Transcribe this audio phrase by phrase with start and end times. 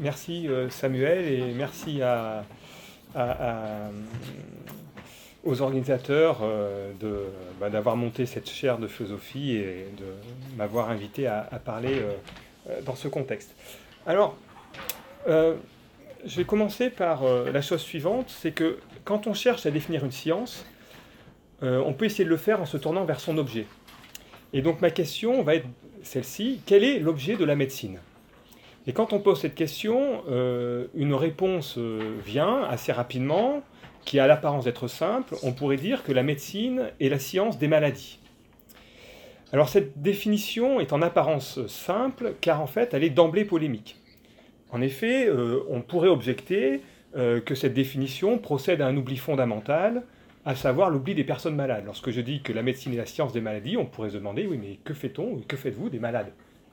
[0.00, 2.00] merci Samuel et merci
[5.44, 6.40] aux organisateurs
[7.60, 12.02] bah, d'avoir monté cette chaire de philosophie et de m'avoir invité à, parler
[12.84, 13.54] dans ce contexte.
[14.06, 14.36] Alors,
[15.26, 15.56] je
[16.36, 20.66] vais commencer par la chose suivante, c'est que quand on cherche à définir une science,
[21.62, 23.66] on peut essayer de le faire en se tournant vers son objet.
[24.52, 25.66] Et donc ma question va être
[26.02, 27.98] celle-ci, quel est l'objet de la médecine?
[28.90, 33.62] Et quand on pose cette question, euh, une réponse euh, vient assez rapidement,
[34.04, 35.36] qui a l'apparence d'être simple.
[35.44, 38.18] On pourrait dire que la médecine est la science des maladies.
[39.52, 43.96] Alors cette définition est en apparence simple, car en fait elle est d'emblée polémique.
[44.72, 46.80] En effet, euh, on pourrait objecter
[47.14, 50.02] que cette définition procède à un oubli fondamental,
[50.44, 51.84] à savoir l'oubli des personnes malades.
[51.86, 54.48] Lorsque je dis que la médecine est la science des maladies, on pourrait se demander,
[54.48, 56.32] oui, mais que fait-on, que faites-vous des malades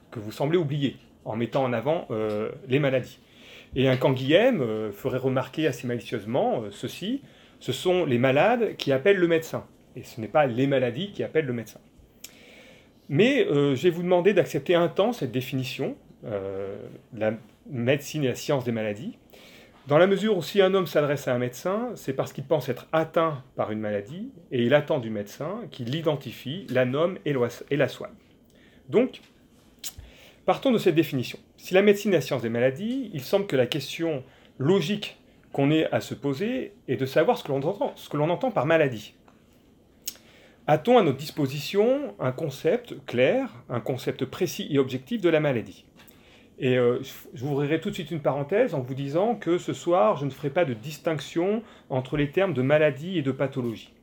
[0.09, 0.95] Que vous semblez oublier?
[1.27, 3.20] En mettant en avant euh, les maladies.
[3.76, 7.22] Et un Canguilhem euh, ferait remarquer assez malicieusement euh, ceci,
[7.59, 11.23] ce sont les malades qui appellent le médecin, et ce n'est pas les maladies qui
[11.23, 11.80] appellent le médecin.
[13.09, 17.34] Mais je vais vous demander d'accepter un temps cette définition, la
[17.67, 19.17] médecine est la science des maladies,
[19.88, 22.67] dans la mesure où si un homme s'adresse à un médecin, c'est parce qu'il pense
[22.67, 27.34] être atteint par une maladie et il attend du médecin qu'il l'identifie, la nomme et
[27.78, 28.12] la soigne.
[28.89, 29.22] Donc,
[30.48, 31.38] partons de cette définition.
[31.58, 34.23] Si la médecine est la science des maladies, il semble que la question
[34.58, 35.20] logique
[35.52, 37.52] qu'on ait à se poser est de savoir ce que
[38.17, 39.14] l'on entend, par maladie.
[40.66, 45.86] A-t-on à notre disposition un concept clair, un concept précis et objectif de la maladie?
[46.59, 47.02] Et euh,
[47.34, 50.23] je vous ouvrirai tout de suite une parenthèse en vous disant que ce soir, je
[50.23, 53.94] ne ferai pas de distinction entre les termes de maladie et de pathologie.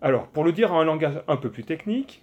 [0.00, 2.22] Alors, pour le dire en un langage un peu plus technique,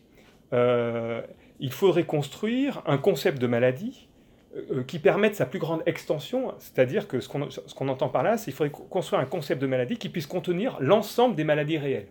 [0.54, 1.22] euh,
[1.60, 4.08] il faudrait construire un concept de maladie
[4.56, 8.46] euh, qui permette sa plus grande extension, c'est-à-dire que ce qu'on entend par là, c'est
[8.46, 12.08] qu'il faudrait construire un concept de maladie qui puisse contenir l'ensemble des maladies réelles.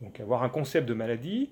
[0.00, 1.50] Donc avoir un concept de maladie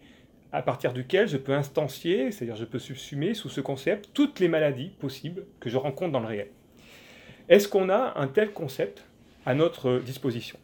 [0.52, 4.48] à partir duquel je peux instancier, c'est-à-dire je peux subsumer sous ce concept toutes les
[4.48, 6.48] maladies possibles que je rencontre dans le réel.
[7.48, 9.04] Est-ce qu'on a un tel concept
[9.44, 10.58] à notre disposition?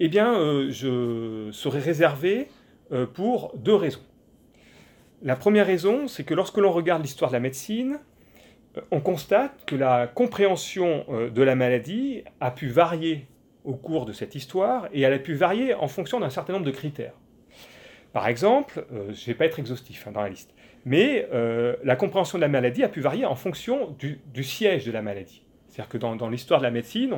[0.00, 2.48] Eh bien, euh, je serais réservé
[2.90, 4.00] euh, pour deux raisons.
[5.24, 7.98] La première raison, c'est que lorsque l'on regarde l'histoire de la médecine,
[8.76, 13.26] euh, on constate que la compréhension de la maladie a pu varier
[13.64, 16.66] au cours de cette histoire et elle a pu varier en fonction d'un certain nombre
[16.66, 17.14] de critères.
[18.12, 20.54] Par exemple, euh, je ne vais pas être exhaustif hein, dans la liste,
[20.84, 24.92] mais euh, la compréhension de la maladie a pu varier en fonction du, siège de
[24.92, 25.42] la maladie.
[25.68, 27.12] C'est-à-dire que dans, l'histoire de la médecine,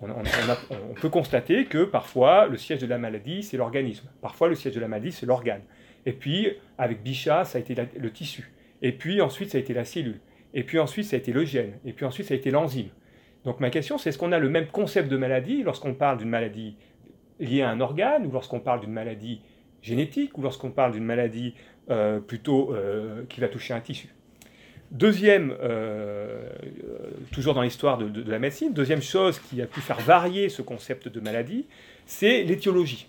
[0.00, 4.08] on, peut constater que parfois le siège de la maladie, c'est l'organisme.
[4.20, 5.62] Parfois le siège de la maladie, c'est l'organe.
[6.06, 6.48] Et puis,
[6.78, 8.50] avec Bichat, ça a été le tissu.
[8.82, 10.20] Et puis ensuite, ça a été la cellule.
[10.52, 11.72] Et puis ensuite, ça a été le gène.
[11.84, 12.88] Et puis ensuite, ça a été l'enzyme.
[13.44, 16.28] Donc ma question, c'est est-ce qu'on a le même concept de maladie lorsqu'on parle d'une
[16.28, 16.76] maladie
[17.40, 19.40] liée à un organe ou lorsqu'on parle d'une maladie
[19.82, 21.54] génétique ou lorsqu'on parle d'une maladie
[21.90, 24.08] euh, plutôt euh, qui va toucher un tissu?
[24.90, 26.48] Deuxième, euh,
[27.32, 31.08] toujours dans l'histoire de, la médecine, deuxième chose qui a pu faire varier ce concept
[31.08, 31.66] de maladie,
[32.06, 33.08] c'est l'étiologie.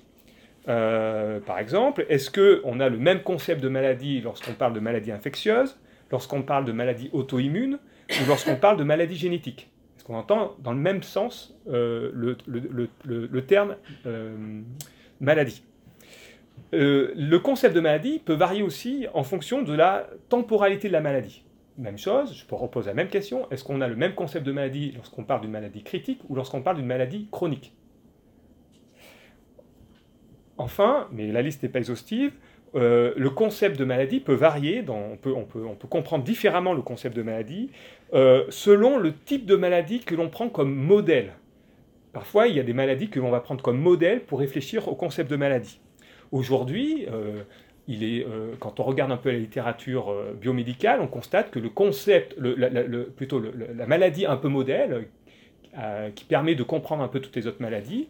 [0.66, 5.78] Par exemple, est-ce qu'on a le même concept de maladie lorsqu'on parle de maladie infectieuse,
[6.12, 9.70] lorsqu'on parle de maladie auto-immune ou lorsqu'on parle de maladie génétique?
[9.98, 13.76] Est-ce qu'on entend dans le même sens le, le, terme
[15.20, 15.64] maladie?
[16.74, 21.02] Euh, le concept de maladie peut varier aussi en fonction de la temporalité de la
[21.02, 21.44] maladie.
[21.78, 24.52] Même chose, je peux reposer la même question, est-ce qu'on a le même concept de
[24.52, 27.74] maladie lorsqu'on parle d'une maladie critique ou lorsqu'on parle d'une maladie chronique?
[30.57, 32.31] Enfin, mais la liste n'est pas exhaustive,
[32.75, 35.33] euh, le concept de maladie peut varier, on, peut,
[35.89, 37.69] comprendre différemment le concept de maladie
[38.13, 41.33] euh, selon le type de maladie que l'on prend comme modèle.
[42.11, 44.95] Parfois, il y a des maladies que l'on va prendre comme modèle pour réfléchir au
[44.95, 45.79] concept de maladie.
[46.31, 47.43] Aujourd'hui, euh,
[48.59, 52.35] quand on regarde un peu la littérature biomédicale, on constate que le concept,
[53.16, 55.08] plutôt la maladie un peu modèle,
[56.16, 58.08] qui permet de comprendre un peu toutes les autres maladies,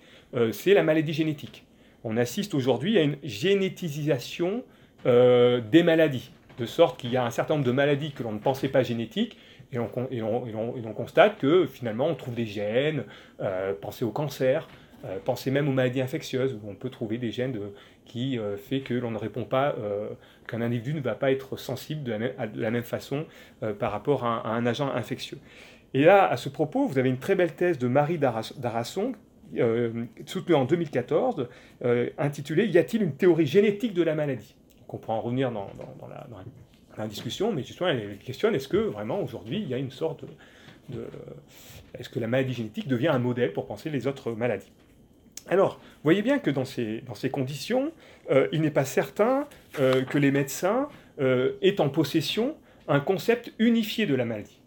[0.52, 1.66] c'est la maladie génétique.
[2.06, 4.64] On assiste aujourd'hui à une génétisation
[5.04, 8.40] des maladies, de sorte qu'il y a un certain nombre de maladies que l'on ne
[8.40, 9.38] pensait pas génétiques,
[9.72, 13.04] et on, constate que finalement on trouve des gènes,
[13.82, 14.68] pensez au cancer,
[15.06, 17.60] euh, pensez même aux maladies infectieuses, où on peut trouver des gènes
[18.06, 20.10] qui euh, fait que l'on ne répond pas, euh,
[20.48, 22.12] qu'un individu ne va pas être sensible de
[22.56, 23.26] la même, façon
[23.80, 25.40] par rapport à, un agent infectieux.
[25.94, 29.14] Et là, à ce propos, vous avez une très belle thèse de Marie Darasson,
[30.26, 31.48] soutenue en 2014,
[32.18, 34.56] intitulée Y a-t-il une théorie génétique de la maladie?
[34.80, 35.70] Donc on pourra en revenir dans,
[36.98, 40.24] la, discussion, mais justement, elle questionne est-ce que vraiment aujourd'hui il y a une sorte
[41.98, 44.72] est-ce que la maladie génétique devient un modèle pour penser les autres maladies?
[45.48, 47.92] Alors, voyez bien que dans ces, dans ces conditions,
[48.52, 50.88] il n'est pas certain que les médecins
[51.20, 52.56] aient en possession
[52.88, 54.60] un concept unifié de la maladie.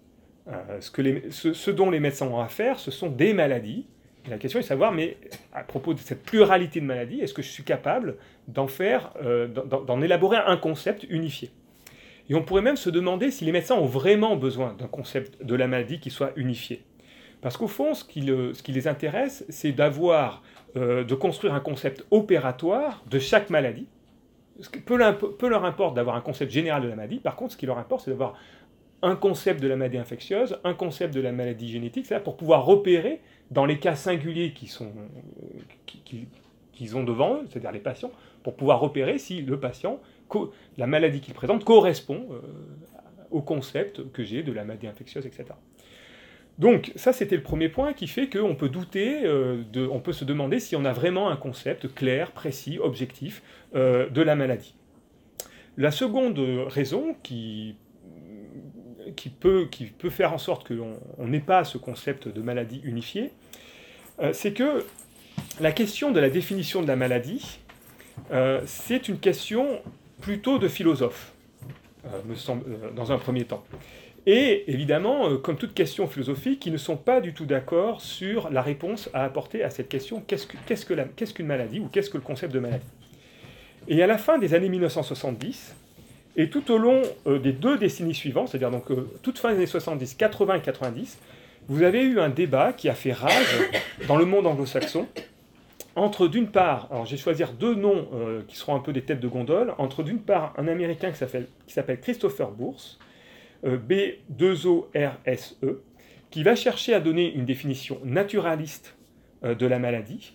[0.80, 3.86] ce, que les, ce, dont les médecins ont à faire, ce sont des maladies.
[4.28, 5.16] La question est de savoir, mais
[5.52, 8.16] à propos de cette pluralité de maladies, est-ce que je suis capable
[8.46, 9.14] d'en faire,
[9.86, 11.50] d'en élaborer un concept unifié?
[12.28, 15.54] Et on pourrait même se demander si les médecins ont vraiment besoin d'un concept de
[15.54, 16.82] la maladie qui soit unifié.
[17.40, 18.20] Parce qu'au fond, ce qui,
[18.72, 20.42] les intéresse, c'est d'avoir,
[20.76, 23.86] euh, de construire un concept opératoire de chaque maladie.
[24.84, 24.96] Peu,
[25.48, 27.20] leur importe d'avoir un concept général de la maladie.
[27.20, 28.34] Par contre, ce qui leur importe, c'est d'avoir
[29.02, 33.20] un concept de la maladie infectieuse, un concept de la maladie génétique, pour pouvoir repérer
[33.50, 34.76] dans les cas singuliers qu'ils
[36.96, 38.12] ont devant eux, c'est-à-dire les patients,
[38.42, 40.00] pour pouvoir repérer si le patient
[40.76, 42.40] la maladie qu'il présente correspond euh,
[43.30, 45.46] au concept que j'ai de la maladie infectieuse, etc.
[46.58, 50.24] Donc ça, c'était le premier point qui fait qu'on peut douter, euh, on peut se
[50.24, 53.42] demander si on a vraiment un concept clair, précis, objectif
[53.74, 54.74] euh, de la maladie.
[55.76, 57.76] La seconde raison qui,
[59.16, 63.32] qui, peut, qui peut faire en sorte qu'on n'ait pas ce concept de maladie unifiée,
[64.32, 64.84] c'est que
[65.60, 67.60] la question de la définition de la maladie,
[68.66, 69.80] c'est une question
[70.20, 71.32] plutôt de philosophes,
[72.06, 73.64] euh, me semble, euh, dans un premier temps.
[74.26, 78.50] Et évidemment, euh, comme toute question philosophique, ils ne sont pas du tout d'accord sur
[78.50, 82.52] la réponse à apporter à cette question qu'est-ce qu'une maladie ou qu'est-ce que le concept
[82.52, 82.84] de maladie?
[83.86, 85.74] Et à la fin des années 1970,
[86.38, 88.86] et tout au long des deux décennies suivantes, c'est-à-dire donc
[89.22, 91.18] toute fin des années 70, 80 et 90,
[91.68, 93.70] vous avez eu un débat qui a fait rage
[94.06, 95.06] dans le monde anglo-saxon
[95.98, 99.02] entre d'une part, alors je vais choisir deux noms euh, qui seront un peu des
[99.02, 101.18] têtes de gondole, entre d'une part un Américain qui
[101.72, 102.98] s'appelle Christopher Bourse,
[103.64, 105.56] euh, B2ORSE,
[106.30, 108.96] qui va chercher à donner une définition naturaliste
[109.44, 110.34] euh, de la maladie,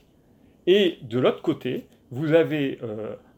[0.68, 2.80] et de l'autre côté, vous avez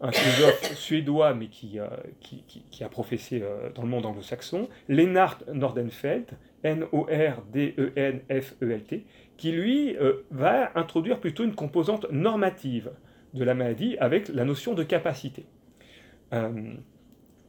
[0.01, 1.79] un philosophe suédois, mais qui,
[2.19, 3.41] qui a professé
[3.73, 6.25] dans le monde anglo-saxon, Lennart Nordenfeld,
[6.65, 7.45] N-O-R-D-E-N-F-E-L-T,
[9.37, 12.91] qui lui euh, va introduire plutôt une composante normative
[13.33, 15.45] de la maladie avec la notion de capacité.
[16.33, 16.73] Euh,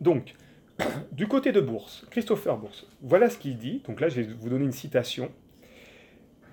[0.00, 0.34] donc,
[1.12, 3.82] du côté de Bourse, Christopher Bourse, voilà ce qu'il dit.
[3.86, 5.30] Donc là, je vais vous donner une citation.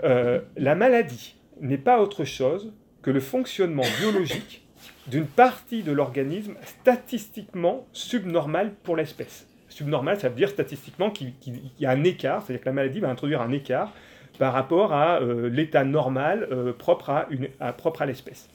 [0.03, 4.62] Euh, la maladie n'est pas autre chose que le fonctionnement biologique
[5.07, 9.47] d'une partie de l'organisme statistiquement subnormale pour l'espèce.
[9.69, 11.33] Subnormal, ça veut dire statistiquement qu'il
[11.79, 13.91] y a un écart, c'est-à-dire que la maladie va introduire un écart
[14.37, 17.47] par rapport à euh, l'état normal euh, propre à, une,
[17.77, 18.49] propre à l'espèce.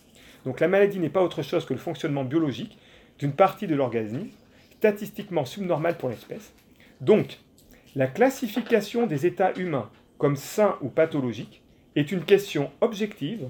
[0.45, 2.79] Donc la maladie n'est pas autre chose que le fonctionnement biologique
[3.19, 4.29] d'une partie de l'organisme,
[4.77, 6.53] statistiquement subnormal pour l'espèce.
[7.01, 7.39] Donc,
[7.97, 11.63] la classification des états humains comme sains ou pathologiques
[11.97, 13.49] est une question objective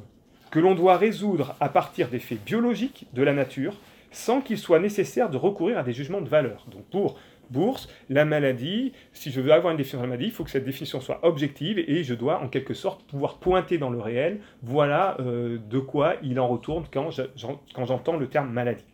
[0.50, 3.76] que l'on doit résoudre à partir des faits biologiques de la nature
[4.10, 6.66] sans qu'il soit nécessaire de recourir à des jugements de valeur.
[6.70, 7.18] Donc pour
[7.50, 10.50] bourse, la maladie, si je veux avoir une définition de la maladie, il faut que
[10.50, 14.40] cette définition soit objective et je dois en quelque sorte pouvoir pointer dans le réel,
[14.62, 18.84] voilà euh, de quoi il en retourne quand j'entends le terme maladie.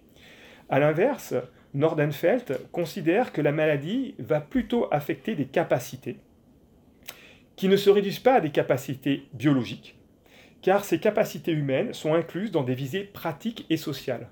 [0.68, 1.34] A l'inverse,
[1.74, 6.16] Nordenfeld considère que la maladie va plutôt affecter des capacités
[7.56, 9.96] qui ne se réduisent pas à des capacités biologiques,
[10.64, 14.28] car ces capacités humaines sont incluses dans des visées pratiques et sociales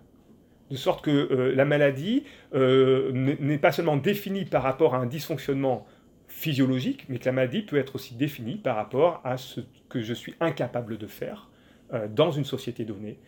[0.72, 2.24] de sorte que euh, la maladie
[2.54, 5.86] euh, n'est pas seulement définie par rapport à un dysfonctionnement
[6.28, 9.60] physiologique, mais que la maladie peut être aussi définie par rapport à ce
[9.90, 11.50] que je suis incapable de faire
[11.92, 13.18] euh, dans une société donnée,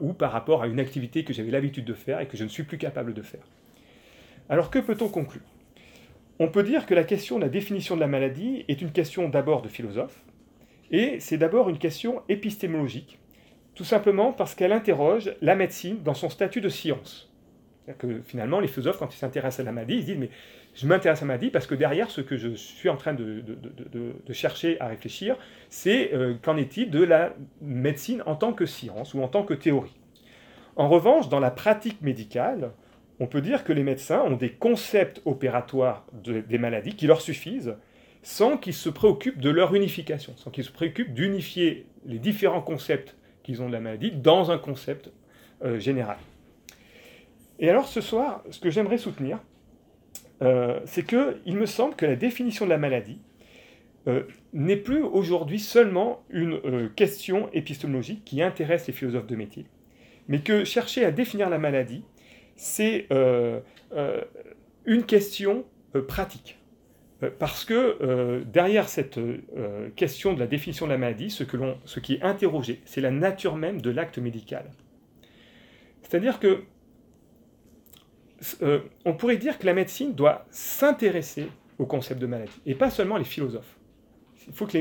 [0.00, 2.48] ou par rapport à une activité que j'avais l'habitude de faire et que je ne
[2.48, 3.46] suis plus capable de faire.
[4.48, 5.44] Alors que peut-on conclure?
[6.40, 9.28] On peut dire que la question de la définition de la maladie est une question
[9.28, 10.24] d'abord de philosophe,
[10.90, 13.18] et c'est d'abord une question épistémologique,
[13.74, 17.32] tout simplement parce qu'elle interroge la médecine dans son statut de science.
[17.98, 20.30] Que finalement, les philosophes, quand ils s'intéressent à la maladie, ils disent Mais
[20.74, 23.42] je m'intéresse à la maladie parce que derrière ce que je suis en train de,
[24.32, 25.36] chercher à réfléchir,
[25.70, 29.54] c'est euh, qu'en est-il de la médecine en tant que science ou en tant que
[29.54, 29.96] théorie.
[30.76, 32.70] En revanche, dans la pratique médicale,
[33.18, 37.74] on peut dire que les médecins ont des concepts opératoires des maladies qui leur suffisent
[38.22, 43.16] sans qu'ils se préoccupent de leur unification, sans qu'ils se préoccupent d'unifier les différents concepts
[43.42, 45.10] qu'ils ont de la maladie dans un concept
[45.64, 46.18] euh, général.
[47.58, 49.38] Et alors ce soir, ce que j'aimerais soutenir,
[50.42, 53.18] euh, c'est qu'il me semble que la définition de la maladie
[54.06, 54.22] euh,
[54.52, 59.66] n'est plus aujourd'hui seulement une question épistémologique qui intéresse les philosophes de métier,
[60.28, 62.04] mais que chercher à définir la maladie,
[62.56, 63.08] c'est
[64.86, 65.64] une question
[66.08, 66.59] pratique.
[67.22, 71.44] Euh, parce que euh, derrière cette euh, question de la définition de la maladie, ce,
[71.44, 74.70] que ce qui est interrogé, c'est la nature même de l'acte médical.
[76.02, 76.62] C'est-à-dire que
[79.04, 81.46] on pourrait dire que la médecine doit s'intéresser
[81.78, 83.76] au concept de maladie, et pas seulement les philosophes.
[84.48, 84.78] Il faut que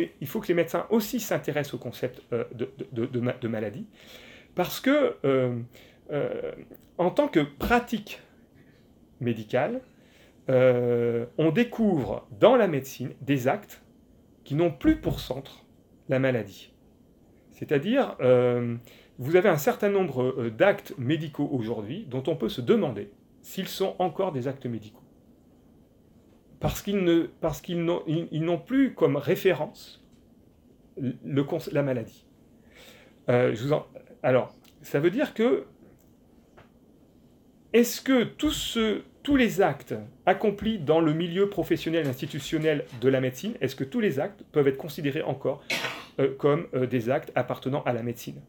[0.48, 3.86] les, médecins aussi s'intéressent au concept de, de, maladie,
[4.56, 5.14] parce que
[6.98, 8.22] en tant que pratique
[9.20, 9.82] médicale,
[10.50, 13.84] euh, on découvre dans la médecine des actes
[14.44, 15.66] qui n'ont plus pour centre
[16.08, 16.74] la maladie.
[17.52, 18.78] C'est-à-dire, euh,
[19.20, 23.68] vous avez un certain nombre euh, d'actes médicaux aujourd'hui dont on peut se demander s'ils
[23.68, 25.04] sont encore des actes médicaux.
[26.60, 27.04] Parce qu'ils
[27.84, 30.04] n'ont plus comme référence
[31.72, 32.26] la maladie.
[34.24, 35.66] alors, ça veut dire que
[37.72, 39.94] est-ce que tout ce, tous les actes
[40.26, 44.68] accomplis dans le milieu professionnel institutionnel de la médecine, est-ce que tous les actes peuvent
[44.68, 45.62] être considérés encore
[46.20, 48.42] euh, comme euh, des actes appartenant à la médecine?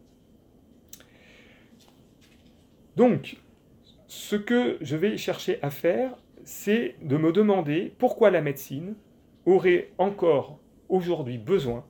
[2.96, 3.36] Donc,
[4.06, 8.94] ce que je vais chercher à faire, c'est de me demander pourquoi la médecine
[9.44, 11.84] aurait encore aujourd'hui besoin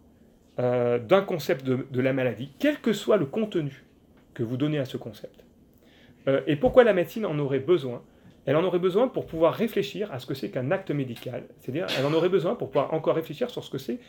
[0.59, 3.85] euh, d'un concept de la maladie, quel que soit le contenu
[4.35, 5.45] que vous donnez à ce concept.
[6.49, 8.03] et pourquoi la médecine en aurait besoin
[8.51, 11.45] elle en aurait besoin pour pouvoir réfléchir à ce que c'est qu'un acte médical.
[11.59, 14.01] C'est-à-dire, elle en aurait besoin pour pouvoir encore réfléchir sur ce que c'est,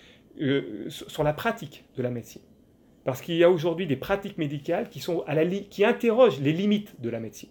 [0.42, 2.42] euh, sur la pratique de la médecine.
[3.04, 5.24] Parce qu'il y a aujourd'hui des pratiques médicales qui, sont
[5.70, 7.50] qui interrogent les limites de la médecine.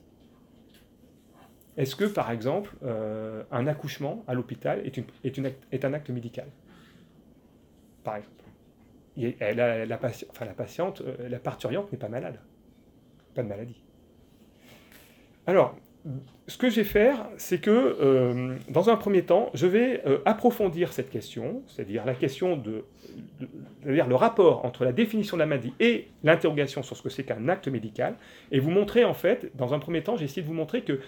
[1.77, 6.49] Est-ce que, par exemple, euh, un accouchement à l'hôpital est, un acte médical?
[8.03, 8.43] Par exemple.
[9.17, 12.41] la patiente, euh, la parturiante n'est pas malade.
[13.37, 13.81] Pas de maladie.
[15.47, 15.77] Alors,
[16.47, 20.19] ce que je vais faire, c'est que, euh, dans un premier temps, je vais euh,
[20.25, 22.85] approfondir cette question, c'est-à-dire la question de,
[23.87, 27.25] dire le rapport entre la définition de la maladie et l'interrogation sur ce que c'est
[27.25, 28.15] qu'un acte médical,
[28.51, 31.01] et vous montrer en fait, dans un premier temps, j'ai essayé de vous montrer que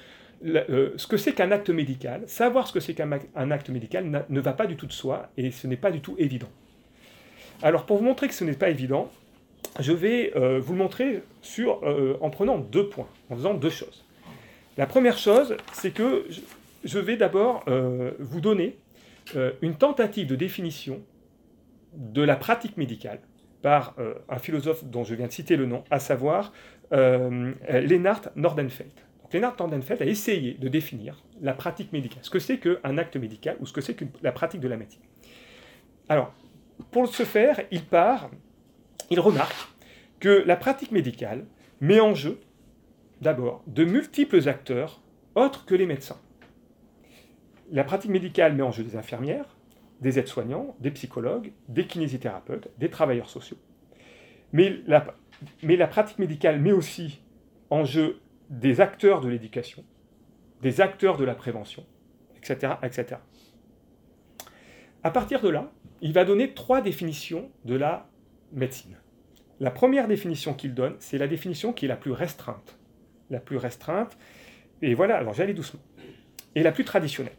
[0.45, 4.41] euh, ce que c'est qu'un acte médical, savoir ce que c'est qu'un acte médical ne
[4.41, 6.49] va pas du tout de soi, et ce n'est pas du tout évident.
[7.63, 9.11] Alors, pour vous montrer que ce n'est pas évident,
[9.79, 11.23] je vais vous le montrer
[12.21, 14.05] en prenant deux points, en faisant deux choses.
[14.79, 16.25] La première chose, c'est que
[16.83, 18.79] je vais d'abord euh, vous donner
[19.37, 21.03] euh, une tentative de définition
[21.93, 23.21] de la pratique médicale
[23.61, 26.53] par euh, un philosophe dont je viens de citer le nom, à savoir
[26.91, 28.93] Lennart Nordenfeld.
[29.33, 33.57] Lennart Nordenfeld a essayé de définir la pratique médicale, ce que c'est qu'un acte médical
[33.61, 35.01] ou ce que c'est que la pratique de la médecine.
[36.11, 36.35] Alors,
[36.91, 38.29] pour ce faire, il part,
[39.09, 39.57] il remarque
[40.21, 41.47] que la pratique médicale
[41.81, 42.39] met en jeu
[43.23, 45.01] d'abord de multiples acteurs
[45.37, 46.21] autres que les médecins.
[47.71, 49.57] La pratique médicale met en jeu des infirmières,
[50.01, 53.57] des aides-soignants, des psychologues, des kinésithérapeutes, des travailleurs sociaux.
[54.53, 57.23] Mais la, pratique médicale met aussi
[57.71, 58.19] en jeu
[58.51, 59.85] des acteurs de l'éducation,
[60.61, 61.87] des acteurs de la prévention,
[62.37, 63.21] etc., etc.
[65.05, 68.11] À partir de là, il va donner trois définitions de la
[68.53, 68.99] médecine.
[69.61, 72.77] La première définition qu'il donne, c'est la définition qui est la plus restreinte
[73.33, 74.17] la plus restreinte.
[74.83, 75.81] Et voilà, alors j'allais doucement.
[76.55, 77.35] Et la plus traditionnelle.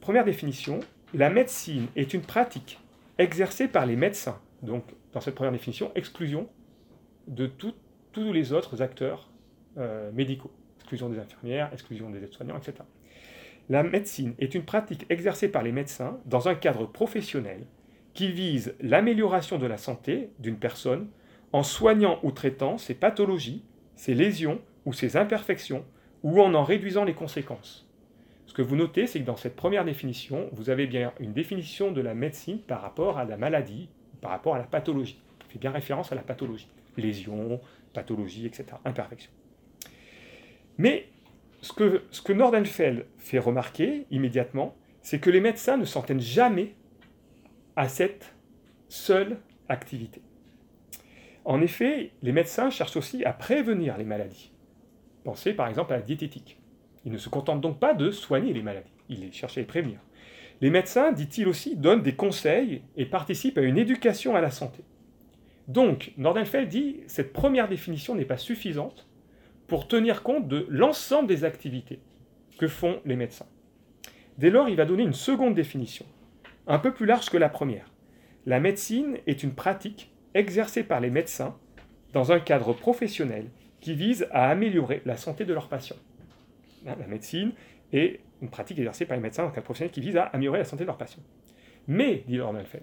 [0.00, 0.80] Première définition,
[1.14, 2.78] la médecine est une pratique
[3.16, 4.38] exercée par les médecins.
[4.62, 6.48] Donc, dans cette première définition, exclusion
[7.28, 9.30] de tous les autres acteurs
[9.78, 10.50] euh, médicaux.
[10.76, 12.74] Exclusion des infirmières, exclusion des aides-soignants, etc.
[13.70, 17.64] La médecine est une pratique exercée par les médecins dans un cadre professionnel
[18.12, 21.08] qui vise l'amélioration de la santé d'une personne
[21.52, 23.64] en soignant ou traitant ses pathologies
[23.96, 25.84] ses lésions ou ses imperfections,
[26.22, 27.88] ou en en réduisant les conséquences.
[28.46, 31.92] Ce que vous notez, c'est que dans cette première définition, vous avez bien une définition
[31.92, 33.88] de la médecine par rapport à la maladie,
[34.20, 35.20] par rapport à la pathologie.
[35.46, 36.68] Il fait bien référence à la pathologie.
[36.96, 37.60] Lésions,
[37.92, 38.66] pathologie, etc.
[38.84, 39.30] Imperfection.
[40.78, 41.08] Mais
[41.60, 46.74] ce que, ce Nordenfeld fait remarquer immédiatement, c'est que les médecins ne s'en tiennent jamais
[47.76, 48.34] à cette
[48.88, 50.22] seule activité.
[51.44, 54.52] En effet, les médecins cherchent aussi à prévenir les maladies.
[55.24, 56.58] Pensez par exemple à la diététique.
[57.04, 60.00] Ils ne se contentent donc pas de soigner les maladies, ils cherchent à les prévenir.
[60.60, 64.84] Les médecins, dit-il aussi, donnent des conseils et participent à une éducation à la santé.
[65.68, 69.06] Donc, Nordenfeld dit cette première définition n'est pas suffisante
[69.66, 72.00] pour tenir compte de l'ensemble des activités
[72.58, 73.46] que font les médecins.
[74.38, 76.06] Dès lors, il va donner une seconde définition,
[76.66, 77.92] un peu plus large que la première.
[78.46, 81.56] La médecine est une pratique exercée par les médecins
[82.12, 83.46] dans un cadre professionnel
[83.80, 85.96] qui vise à améliorer la santé de leurs patients.
[86.84, 87.52] La médecine
[87.92, 90.58] est une pratique exercée par les médecins dans un cadre professionnel qui vise à améliorer
[90.58, 91.22] la santé de leurs patients.
[91.86, 92.82] Mais, dit Lord Alfred,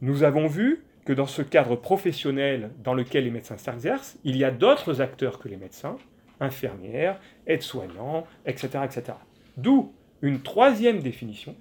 [0.00, 4.44] nous avons vu que dans ce cadre professionnel dans lequel les médecins s'exercent, il y
[4.44, 5.96] a d'autres acteurs que les médecins,
[6.40, 9.18] infirmières, aides-soignants, etc., etc.
[9.56, 11.56] D'où une troisième définition,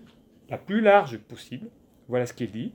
[0.50, 1.70] la plus large possible.
[2.08, 2.74] Voilà ce qu'il dit.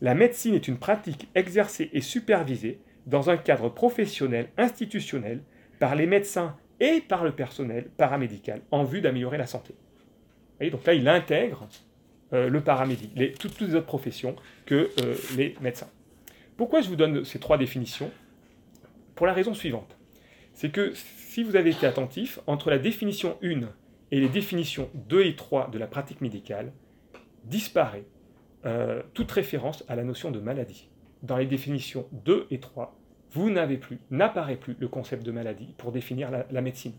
[0.00, 5.42] La médecine est une pratique exercée et supervisée dans un cadre professionnel institutionnel
[5.78, 9.74] par les médecins et par le personnel paramédical en vue d'améliorer la santé.
[10.60, 11.68] Donc là, il intègre
[12.32, 15.90] euh, le paramédic, toutes, les autres professions que euh, les médecins.
[16.56, 18.10] Pourquoi je vous donne ces trois définitions?
[19.14, 19.96] Pour la raison suivante.
[20.54, 23.60] C'est que si vous avez été attentif, entre la définition 1
[24.10, 26.72] et les définitions 2 et 3 de la pratique médicale,
[27.44, 28.04] disparaît
[28.66, 30.88] euh, toute référence à la notion de maladie.
[31.22, 32.96] Dans les définitions 2 et 3,
[33.32, 36.94] vous n'avez plus, n'apparaît plus le concept de maladie pour définir la, médecine.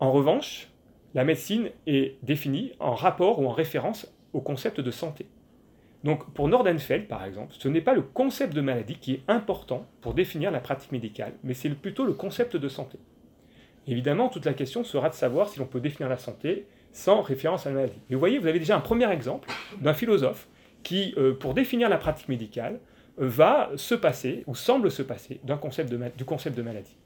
[0.00, 0.68] En revanche,
[1.14, 5.26] la médecine est définie en rapport ou en référence au concept de santé.
[6.02, 9.86] Donc pour Nordenfeld, par exemple, ce n'est pas le concept de maladie qui est important
[10.00, 12.98] pour définir la pratique médicale, mais c'est plutôt le concept de santé.
[13.86, 16.66] Évidemment, toute la question sera de savoir si l'on peut définir la santé
[16.96, 18.00] sans référence à la maladie.
[18.08, 19.50] Mais vous voyez, vous avez déjà un premier exemple
[19.82, 20.48] d'un philosophe
[20.82, 22.80] qui, euh, pour définir la pratique médicale,
[23.18, 26.96] va se passer, ou semble se passer, du concept de maladie.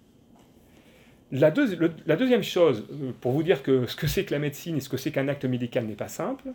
[1.33, 4.81] La, deuxième chose, euh, pour vous dire que ce que c'est que la médecine et
[4.81, 6.53] ce que c'est qu'un acte médical n'est pas simple,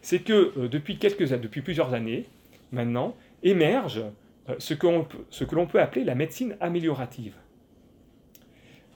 [0.00, 2.26] c'est que euh, depuis, depuis plusieurs années,
[2.72, 4.02] maintenant, émerge
[4.58, 7.34] ce que l'on peut appeler la médecine améliorative.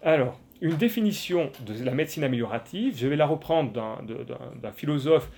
[0.03, 5.31] Alors, une définition de la médecine améliorative, je vais la reprendre d'un philosophe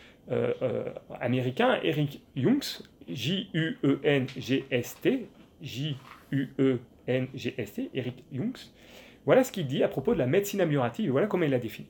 [1.20, 4.48] américain, Eric Jungs, J-U-E-N-G-S-T,
[5.62, 6.70] J-U-E-N-G-S-T,
[7.94, 8.70] Eric Jungs.
[9.24, 11.58] Voilà ce qu'il dit à propos de la médecine améliorative, et voilà comment il la
[11.58, 11.88] définit.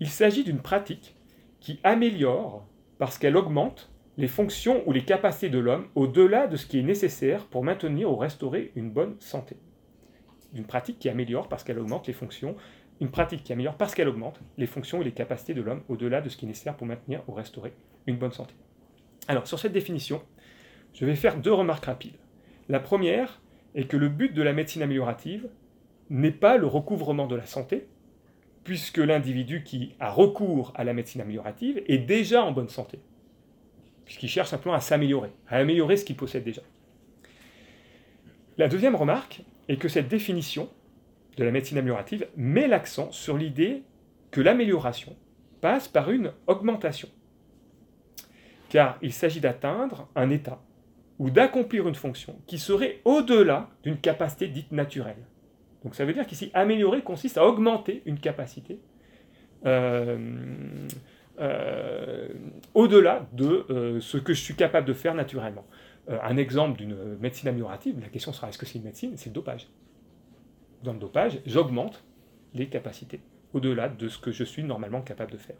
[0.00, 1.16] Il s'agit d'une pratique
[1.60, 2.66] qui améliore
[2.98, 6.82] parce qu'elle augmente les fonctions ou les capacités de l'homme au-delà de ce qui est
[6.82, 9.56] nécessaire pour maintenir ou restaurer une bonne santé.
[10.54, 12.56] Une pratique qui améliore parce qu'elle augmente les fonctions,
[13.00, 16.20] une pratique qui améliore parce qu'elle augmente les fonctions et les capacités de l'homme au-delà
[16.20, 17.72] de ce qui est nécessaire pour maintenir ou restaurer
[18.06, 18.54] une bonne santé.
[19.28, 20.22] Alors, sur cette définition,
[20.94, 22.16] je vais faire deux remarques rapides.
[22.68, 23.40] La première
[23.74, 25.48] est que le but de la médecine améliorative
[26.10, 27.86] n'est pas le recouvrement de la santé,
[28.64, 32.98] puisque l'individu qui a recours à la médecine améliorative est déjà en bonne santé,
[34.04, 36.62] puisqu'il cherche simplement à s'améliorer, à améliorer ce qu'il possède déjà.
[38.56, 40.68] La deuxième remarque est que cette définition
[41.36, 43.82] de la médecine améliorative met l'accent sur l'idée
[44.30, 45.16] que l'amélioration
[45.60, 47.08] passe par une augmentation,
[48.68, 50.60] car il s'agit d'atteindre un état
[51.18, 55.26] ou d'accomplir une fonction qui serait au-delà d'une capacité dite naturelle.
[55.84, 58.80] Donc ça veut dire qu'ici, améliorer consiste à augmenter une capacité
[59.66, 60.18] euh,
[61.40, 62.28] euh,
[62.74, 65.64] au-delà de euh, ce que je suis capable de faire naturellement.
[66.08, 69.12] Un exemple d'une médecine améliorative, la question sera est-ce que c'est une médecine?
[69.16, 69.68] C'est le dopage.
[70.82, 72.04] Dans le dopage, j'augmente
[72.54, 73.20] les capacités
[73.52, 75.56] au-delà de ce que je suis normalement capable de faire.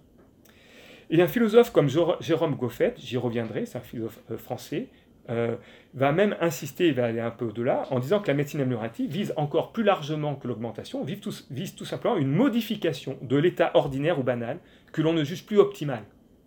[1.11, 4.89] Et un philosophe comme Jérôme Goffet, j'y reviendrai, c'est un philosophe français,
[5.31, 5.57] euh,
[5.95, 9.11] va même insister, il va aller un peu au-delà, en disant que la médecine améliorative
[9.11, 14.23] vise encore plus largement que l'augmentation, vise tout simplement une modification de l'état ordinaire ou
[14.23, 14.59] banal
[14.93, 16.03] que l'on ne juge plus optimal.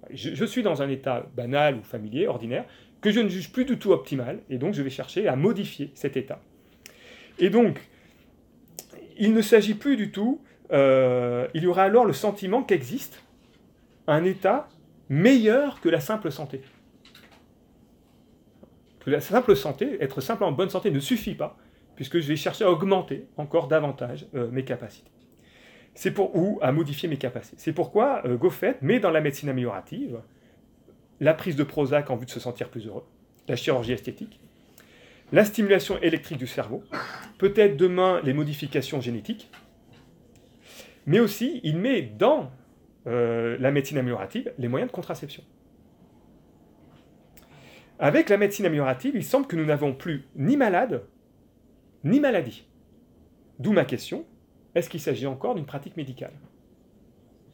[0.10, 2.66] Je, suis dans un état banal ou familier, ordinaire,
[3.02, 5.92] que je ne juge plus du tout optimal, et donc je vais chercher à modifier
[5.96, 6.42] cet état.
[7.40, 7.80] Et donc,
[9.18, 13.24] il ne s'agit plus du tout, euh, il y aura alors le sentiment qu'existe
[14.08, 14.70] un état
[15.10, 16.62] meilleur que la simple santé
[19.02, 21.58] que la simple santé, être simplement en bonne santé ne suffit pas,
[21.96, 25.12] puisque je vais chercher à augmenter encore davantage euh, mes capacités.
[25.94, 27.58] C'est pour ou à modifier mes capacités.
[27.60, 30.22] C'est pourquoi euh, Goffet met dans la médecine améliorative
[31.22, 33.06] la prise de Prozac en vue de se sentir plus heureux,
[33.48, 34.42] la chirurgie esthétique,
[35.32, 36.84] la stimulation électrique du cerveau,
[37.38, 39.50] peut-être demain les modifications génétiques,
[41.06, 42.52] mais aussi il met dans
[43.08, 45.44] euh, la médecine améliorative les moyens de contraception.
[48.00, 51.04] Avec la médecine améliorative, il semble que nous n'avons plus ni malade,
[52.04, 52.68] ni maladie.
[53.60, 54.26] D'où ma question,
[54.74, 56.34] est-ce qu'il s'agit encore d'une pratique médicale?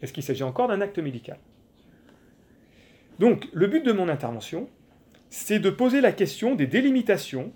[0.02, 1.38] Est-ce qu'il s'agit encore d'un acte médical?
[3.20, 4.70] Donc, le but de mon intervention,
[5.30, 7.52] c'est de poser la question des délimitations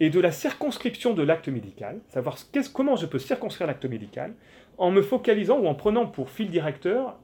[0.00, 2.36] et de la circonscription de l'acte médical, savoir
[2.72, 4.34] comment je peux circonscrire l'acte médical,
[4.78, 7.20] en me focalisant ou en prenant pour fil directeur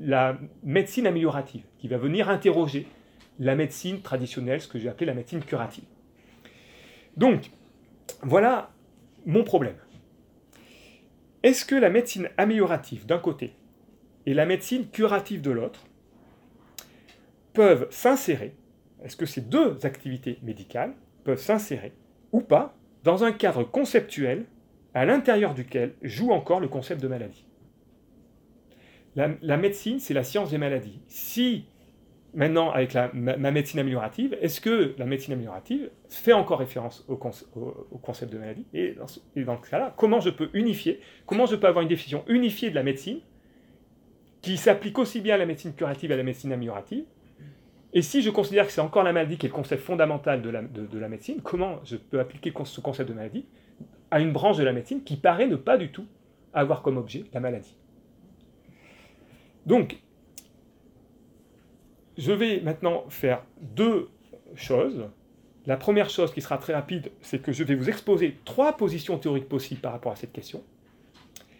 [0.00, 2.88] la médecine améliorative, qui va venir interroger
[3.38, 5.84] la médecine traditionnelle, ce que j'ai appelé la médecine curative.
[7.16, 7.50] Donc,
[8.22, 8.70] voilà
[9.24, 9.76] mon problème.
[11.42, 13.52] Est-ce que la médecine améliorative, d'un côté,
[14.24, 15.85] et la médecine curative de l'autre
[17.56, 18.54] peuvent s'insérer,
[19.02, 20.92] est-ce que ces deux activités médicales
[21.24, 21.94] peuvent s'insérer
[22.30, 24.44] ou pas dans un cadre conceptuel
[24.92, 27.46] à l'intérieur duquel joue encore le concept de maladie?
[29.14, 31.00] La, médecine, c'est la science des maladies.
[31.08, 31.64] Si,
[32.34, 37.16] maintenant, avec la, ma, médecine améliorative, est-ce que la médecine améliorative fait encore référence au,
[37.16, 38.66] concept de maladie?
[38.74, 41.88] Et dans, et dans ce cas-là, comment je peux unifier, comment je peux avoir une
[41.88, 43.20] définition unifiée de la médecine
[44.42, 47.06] qui s'applique aussi bien à la médecine curative et à la médecine améliorative
[47.92, 50.50] et si je considère que c'est encore la maladie qui est le concept fondamental de
[50.50, 53.46] la, de, la médecine, comment je peux appliquer ce concept de maladie
[54.10, 56.06] à une branche de la médecine qui paraît ne pas du tout
[56.52, 57.76] avoir comme objet la maladie?
[59.66, 59.98] Donc,
[62.18, 64.08] je vais maintenant faire deux
[64.54, 65.08] choses.
[65.66, 69.18] La première chose qui sera très rapide, c'est que je vais vous exposer trois positions
[69.18, 70.62] théoriques possibles par rapport à cette question.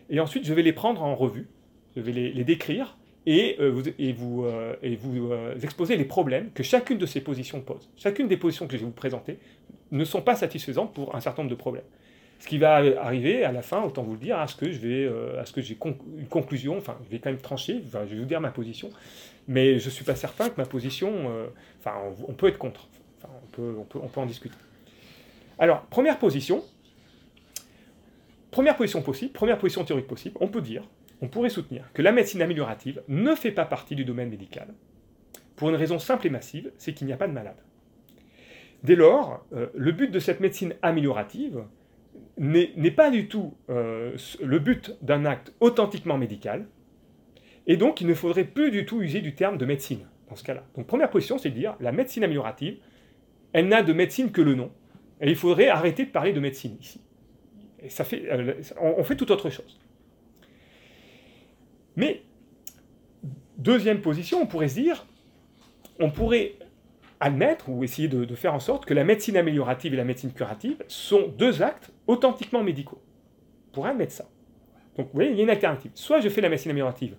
[0.09, 1.49] Et ensuite, je vais les prendre en revue,
[1.97, 6.51] je vais les décrire, et euh, vous, et vous, euh, et euh, exposez les problèmes
[6.53, 7.91] que chacune de ces positions pose.
[7.97, 9.39] Chacune des positions que je vais vous présenter
[9.91, 11.85] ne sont pas satisfaisantes pour un certain nombre de problèmes.
[12.39, 15.09] Ce qui va arriver à la fin, autant vous le dire, à ce que j'ai
[15.09, 18.91] une conclusion, enfin, je vais quand même trancher, je vais vous dire ma position,
[19.49, 21.31] mais je ne suis pas certain que ma position,
[21.81, 21.95] enfin,
[22.29, 24.55] on, peut être contre, enfin, on, peut, on, peut, on peut en discuter.
[25.59, 26.63] Alors, première position,
[28.51, 30.83] première position possible, première position théorique possible, on peut dire
[31.21, 34.75] on pourrait soutenir que la médecine améliorative ne fait pas partie du domaine médical,
[35.57, 37.57] pour une raison simple et massive, c'est qu'il n'y a pas de malade.
[38.83, 41.65] Dès lors, euh, le but de cette médecine améliorative
[42.39, 46.67] n'est pas du tout euh, le but d'un acte authentiquement médical,
[47.67, 50.45] et donc il ne faudrait plus du tout user du terme de médecine dans ce
[50.45, 50.65] cas-là.
[50.77, 52.79] Donc première position, c'est de dire la médecine améliorative,
[53.53, 54.71] elle n'a de médecine que le nom,
[55.21, 57.01] et il faudrait arrêter de parler de médecine ici.
[57.83, 59.81] Euh, on fait tout autre chose.
[61.97, 62.23] Mais,
[63.57, 65.07] deuxième position, on pourrait se dire,
[65.99, 66.55] on pourrait
[67.21, 70.85] admettre ou essayer de, faire en sorte que la médecine améliorative et la médecine curative
[70.89, 73.01] sont deux actes authentiquement médicaux.
[73.73, 74.29] Pourrait admettre ça.
[74.97, 75.91] Donc vous voyez, il y a une alternative.
[75.95, 77.17] Soit je fais la médecine améliorative,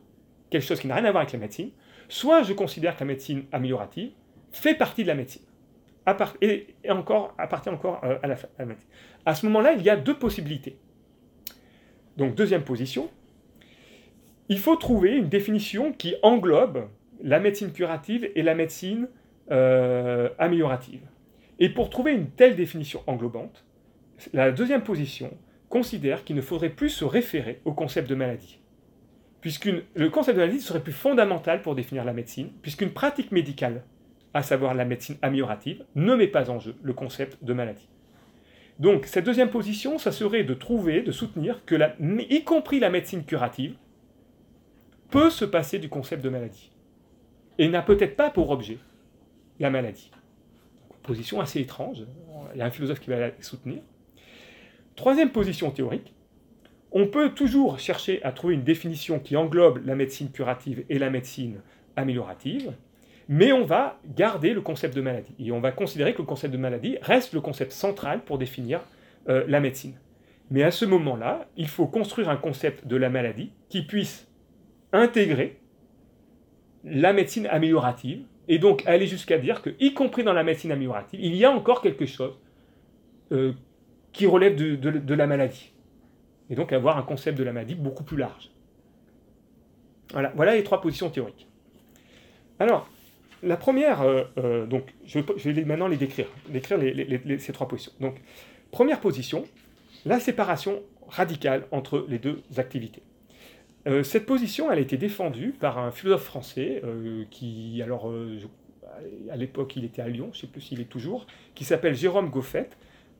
[0.49, 1.71] quelque chose qui n'a rien à voir avec la médecine,
[2.07, 4.11] soit je considère que la médecine améliorative
[4.51, 5.43] fait partie de la médecine.
[6.41, 8.89] et, encore, appartient encore euh, à la, à la médecine.
[9.25, 10.77] À ce moment-là, il y a deux possibilités.
[12.15, 13.09] Donc deuxième position,
[14.49, 16.87] il faut trouver une définition qui englobe
[17.21, 19.07] la médecine curative et la médecine
[19.51, 21.01] euh, améliorative.
[21.59, 23.65] Et pour trouver une telle définition englobante,
[24.33, 25.31] la deuxième position
[25.69, 28.59] considère qu'il ne faudrait plus se référer au concept de maladie.
[29.41, 33.83] Puisque le concept de maladie serait plus fondamental pour définir la médecine, puisqu'une pratique médicale,
[34.33, 37.87] à savoir la médecine améliorative, ne met pas en jeu le concept de maladie.
[38.79, 41.75] Donc cette deuxième position, ça serait de trouver, de soutenir que,
[42.29, 43.75] y compris la médecine curative,
[45.09, 46.71] peut se passer du concept de maladie
[47.57, 48.77] et n'a peut-être pas pour objet
[49.59, 50.11] la maladie.
[51.03, 52.03] Position assez étrange,
[52.53, 53.81] il y a un philosophe qui va la soutenir.
[54.95, 56.13] Troisième position théorique,
[56.91, 61.09] on peut toujours chercher à trouver une définition qui englobe la médecine curative et la
[61.09, 61.61] médecine
[61.95, 62.73] améliorative,
[63.29, 65.33] mais on va garder le concept de maladie.
[65.39, 68.81] Et on va considérer que le concept de maladie reste le concept central pour définir
[69.27, 69.95] euh, la médecine.
[70.49, 74.26] Mais à ce moment-là, il faut construire un concept de la maladie qui puisse
[74.97, 75.59] intégrer
[76.83, 81.19] la médecine améliorative, et donc aller jusqu'à dire que, y compris dans la médecine améliorative,
[81.21, 82.33] il y a encore quelque chose
[83.31, 83.53] euh,
[84.13, 85.73] qui relève de, la maladie.
[86.49, 88.49] Et donc avoir un concept de la maladie beaucoup plus large.
[90.13, 91.47] Voilà, les trois positions théoriques.
[92.59, 92.89] Alors,
[93.43, 96.79] la première, euh, euh, donc, je, vais maintenant les décrire, décrire
[97.39, 97.91] ces trois positions.
[97.99, 98.15] Donc,
[98.71, 99.45] première position,
[100.05, 103.03] la séparation radicale entre les deux activités.
[103.85, 108.39] Euh, cette position, elle a été défendue par un philosophe français euh, qui, alors, euh,
[109.29, 111.95] à l'époque, il était à Lyon, je ne sais plus s'il est toujours, qui s'appelle
[111.95, 112.69] Jérôme Goffet,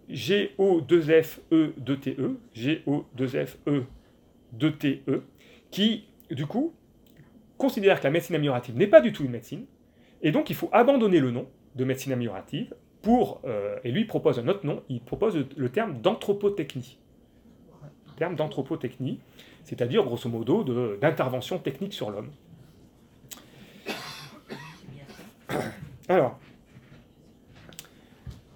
[0.10, 5.24] G-O-2-F-E-2-T-E, G-O-2-F-E-2-T-E, e,
[5.72, 6.74] qui, du coup,
[7.58, 9.66] considère que la médecine améliorative n'est pas du tout une médecine,
[10.22, 13.42] et donc il faut abandonner le nom de médecine améliorative pour,
[13.84, 16.98] et lui propose un autre nom, il propose le terme d'anthropotechnie.
[18.18, 19.20] Terme d'anthropotechnie,
[19.68, 20.64] c'est-à-dire grosso modo
[20.96, 22.32] d'intervention technique sur l'homme.
[26.08, 26.40] Alors,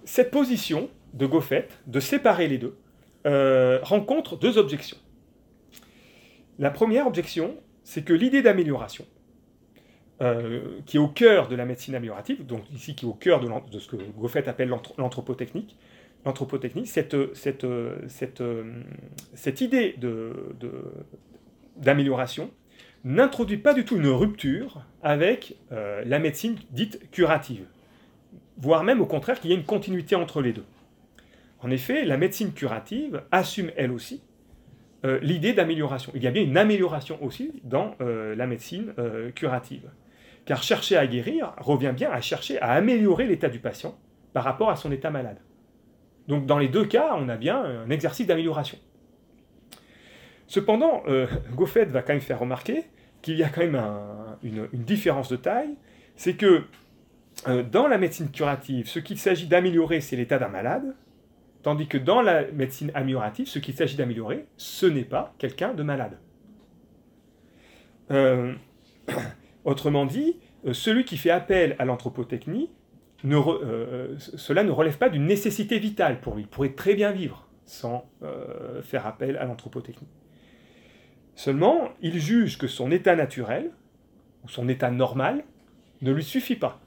[0.06, 2.78] cette position de Goffet, de séparer les deux,
[3.26, 4.96] euh, rencontre deux objections.
[6.58, 9.04] La première objection, c'est que l'idée d'amélioration,
[10.22, 13.40] euh, qui est au cœur de la médecine améliorative, donc ici qui est au cœur
[13.40, 15.76] de, de ce que Goffet appelle l'anthropotechnique,
[16.24, 17.66] l'anthropotechnie, cette, cette,
[18.08, 18.42] cette,
[19.34, 19.96] cette, idée
[21.76, 22.50] d'amélioration
[23.04, 27.64] n'introduit pas du tout une rupture avec euh, la médecine dite curative,
[28.58, 30.64] voire même au contraire qu'il y a une continuité entre les deux.
[31.60, 34.22] En effet, la médecine curative assume elle aussi
[35.04, 36.12] euh, l'idée d'amélioration.
[36.14, 38.94] Il y a bien une amélioration aussi dans euh, la médecine
[39.34, 39.90] curative.
[40.44, 43.96] Car chercher à guérir revient bien à chercher à améliorer l'état du patient
[44.32, 45.38] par rapport à son état malade.
[46.28, 48.78] Donc dans les deux cas, on a bien un exercice d'amélioration.
[50.46, 52.84] Cependant, euh, Goffet va quand même faire remarquer
[53.22, 53.80] qu'il y a quand même
[54.42, 55.76] une, différence de taille,
[56.16, 56.64] c'est que
[57.48, 60.94] euh, dans la médecine curative, ce qu'il s'agit d'améliorer, c'est l'état d'un malade,
[61.62, 65.82] tandis que dans la médecine améliorative, ce qu'il s'agit d'améliorer, ce n'est pas quelqu'un de
[65.84, 66.18] malade.
[68.10, 68.54] Euh,
[69.64, 70.36] autrement dit,
[70.72, 72.68] celui qui fait appel à l'anthropotechnie,
[73.22, 76.42] cela ne relève pas d'une nécessité vitale pour lui.
[76.42, 78.10] Il pourrait très bien vivre sans
[78.82, 80.08] faire appel à l'anthropotechnie.
[81.34, 83.70] Seulement, il juge que son état naturel,
[84.44, 85.44] ou son état normal,
[86.02, 86.80] ne lui suffit pas.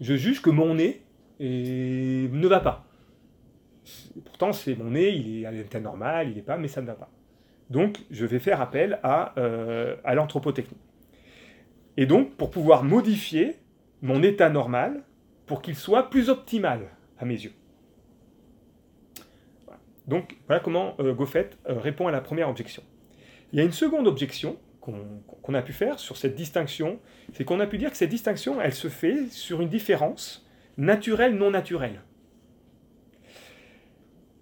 [0.00, 1.02] Je juge que mon nez
[1.40, 2.86] ne va pas.
[4.24, 6.86] Pourtant, c'est mon nez, il est à l'état normal, il n'est pas, mais ça ne
[6.86, 7.10] va pas.
[7.70, 10.76] Donc, je vais faire appel euh, à l'anthropotechnie.
[11.96, 13.56] Et donc, pour pouvoir modifier
[14.02, 15.02] mon état normal,
[15.46, 17.52] pour qu'il soit plus optimal à mes yeux.
[20.06, 22.82] Donc, voilà comment euh, Goffet euh, répond à la première objection.
[23.52, 27.00] Il y a une seconde objection qu'on a pu faire sur cette distinction,
[27.32, 31.50] c'est qu'on a pu dire que cette distinction, elle se fait sur une différence naturelle-non
[31.50, 32.02] naturelle.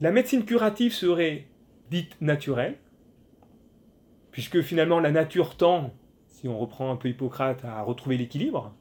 [0.00, 1.46] La médecine curative serait
[1.90, 2.76] dite naturelle,
[4.32, 5.94] puisque finalement la nature tend,
[6.26, 8.74] si on reprend un peu Hippocrate, à retrouver l'équilibre,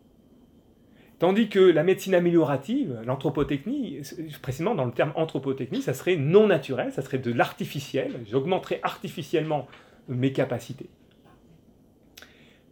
[1.23, 4.01] tandis que la médecine améliorative, l'anthropotechnie,
[4.41, 9.65] précisément dans le terme anthropotechnie, ça serait non naturel, ça serait de l'artificiel, j'augmenterais artificiellement
[10.09, 10.89] mes capacités.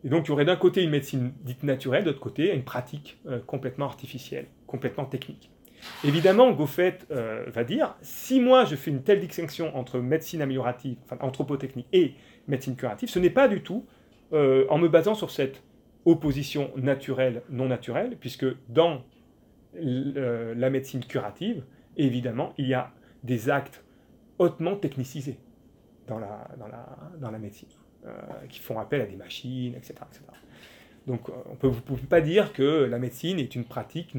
[0.04, 3.22] Et donc il y aurait d'un côté une médecine dite naturelle, d'autre côté une pratique
[3.26, 5.50] euh, complètement artificielle, complètement technique.
[6.04, 10.98] Évidemment, Goffet euh, va dire, si moi je fais une telle distinction entre médecine améliorative,
[11.06, 12.16] enfin anthropotechnique et
[12.50, 13.86] médecine curative, ce n'est pas du tout
[14.34, 15.64] euh, en me basant sur cette
[16.06, 19.04] opposition naturelle-non naturelle, puisque dans
[19.74, 21.64] la médecine curative,
[21.98, 22.92] évidemment, il y a
[23.24, 23.84] des actes
[24.40, 25.38] hautement technicisés
[26.08, 27.70] dans la, dans la, dans la médecine,
[28.06, 28.12] euh,
[28.50, 29.96] qui font appel à des machines, etc.
[31.08, 31.34] Donc euh,
[31.64, 34.16] on ne pouvez pas dire que la médecine est une pratique,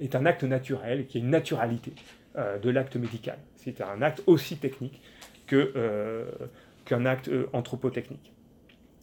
[0.00, 1.92] est un, acte naturel, qu'il y a une naturalité
[2.36, 3.38] euh, de l'acte médical.
[3.56, 5.00] C'est un acte aussi technique
[5.46, 8.32] qu'un acte anthropotechnique.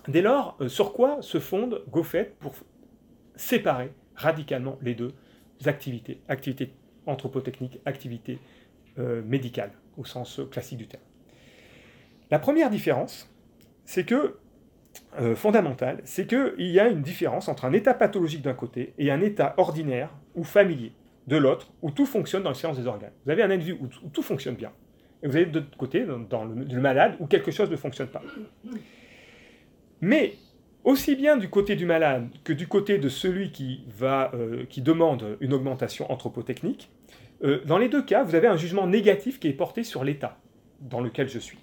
[0.07, 2.53] Dès lors, sur quoi se fonde Goffet pour
[3.35, 5.13] séparer radicalement les deux
[5.65, 6.73] activités, activité
[7.05, 8.39] anthropotechnique, activité
[8.97, 11.03] médicale, au sens classique du terme
[12.31, 13.29] la première différence,
[13.83, 14.37] c'est que,
[15.19, 19.11] euh, fondamentale, c'est qu'il y a une différence entre un état pathologique d'un côté et
[19.11, 20.93] un état ordinaire ou familier
[21.27, 23.11] de l'autre, où tout fonctionne dans les sciences des organes.
[23.25, 24.71] Vous avez un individu où, où tout fonctionne bien,
[25.21, 28.23] et vous avez de l'autre côté, dans, le, malade, où quelque chose ne fonctionne pas.
[30.01, 30.33] Mais
[30.83, 34.81] aussi bien du côté du malade que du côté de celui qui, va, euh, qui
[34.81, 36.89] demande une augmentation anthropotechnique,
[37.43, 40.37] euh, dans les deux cas, vous avez un jugement négatif qui est porté sur l'état
[40.79, 41.59] dans lequel je suis.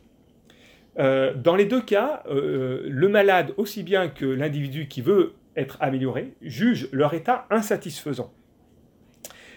[0.99, 6.35] Euh, dans les deux cas, le malade, aussi bien que l'individu qui veut être amélioré,
[6.41, 8.33] juge leur état insatisfaisant.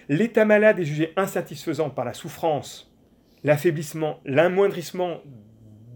[0.09, 2.91] L'état malade est jugé insatisfaisant par la souffrance,
[3.43, 5.21] l'affaiblissement, l'amoindrissement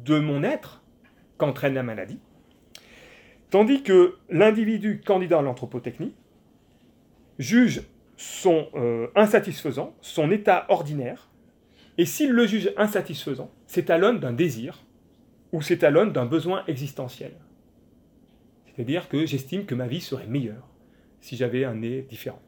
[0.04, 0.84] de mon être
[1.38, 2.20] qu'entraîne la maladie,
[3.50, 6.14] tandis que l'individu candidat à l'anthropotechnie
[7.38, 7.84] juge
[8.18, 11.30] son euh, insatisfaisant, son état ordinaire,
[11.98, 14.84] et s'il le juge insatisfaisant, c'est à l'aune d'un désir
[15.52, 17.34] ou c'est à l'aune d'un besoin existentiel.
[18.66, 20.70] C'est-à-dire que j'estime que ma vie serait meilleure
[21.22, 22.42] si j'avais un nez différent.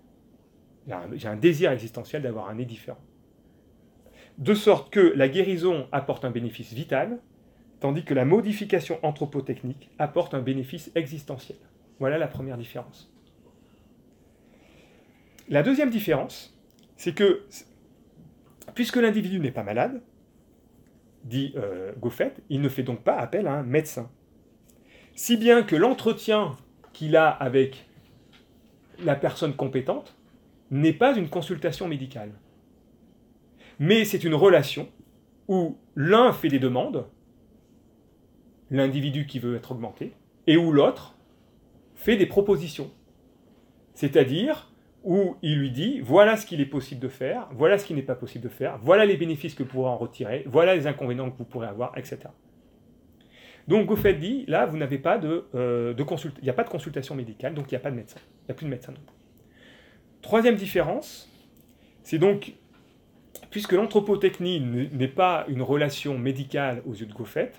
[1.15, 2.99] J'ai un désir existentiel d'avoir un nez différent.
[4.37, 7.19] De sorte que la guérison apporte un bénéfice vital,
[7.79, 11.57] tandis que la modification anthropotechnique apporte un bénéfice existentiel.
[11.99, 13.11] Voilà la première différence.
[15.49, 16.57] La deuxième différence,
[16.97, 17.45] c'est que,
[18.75, 20.01] puisque l'individu n'est pas malade,
[21.23, 24.09] dit euh, Goffet, il ne fait donc pas appel à un médecin.
[25.15, 26.57] Si bien que l'entretien
[26.93, 27.87] qu'il a avec
[29.03, 30.15] la personne compétente
[30.71, 32.31] n'est pas une consultation médicale.
[33.79, 34.89] Mais c'est une relation
[35.47, 37.05] où l'un fait des demandes,
[38.71, 40.13] l'individu qui veut être augmenté,
[40.45, 41.15] et où l'autre
[41.95, 42.91] fait des propositions.
[43.93, 44.71] C'est-à-dire,
[45.03, 48.01] où il lui dit voilà ce qu'il est possible de faire, voilà ce qui n'est
[48.01, 51.31] pas possible de faire, voilà les bénéfices que vous pourrez en retirer, voilà les inconvénients
[51.31, 52.29] que vous pourrez avoir, etc.
[53.67, 56.05] Donc Goffet dit, là, vous n'avez pas de, euh, de
[56.37, 58.19] il n'y a pas de consultation médicale, donc il n'y a pas de médecin.
[58.43, 58.93] Il n'y a plus de médecin.
[60.21, 61.29] Troisième différence,
[62.03, 62.53] c'est donc,
[63.49, 67.51] puisque l'anthropotechnie n'est pas une relation médicale aux yeux de Goffet,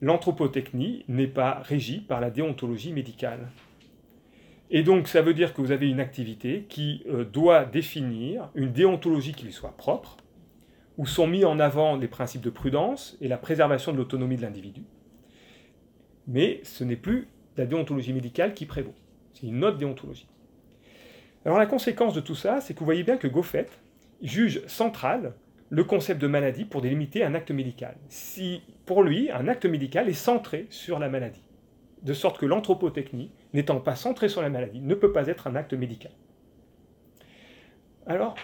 [0.00, 3.48] l'anthropotechnie n'est pas régie par la déontologie médicale.
[4.70, 8.72] Et donc, ça veut dire que vous avez une activité qui euh, doit définir une
[8.72, 10.16] déontologie qui lui soit propre,
[10.96, 14.42] où sont mis en avant les principes de prudence et la préservation de l'autonomie de
[14.42, 14.82] l'individu.
[16.28, 18.94] Mais ce n'est plus la déontologie médicale qui prévaut,
[19.34, 20.28] c'est une autre déontologie.
[21.44, 23.66] Alors la conséquence de tout ça, c'est que vous voyez bien que Goffet
[24.22, 25.34] juge central
[25.70, 27.96] le concept de maladie pour délimiter un acte médical.
[28.08, 28.60] Si
[28.90, 31.44] pour lui, un acte médical est centré sur la maladie,
[32.02, 35.54] de sorte que l'anthropotechnie, n'étant pas centrée sur la maladie, ne peut pas être un
[35.54, 36.10] acte médical.
[38.04, 38.34] Alors,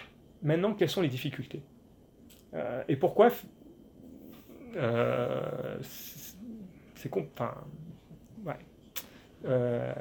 [0.41, 1.61] maintenant, quelles sont les difficultés?
[2.53, 3.29] Euh, Et pourquoi
[4.77, 7.53] euh, c'est enfin,
[8.45, 8.53] ouais.
[9.49, 9.93] Euh,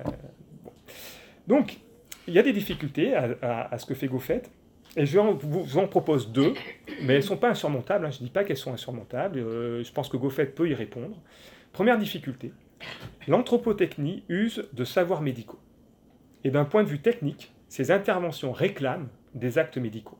[1.48, 1.80] Donc,
[2.28, 4.42] il y a des difficultés à, ce que fait Goffet,
[4.96, 6.54] et je vous en propose deux,
[7.02, 8.06] mais elles ne sont pas insurmontables.
[8.06, 8.10] Hein.
[8.10, 9.38] Je ne dis pas qu'elles sont insurmontables.
[9.38, 11.16] Euh, je pense que Goffet peut y répondre.
[11.72, 12.52] Première difficulté,
[13.28, 15.60] l'anthropotechnie use de savoirs médicaux.
[16.44, 20.18] Et d'un point de vue technique, ces interventions réclament des actes médicaux.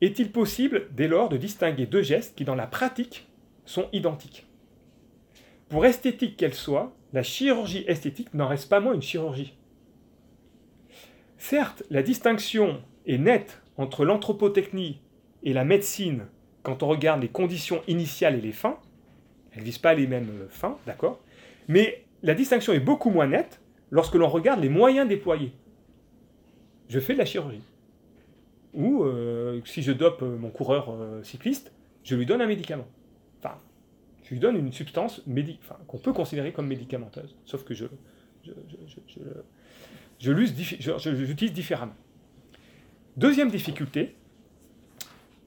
[0.00, 3.26] Est-il possible, dès lors, de distinguer deux gestes qui, dans la pratique,
[3.64, 4.46] sont identiques?
[5.68, 9.56] Pour esthétique qu'elle soit, la chirurgie esthétique n'en reste pas moins une chirurgie.
[11.38, 15.00] Certes, la distinction est nette entre l'anthropotechnie
[15.42, 16.26] et la médecine
[16.62, 18.78] quand on regarde les conditions initiales et les fins.
[19.52, 21.20] Elles ne visent pas les mêmes euh, fins, d'accord?
[21.68, 25.52] Mais la distinction est beaucoup moins nette lorsque l'on regarde les moyens déployés.
[26.88, 27.62] Je fais de la chirurgie.
[28.72, 32.86] Ou euh, si je dope euh, mon coureur cycliste, je lui donne un médicament.
[33.38, 33.56] Enfin,
[34.24, 35.22] je lui donne une substance
[35.86, 37.36] qu'on peut considérer comme médicamenteuse.
[37.44, 37.86] Sauf que je,
[38.42, 38.52] je,
[40.18, 41.94] je l'utilise différemment.
[43.16, 44.16] Deuxième difficulté,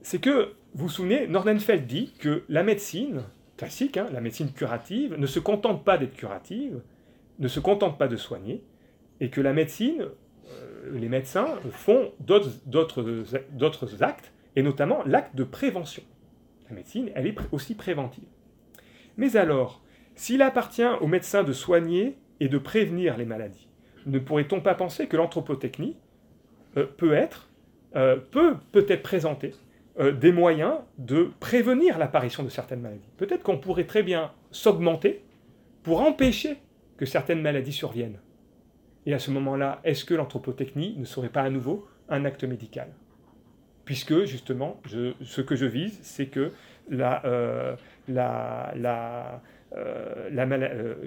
[0.00, 3.24] c'est que, vous vous souvenez, Nordenfeld dit que la médecine
[3.58, 6.80] classique, hein, la médecine curative, ne se contente pas d'être curative,
[7.38, 8.62] ne se contente pas de soigner,
[9.20, 10.06] et que la médecine,
[10.48, 16.02] euh, les médecins font d'autres actes, et notamment l'acte de prévention.
[16.70, 18.24] La médecine, elle est aussi préventive.
[19.18, 19.82] Mais alors,
[20.14, 23.68] s'il appartient aux médecins de soigner et de prévenir les maladies,
[24.06, 25.96] ne pourrait-on pas penser que l'anthropotechnie
[26.78, 27.47] euh, peut être,
[27.96, 29.54] euh, peut peut-être présenter
[29.98, 35.24] euh, des moyens de prévenir l'apparition de certaines maladies Peut-être qu'on pourrait très bien s'augmenter
[35.82, 36.58] pour empêcher
[36.98, 38.18] que certaines maladies surviennent.
[39.06, 42.88] Et à ce moment-là, est-ce que l'anthropotechnie ne serait pas à nouveau un acte médical?
[43.86, 46.52] Puisque justement, ce que je vise, c'est que
[46.90, 47.74] la, euh,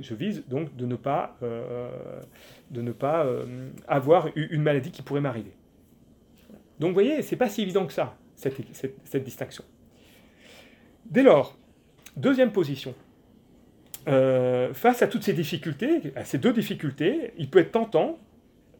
[0.01, 1.37] je vise donc de ne pas,
[2.71, 3.27] de ne pas
[3.87, 5.53] avoir une maladie qui pourrait m'arriver.
[6.81, 9.63] Donc vous voyez, c'est pas si évident que ça, cette, distinction.
[11.05, 11.57] Dès lors,
[12.17, 12.93] deuxième position.
[14.05, 18.19] face à toutes ces difficultés, à ces deux difficultés, il peut être tentant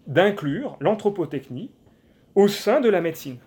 [0.08, 1.72] d'inclure l'anthropotechnie
[2.36, 3.38] au sein de la médecine.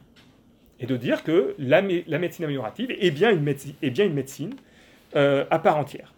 [0.81, 3.75] Et de dire que la, médecine améliorative est bien une médecine,
[4.15, 4.55] médecine
[5.15, 6.15] à part entière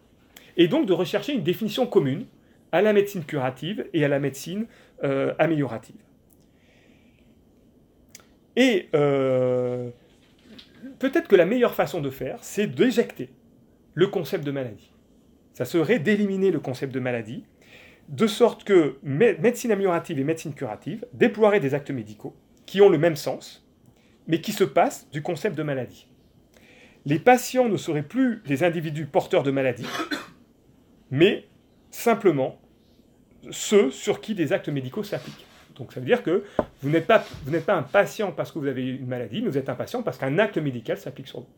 [0.56, 2.26] et donc de rechercher une définition commune
[2.72, 4.66] à la médecine curative et à la médecine
[5.04, 5.96] euh, améliorative.
[8.56, 9.90] Et euh,
[10.98, 13.30] peut-être que la meilleure façon de faire, c'est d'éjecter
[13.94, 14.90] le concept de maladie.
[15.52, 17.44] Ça serait d'éliminer le concept de maladie,
[18.08, 22.98] de sorte que médecine améliorative et médecine curative déploieraient des actes médicaux qui ont le
[22.98, 23.66] même sens,
[24.26, 26.08] mais qui se passent du concept de maladie.
[27.04, 29.86] Les patients ne seraient plus des individus porteurs de maladie,
[31.10, 31.46] mais
[31.90, 32.60] simplement
[33.50, 35.46] ceux sur qui des actes médicaux s'appliquent.
[35.76, 36.44] Donc ça veut dire que
[36.82, 37.24] vous n'êtes pas,
[37.68, 40.38] un patient parce que vous avez une maladie, mais vous êtes un patient parce qu'un
[40.38, 41.48] acte médical s'applique sur vous.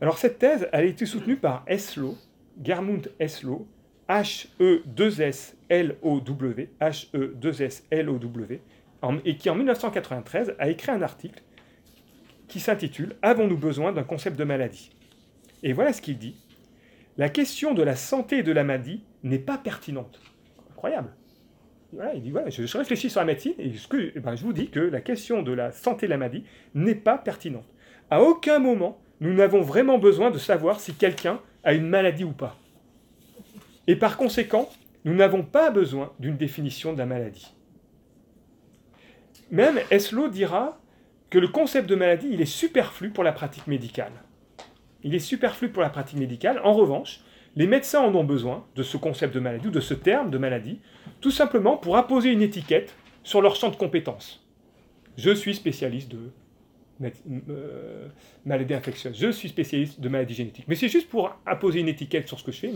[0.00, 2.16] Alors cette thèse, elle a été soutenue par Eslo,
[2.62, 3.66] Germund Eslo,
[4.08, 8.60] H-E-2-S-L-O-W, H-E-2-S-L-O-W,
[9.24, 11.42] et qui en 1993 a écrit un article
[12.48, 14.90] qui s'intitule Avons-nous besoin d'un concept de maladie?
[15.62, 16.36] Et voilà ce qu'il dit
[17.16, 20.20] la question de la santé et de la maladie n'est pas pertinente.
[20.70, 21.12] Incroyable.
[22.14, 24.80] Il dit, je, réfléchis sur la médecine et ce eh ben, je vous dis que
[24.80, 27.66] la question de la santé de la maladie n'est pas pertinente.
[28.10, 32.32] À aucun moment, nous n'avons vraiment besoin de savoir si quelqu'un a une maladie ou
[32.32, 32.56] pas.
[33.86, 34.68] Et par conséquent,
[35.04, 37.54] nous n'avons pas besoin d'une définition de la maladie.
[39.50, 40.80] Même Eslo dira
[41.28, 44.12] que le concept de maladie, il est superflu pour la pratique médicale.
[45.02, 46.60] il est superflu pour la pratique médicale.
[46.62, 47.20] En revanche,
[47.56, 50.38] les médecins en ont besoin de ce concept de maladie ou de ce terme de
[50.38, 50.80] maladie,
[51.20, 54.46] tout simplement pour apposer une étiquette sur leur champ de compétences.
[55.16, 56.30] Je suis spécialiste de
[57.48, 58.08] euh,
[58.44, 60.66] maladie infectieuse, je suis spécialiste de maladie génétique.
[60.68, 62.72] Mais c'est juste pour apposer une étiquette sur ce que je fais,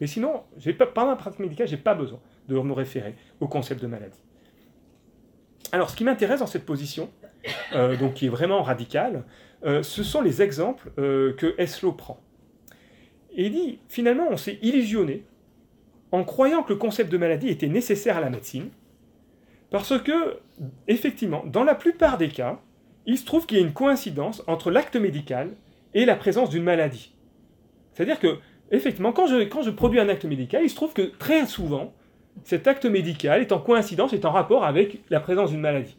[0.00, 0.42] mais, sinon,
[0.78, 3.86] pas, pendant la pratique médicale, je n'ai pas besoin de me référer au concept de
[3.86, 4.20] maladie.
[5.72, 7.10] Alors, ce qui m'intéresse dans cette position,
[7.72, 9.24] euh, donc qui est vraiment radicale,
[9.64, 12.20] euh, ce sont les exemples que Eslo prend.
[13.36, 15.22] Et il dit, finalement, on s'est illusionné
[16.10, 18.70] en croyant que le concept de maladie était nécessaire à la médecine,
[19.70, 20.38] parce que,
[20.88, 22.60] effectivement, dans la plupart des cas,
[23.04, 25.50] il se trouve qu'il y a une coïncidence entre l'acte médical
[25.94, 27.14] et la présence d'une maladie.
[27.92, 28.38] C'est-à-dire que,
[28.70, 31.92] effectivement, quand je, quand je produis un acte médical, il se trouve que très souvent,
[32.44, 35.96] cet acte médical est en coïncidence, est en rapport avec la présence d'une maladie.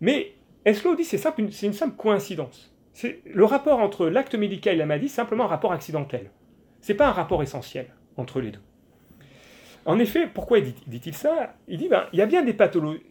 [0.00, 2.74] Mais Eslo dit c'est c'est une simple coïncidence.
[3.24, 6.30] Le rapport entre l'acte médical et la maladie, simplement un rapport accidentel.
[6.80, 8.60] Ce n'est pas un rapport essentiel entre les deux.
[9.86, 11.54] En effet, pourquoi dit-il ça?
[11.68, 13.02] Il dit ben, il y a bien des pathologies.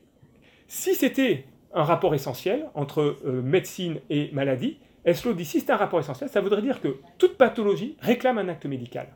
[0.68, 5.78] Si c'était un rapport essentiel entre euh, médecine et maladie, Eslo dit si c'est un
[5.78, 9.08] rapport essentiel, ça voudrait dire que toute pathologie réclame un acte médical.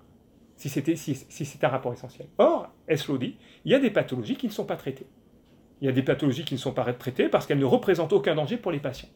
[0.55, 1.17] Si c'était si,
[1.61, 2.27] un rapport essentiel.
[2.37, 5.07] Or, Eslo dit il y a des pathologies qui ne sont pas traitées.
[5.81, 8.35] Il y a des pathologies qui ne sont pas traitées parce qu'elles ne représentent aucun
[8.35, 9.09] danger pour les patients.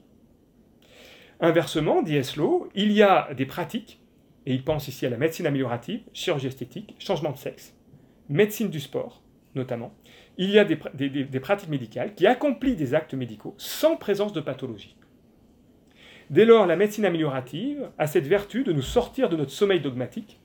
[1.39, 4.01] Inversement, dit Eslo, il y a des pratiques
[4.47, 7.75] et il pense ici à la médecine améliorative, chirurgie esthétique, changement de sexe,
[8.29, 9.21] médecine du sport
[9.57, 9.93] notamment.
[10.37, 14.95] Il y a des, pratiques médicales qui accomplissent des actes médicaux sans présence de pathologie.
[16.29, 20.39] Dès lors, la médecine améliorative a cette vertu de nous sortir de notre sommeil dogmatique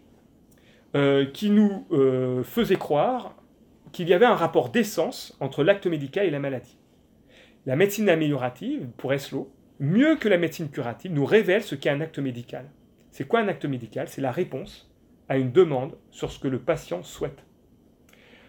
[0.94, 3.36] euh, qui nous euh, faisait croire
[3.92, 6.78] qu'il y avait un rapport d'essence entre l'acte médical et la maladie.
[7.66, 12.00] La médecine améliorative, pour Eslo, mieux que la médecine curative, nous révèle ce qu'est un
[12.00, 12.66] acte médical.
[13.13, 14.09] C'est quoi un acte médical?
[14.09, 14.91] C'est la réponse
[15.29, 17.45] à une demande sur ce que le patient souhaite.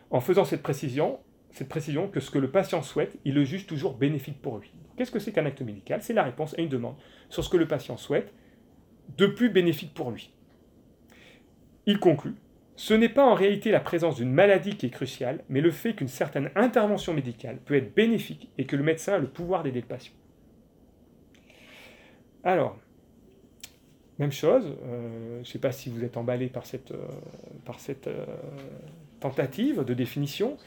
[0.09, 1.19] En faisant cette précision,
[1.51, 4.71] cette précision que ce que le patient souhaite, il le juge toujours bénéfique pour lui.
[4.97, 6.01] Qu'est-ce que c'est qu'un acte médical?
[6.01, 6.95] C'est la réponse à une demande
[7.29, 8.33] sur ce que le patient souhaite,
[9.17, 10.33] de plus bénéfique pour lui.
[11.85, 12.35] Il conclut
[12.75, 15.93] ce n'est pas en réalité la présence d'une maladie qui est cruciale, mais le fait
[15.93, 19.81] qu'une certaine intervention médicale peut être bénéfique et que le médecin a le pouvoir d'aider
[19.81, 20.13] le patient.
[22.43, 22.79] Alors,
[24.19, 28.25] même chose, euh, je ne sais pas si vous êtes emballé par cette, euh, euh,
[29.19, 30.57] tentative de définition.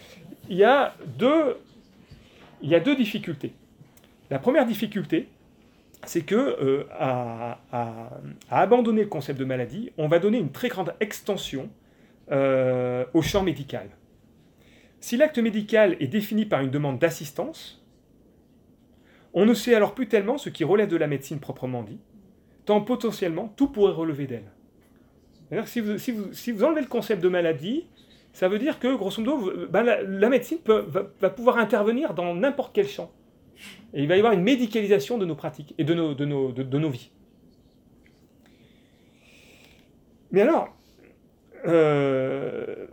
[0.49, 1.57] Il y, a deux,
[2.63, 3.53] il y a deux difficultés.
[4.31, 5.29] La première difficulté,
[6.05, 7.59] c'est que à,
[8.51, 11.69] abandonner le concept de maladie, on va donner une très grande extension
[12.31, 13.89] au champ médical.
[15.01, 17.85] Si l'acte médical est défini par une demande d'assistance,
[19.35, 21.99] on ne sait alors plus tellement ce qui relève de la médecine proprement dit,
[22.67, 25.65] tant potentiellement tout pourrait relever d'elle.
[25.67, 27.87] Si vous, si, si vous, enlevez le concept de maladie,
[28.33, 32.89] ça veut dire que, grosso modo, ben, la, médecine va, pouvoir intervenir dans n'importe quel
[32.89, 33.11] champ.
[33.95, 37.11] Et il va y avoir une médicalisation de nos pratiques et de nos, vies.
[40.33, 40.77] Mais alors,
[41.67, 42.87] euh,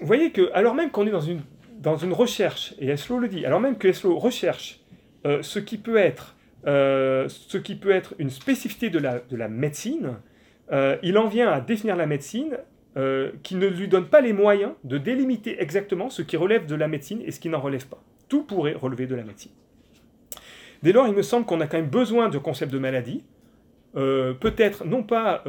[0.00, 1.42] vous voyez que, alors même qu'on est dans une,
[1.78, 4.80] dans une recherche, et Eslo le dit, alors même que Eslo recherche
[5.26, 6.36] euh, ce qui peut être
[6.66, 10.14] euh, ce qui peut être une spécificité de la, de la médecine,
[10.72, 12.58] euh, il en vient à définir la médecine
[12.96, 16.74] euh, qui ne lui donne pas les moyens de délimiter exactement ce qui relève de
[16.74, 18.02] la médecine et ce qui n'en relève pas.
[18.28, 19.52] Tout pourrait relever de la médecine.
[20.82, 23.24] Dès lors, il me semble qu'on a quand même besoin de concept de maladie,
[23.94, 25.42] peut-être non pas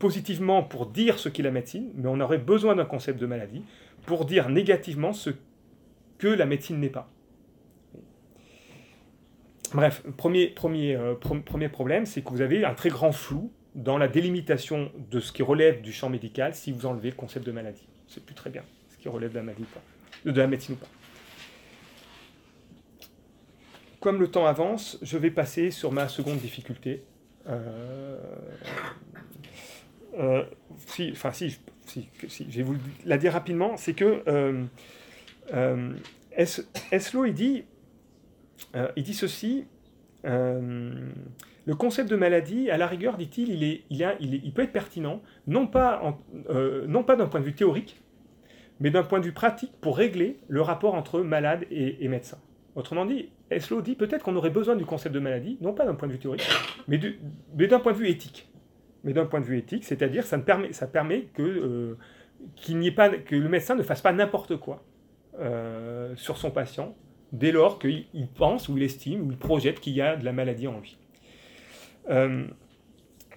[0.00, 3.62] positivement pour dire ce qu'est la médecine, mais on aurait besoin d'un concept de maladie
[4.06, 5.30] pour dire négativement ce
[6.18, 7.08] que la médecine n'est pas.
[9.74, 14.90] Bref, euh, premier problème, c'est que vous avez un très grand flou dans la délimitation
[15.10, 17.86] de ce qui relève du champ médical si vous enlevez le concept de maladie.
[18.08, 19.64] C'est plus très bien ce qui relève de la maladie
[20.26, 20.88] ou de la médecine ou pas.
[24.00, 27.04] Comme le temps avance, je vais passer sur ma seconde difficulté.
[27.46, 28.18] Euh,
[30.18, 30.42] euh,
[30.86, 34.22] si, enfin, si, si, je vais vous la dire rapidement, c'est que
[36.90, 37.64] Eslo, il dit
[38.74, 39.66] euh, il dit ceci.
[40.24, 41.10] Euh,
[41.66, 45.22] le concept de maladie, à la rigueur, dit-il, il, est, il, il, peut être pertinent,
[45.46, 48.02] non pas, euh, non pas d'un point de vue théorique,
[48.80, 52.38] mais d'un point de vue pratique pour régler le rapport entre malade et, médecin.
[52.74, 55.94] Autrement dit, Eslo dit peut-être qu'on aurait besoin du concept de maladie, non pas d'un
[55.94, 56.48] point de vue théorique,
[56.88, 58.48] mais, d'un point de vue éthique.
[59.04, 61.96] Mais d'un point de vue éthique, c'est-à-dire ça, permet, ça permet que,
[62.68, 64.82] n'y ait pas, que le médecin ne fasse pas n'importe quoi
[66.16, 66.94] sur son patient,
[67.32, 70.32] dès lors qu'il pense ou il estime ou il projette qu'il y a de la
[70.32, 70.98] maladie en lui.
[72.08, 72.46] Euh,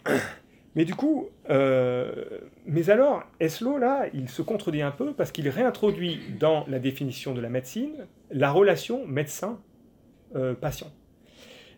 [0.76, 5.48] mais du coup, euh, mais alors, Eslo, là, il se contredit un peu parce qu'il
[5.50, 10.92] réintroduit dans la définition de la médecine la relation médecin-patient.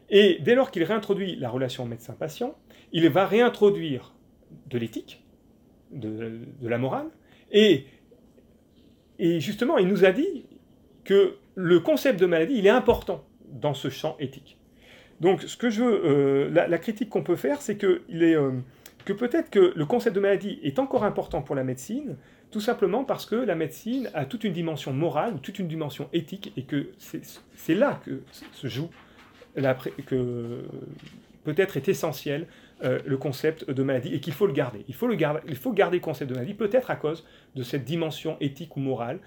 [0.09, 2.55] Et dès lors qu'il réintroduit la relation médecin-patient,
[2.91, 4.13] il va réintroduire
[4.67, 5.25] de l'éthique,
[5.91, 7.07] de, la morale,
[7.51, 7.87] et
[9.19, 10.45] justement, il nous a dit
[11.03, 14.57] que le concept de maladie, il est important dans ce champ éthique.
[15.21, 18.51] Donc, ce que je euh, la, critique qu'on peut faire, c'est que, euh,
[19.05, 22.17] que peut-être que le concept de maladie est encore important pour la médecine,
[22.51, 26.53] tout simplement parce que la médecine a toute une dimension morale, toute une dimension éthique,
[26.57, 28.89] et que c'est là que se joue,
[30.05, 30.63] que
[31.43, 32.47] peut-être est essentiel
[32.83, 34.83] euh, le concept de maladie, et qu'il faut le garder.
[34.89, 35.39] Il faut, le garder.
[35.47, 37.25] il faut garder le concept de maladie, peut-être à cause
[37.55, 39.19] de cette dimension éthique ou morale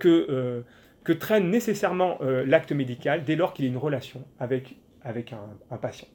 [0.00, 0.64] que
[1.04, 5.32] que traîne nécessairement euh, l'acte médical dès lors qu'il y a une relation avec, avec
[5.32, 6.08] un, patient.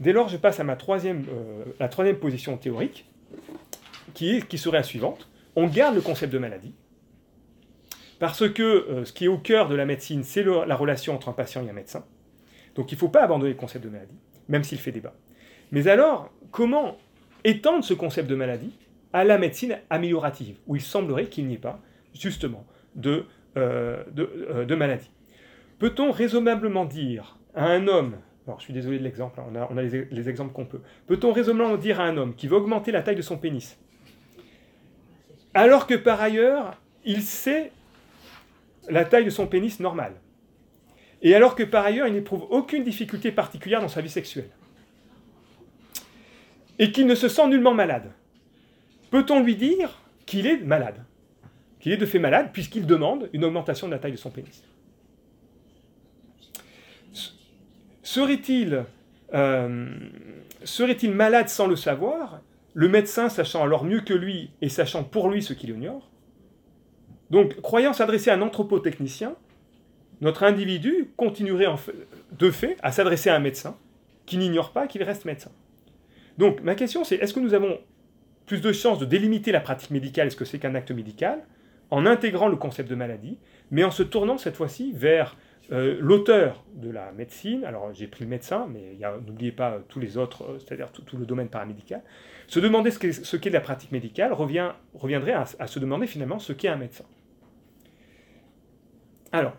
[0.00, 3.06] Dès lors, je passe à ma troisième, euh, la troisième position théorique,
[4.14, 5.28] qui, est, qui serait la suivante.
[5.56, 6.74] On garde le concept de maladie,
[8.18, 11.28] parce que euh, ce qui est au cœur de la médecine, c'est la relation entre
[11.28, 12.04] un patient et un médecin.
[12.74, 14.18] Donc il ne faut pas abandonner le concept de maladie,
[14.48, 15.14] même s'il fait débat.
[15.72, 16.96] Mais alors, comment
[17.44, 18.72] étendre ce concept de maladie
[19.12, 21.80] à la médecine améliorative, où il semblerait qu'il n'y ait pas,
[22.14, 23.24] justement, de
[23.58, 25.10] euh, euh, de, maladie.
[25.78, 29.82] Peut-on raisonnablement dire à un homme, alors je suis désolé de l'exemple, hein, on a,
[29.82, 33.16] les, exemples qu'on peut, peut-on raisonnablement dire à un homme qui veut augmenter la taille
[33.16, 33.78] de son pénis,
[35.54, 37.72] alors que par ailleurs, il sait
[38.88, 40.12] la taille de son pénis normal,
[41.22, 44.50] et alors que par ailleurs, il n'éprouve aucune difficulté particulière dans sa vie sexuelle,
[46.78, 48.12] et qu'il ne se sent nullement malade,
[49.10, 51.04] peut-on lui dire qu'il est malade?
[51.88, 54.62] Qu'il est de fait malade puisqu'il demande une augmentation de la taille de son pénis.
[58.02, 58.84] Serait-il
[59.34, 59.88] euh,
[60.64, 62.40] serait-il malade sans le savoir,
[62.74, 66.10] le médecin sachant alors mieux que lui et sachant pour lui ce qu'il ignore?
[67.30, 69.34] Donc, croyant s'adresser à un anthropotechnicien,
[70.20, 71.94] notre individu continuerait en fait,
[72.38, 73.76] de fait à s'adresser à un médecin
[74.26, 75.50] qui n'ignore pas qu'il reste médecin.
[76.36, 77.78] Donc, ma question c'est est-ce que nous avons
[78.44, 81.44] plus de chances de délimiter la pratique médicale, est-ce que c'est qu'un acte médical,
[81.90, 83.38] en intégrant le concept de maladie,
[83.70, 85.36] mais en se tournant cette fois-ci vers
[85.70, 90.16] euh, l'auteur de la médecine, alors j'ai pris le médecin, mais n'oubliez pas tous les
[90.16, 92.02] autres, euh, c'est-à-dire tout, le domaine paramédical,
[92.46, 96.68] se demander ce qu'est, la pratique médicale revient, reviendrait à, se demander finalement ce qu'est
[96.68, 97.04] un médecin.
[99.30, 99.56] Alors,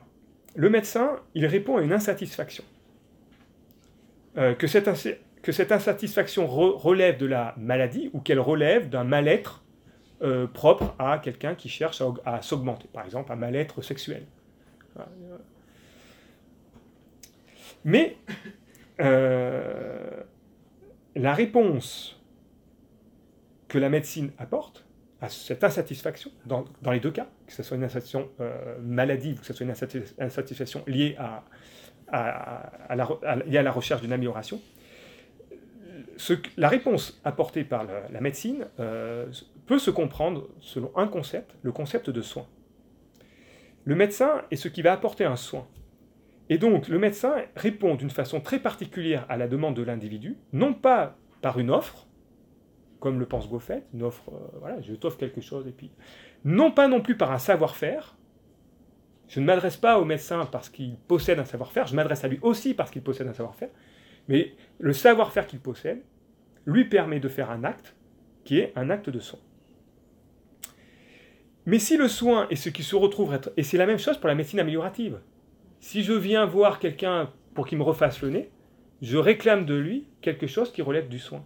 [0.56, 2.64] le médecin, il répond à une insatisfaction.
[4.38, 9.64] Euh, que, cette, insatisfaction relève de la maladie ou qu'elle relève d'un mal-être
[10.22, 14.26] euh, propre à quelqu'un qui cherche à, s'augmenter, par exemple un mal-être sexuel.
[17.86, 18.18] Mais
[19.00, 20.24] euh,
[21.16, 22.22] la réponse
[23.70, 24.86] que la médecine apporte
[25.22, 29.40] à cette insatisfaction, dans, les deux cas, que ce soit une insatisfaction euh, maladive ou
[29.40, 29.74] que ce soit une
[30.20, 31.46] insatisfaction liée à,
[32.12, 34.60] à, la, recherche d'une amélioration,
[36.58, 38.66] la réponse apportée par la, médecine
[39.70, 42.48] peut se comprendre selon un concept, le concept de soin.
[43.86, 45.68] Le médecin est ce qui va apporter un soin.
[46.50, 50.74] Et donc le médecin répond d'une façon très particulière à la demande de l'individu, non
[50.74, 52.08] pas par une offre,
[53.00, 55.92] comme le pense Goffet, une offre, euh, voilà, je t'offre quelque chose, et puis,
[56.44, 58.18] non pas non plus par un savoir-faire,
[59.28, 62.40] je ne m'adresse pas au médecin parce qu'il possède un savoir-faire, je m'adresse à lui
[62.42, 63.70] aussi parce qu'il possède un savoir-faire,
[64.30, 66.02] mais le savoir-faire qu'il possède
[66.66, 67.96] lui permet de faire un acte
[68.46, 69.40] qui est un acte de soin.
[71.66, 73.52] Mais si le soin est ce qui se retrouve être...
[73.58, 75.20] Et c'est la même chose pour la médecine améliorative.
[75.80, 78.50] Si je viens voir quelqu'un pour qu'il me refasse le nez,
[79.02, 81.44] je réclame de lui quelque chose qui relève du soin.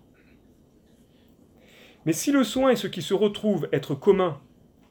[2.06, 4.40] Mais si le soin est ce qui se retrouve être commun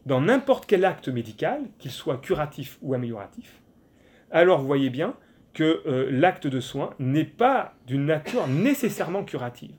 [0.06, 3.60] dans n'importe quel acte médical, qu'il soit curatif ou amélioratif,
[4.30, 5.14] alors vous voyez bien
[5.52, 9.74] que euh, l'acte de soin n'est pas d'une nature nécessairement curative.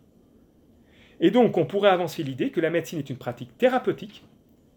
[1.19, 4.25] Et donc on pourrait avancer l'idée que la médecine est une pratique thérapeutique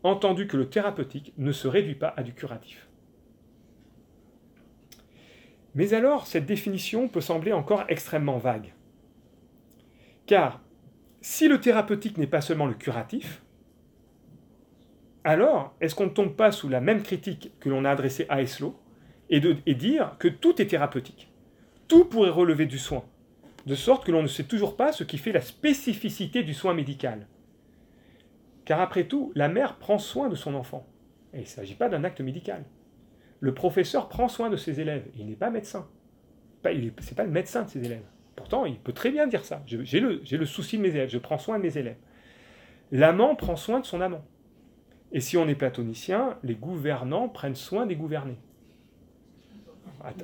[0.08, 2.88] entendu que le thérapeutique ne se réduit pas à du curatif.
[5.74, 8.72] Mais alors, cette définition peut sembler encore extrêmement vague.
[10.26, 10.60] Car
[11.20, 13.42] si le thérapeutique n'est pas seulement le curatif,
[15.22, 18.40] alors est-ce qu'on ne tombe pas sous la même critique que l'on a adressée à
[18.42, 18.78] Eslo
[19.28, 21.30] et, et dire que tout est thérapeutique
[21.88, 23.04] Tout pourrait relever du soin,
[23.66, 26.74] de sorte que l'on ne sait toujours pas ce qui fait la spécificité du soin
[26.74, 27.26] médical?
[28.66, 30.86] Car après tout, la mère prend soin de son enfant.
[31.32, 32.64] Il ne s'agit pas d'un acte médical.
[33.40, 35.06] Le professeur prend soin de ses élèves.
[35.16, 35.88] Il n'est pas médecin.
[36.64, 38.02] Ce n'est pas le médecin de ses élèves.
[38.34, 39.62] Pourtant, il peut très bien dire ça.
[39.66, 41.96] J'ai le, le souci de mes élèves, je prends soin de mes élèves.
[42.90, 44.24] L'amant prend soin de son amant.
[45.12, 48.36] Et si on est platonicien, les gouvernants prennent soin des gouvernés.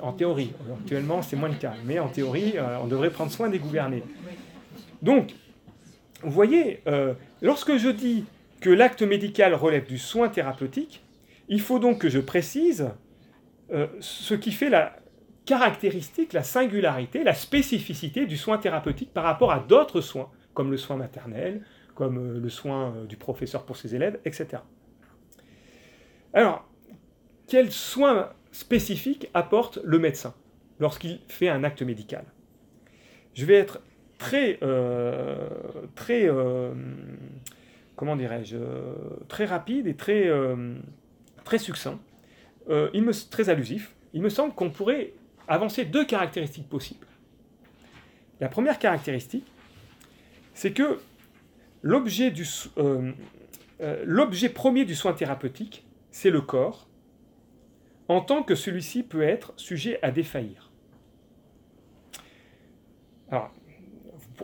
[0.01, 3.49] En théorie, actuellement c'est moins le cas, mais en théorie, euh, on devrait prendre soin
[3.49, 4.03] des gouvernés.
[5.01, 5.33] Donc,
[6.21, 8.25] vous voyez, euh, lorsque je dis
[8.63, 11.03] que l'acte médical relève du soin thérapeutique,
[11.49, 12.91] il faut donc que je précise
[13.73, 14.95] euh, ce qui fait la
[15.45, 20.77] caractéristique, la singularité, la spécificité du soin thérapeutique par rapport à d'autres soins, comme le
[20.77, 24.63] soin maternel, comme le soin du professeur pour ses élèves, etc.
[26.33, 26.65] Alors,
[27.47, 30.33] quels soins spécifiques apporte le médecin
[30.79, 32.23] lorsqu'il fait un acte médical?
[33.33, 33.81] Je vais être
[34.19, 35.49] très, euh,
[35.95, 36.73] très, euh,
[37.95, 38.57] comment dirais-je,
[39.27, 40.75] très rapide et très, euh,
[41.57, 41.99] succinct.
[42.69, 43.93] il me, très allusif.
[44.13, 45.13] Il me semble qu'on pourrait
[45.47, 47.07] avancer deux caractéristiques possibles.
[48.39, 49.51] La première caractéristique,
[50.53, 50.99] c'est que
[51.81, 52.31] l'objet
[54.49, 56.87] premier du soin thérapeutique c'est le corps,
[58.07, 60.71] en tant que celui-ci peut être sujet à défaillir.
[63.29, 63.51] Alors,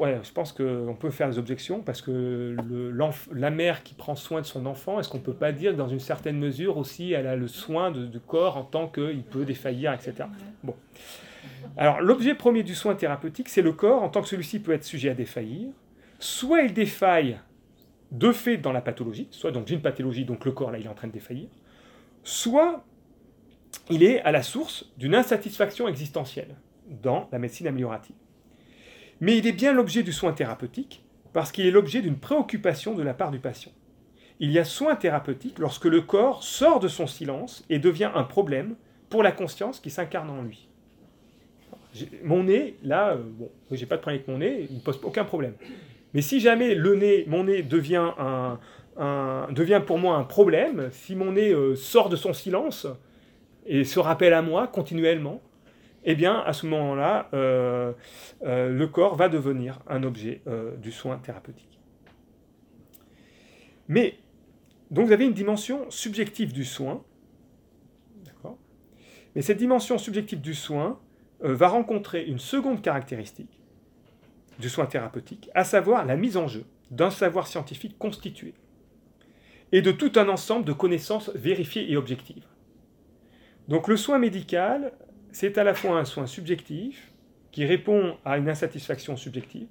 [0.02, 2.56] je pense qu'on peut faire des objections parce que
[3.34, 5.78] la mère qui prend soin de son enfant, est-ce qu'on ne peut pas dire que
[5.78, 9.46] dans une certaine mesure aussi, elle a le soin du corps en tant qu'il peut
[9.46, 10.30] défaillir, etc.
[10.64, 10.76] Bon.
[11.78, 14.84] Alors, l'objet premier du soin thérapeutique, c'est le corps en tant que celui-ci peut être
[14.84, 15.70] sujet à défaillir.
[16.20, 17.40] Soit il défaille
[18.12, 20.90] de fait dans la pathologie, soit donc une pathologie, donc le corps là il est
[20.90, 21.48] en train de défaillir,
[22.24, 22.84] soit
[23.90, 26.56] il est à la source d'une insatisfaction existentielle
[26.88, 28.16] dans la médecine améliorative.
[29.22, 31.04] Mais il est bien l'objet du soin thérapeutique
[31.34, 33.72] parce qu'il est l'objet d'une préoccupation de la part du patient.
[34.40, 38.24] Il y a soin thérapeutique lorsque le corps sort de son silence et devient un
[38.24, 38.76] problème
[39.10, 40.70] pour la conscience qui s'incarne en lui.
[42.24, 45.00] Mon nez, là, euh, bon, j'ai pas de problème avec mon nez, il ne pose
[45.04, 45.54] aucun problème.
[46.14, 51.16] Mais si jamais le nez, mon nez devient, un, devient pour moi un problème, si
[51.16, 52.88] mon nez euh, sort de son silence
[53.66, 55.42] et se rappelle à moi continuellement,
[56.04, 57.94] eh bien, à ce moment-là, euh,
[58.44, 60.42] euh, le corps va devenir un objet
[60.78, 61.80] du soin thérapeutique.
[63.88, 64.20] Mais,
[64.92, 67.04] donc vous avez une dimension subjective du soin,
[69.36, 71.00] Mais cette dimension subjective du soin
[71.40, 73.62] va rencontrer une seconde caractéristique,
[74.60, 78.54] du soin thérapeutique, à savoir la mise en jeu d'un savoir scientifique constitué
[79.72, 82.46] et de tout un ensemble de connaissances vérifiées et objectives.
[83.68, 84.94] Donc le soin médical,
[85.32, 87.12] c'est à la fois un soin subjectif
[87.52, 89.68] qui répond à une insatisfaction subjective,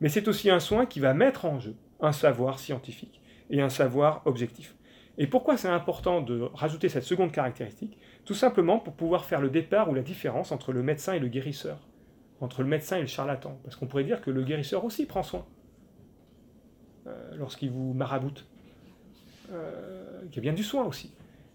[0.00, 3.68] mais c'est aussi un soin qui va mettre en jeu un savoir scientifique et un
[3.68, 4.74] savoir objectif.
[5.18, 7.98] Et pourquoi c'est important de rajouter cette seconde caractéristique?
[8.24, 11.28] Tout simplement pour pouvoir faire le départ ou la différence entre le médecin et le
[11.28, 11.88] guérisseur
[12.40, 13.58] entre le médecin et le charlatan.
[13.64, 15.46] Parce qu'on pourrait dire que le guérisseur aussi prend soin
[17.06, 18.46] euh, lorsqu'il vous maraboute.
[19.52, 21.14] Euh, il y a bien du soin aussi.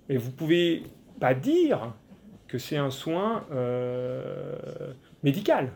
[0.09, 0.83] Et vous pouvez
[1.19, 1.93] pas dire
[2.53, 4.93] que c'est un soin euh,
[5.23, 5.71] médical.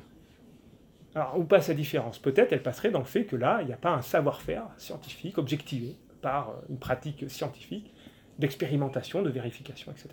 [1.15, 2.19] Alors, où passe la différence?
[2.19, 5.39] Peut-être elle passerait dans le fait que là, il n'y a pas un savoir-faire scientifique
[5.39, 7.91] objectivé par une pratique scientifique
[8.37, 10.09] d'expérimentation, de vérification, etc.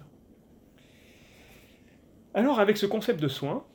[2.33, 3.67] Alors, avec ce concept de soin,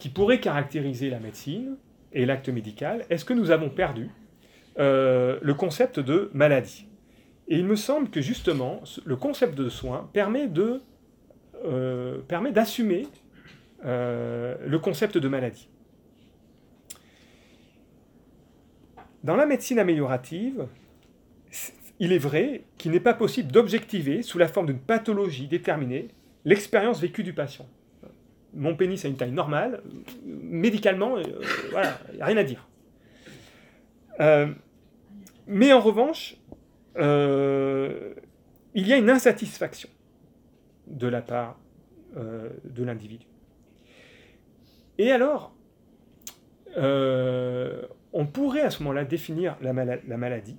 [0.00, 1.76] qui pourrait caractériser la médecine
[2.12, 4.10] et l'acte médical, est-ce que nous avons perdu
[4.80, 6.88] euh, le concept de maladie?
[7.46, 10.82] Et il me semble que justement, le concept de soin permet de
[11.64, 13.06] euh, permet d'assumer
[13.84, 15.68] euh, le concept de maladie.
[19.24, 20.66] Dans la médecine améliorative,
[21.98, 26.08] il est vrai qu'il n'est pas possible d'objectiver, sous la forme d'une pathologie déterminée,
[26.44, 27.66] l'expérience vécue du patient
[28.54, 29.82] mon pénis a une taille normale,
[30.24, 31.22] médicalement, euh,
[32.10, 32.66] il n'y a rien à dire.
[35.46, 36.36] Mais en revanche,
[36.96, 39.90] il y a une insatisfaction
[40.90, 41.58] de la part
[42.16, 43.26] de l'individu.
[44.98, 45.54] Et alors,
[48.12, 50.56] on pourrait à ce moment-là définir la, la, maladie.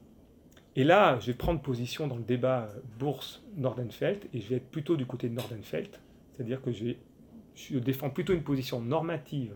[0.75, 2.69] Et là, je vais prendre position dans le débat
[2.99, 5.89] bourse-Nordenfeld, et je vais être plutôt du côté de Nordenfeld,
[6.35, 9.55] c'est-à-dire que je défends plutôt une position normative,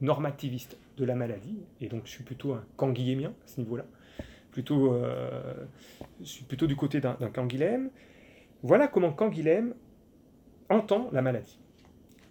[0.00, 3.86] normativiste de la maladie, et donc je suis plutôt un canguilhémien à ce niveau-là.
[4.50, 5.54] Plutôt, euh,
[6.20, 7.90] je suis plutôt du côté d'un canguilhem.
[8.62, 9.74] Voilà comment Canguilhem
[10.72, 11.58] entend la maladie.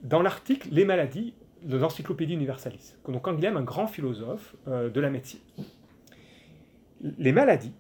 [0.04, 1.34] Dans l'article Les maladies
[1.64, 5.40] de l'Encyclopédie Universalis, donc Canguilhem, un grand philosophe euh, de la médecine.
[7.20, 7.74] Les maladies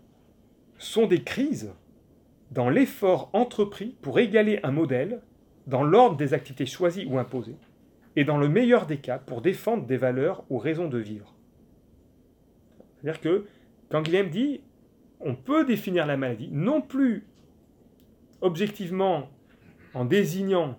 [0.78, 1.72] sont des crises
[2.51, 5.22] dans l'effort entrepris pour égaler un modèle
[5.68, 7.57] dans l'ordre des activités choisies ou imposées,
[8.16, 11.34] et dans le meilleur des cas pour défendre des valeurs ou raisons de vivre.
[13.01, 13.45] C'est-à-dire que
[13.89, 14.62] quand dit
[15.20, 17.26] on peut définir la maladie non plus
[18.41, 19.30] objectivement
[19.93, 20.77] en désignant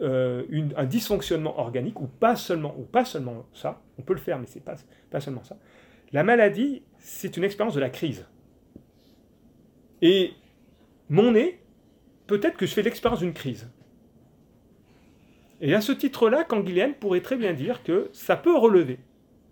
[0.00, 0.44] euh,
[0.76, 4.64] un dysfonctionnement organique, ou pas seulement, pas seulement ça, on peut le faire, mais c'est
[4.64, 4.76] pas,
[5.10, 5.56] pas seulement ça.
[6.12, 8.26] La maladie, c'est une expérience de la crise.
[10.00, 10.32] Et
[11.08, 11.60] mon nez,
[12.26, 13.68] peut-être que je fais l'expérience d'une crise.
[15.60, 19.00] Et à ce titre-là, Canguilhem pourrait très bien dire que ça peut relever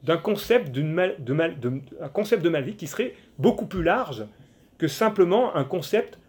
[0.04, 4.24] d'un concept de maladie qui serait beaucoup plus large
[4.78, 6.20] que simplement un concept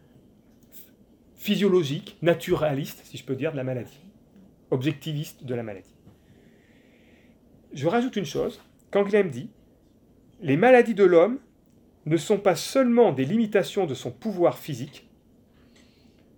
[1.37, 3.99] physiologique, naturaliste, si je peux dire, de la maladie,
[4.71, 5.95] objectiviste de la maladie.
[7.73, 8.61] Je rajoute une chose,
[8.91, 9.49] Canguilhem dit,
[10.41, 11.39] les maladies de l'homme
[12.05, 15.09] ne sont pas seulement des limitations de son pouvoir physique,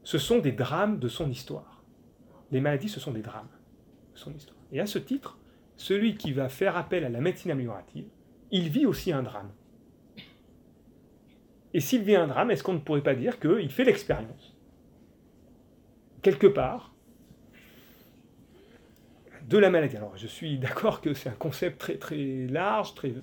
[0.03, 1.83] ce sont des drames de son histoire.
[2.51, 3.49] Les maladies, ce sont des drames
[4.13, 4.57] de son histoire.
[4.71, 5.37] Et à ce titre,
[5.77, 8.07] celui qui va faire appel à la médecine améliorative,
[8.51, 9.51] il vit aussi un drame.
[11.73, 14.48] Et s'il vit un drame, est-ce qu'on ne pourrait pas dire qu'il fait l'expérience,
[16.21, 16.93] quelque part,
[19.47, 19.97] de la maladie.
[19.97, 23.13] Alors, je suis d'accord que c'est un concept très très large, très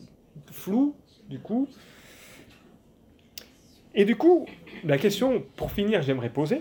[0.50, 0.96] flou,
[1.28, 1.68] du coup.
[3.94, 4.46] Et du coup,
[4.84, 6.58] la question, pour finir, j'aimerais poser,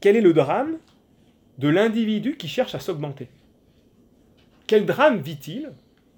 [0.00, 0.78] quel est le drame
[1.58, 3.28] de l'individu qui cherche à s'augmenter?
[4.66, 5.70] Quel drame vit-il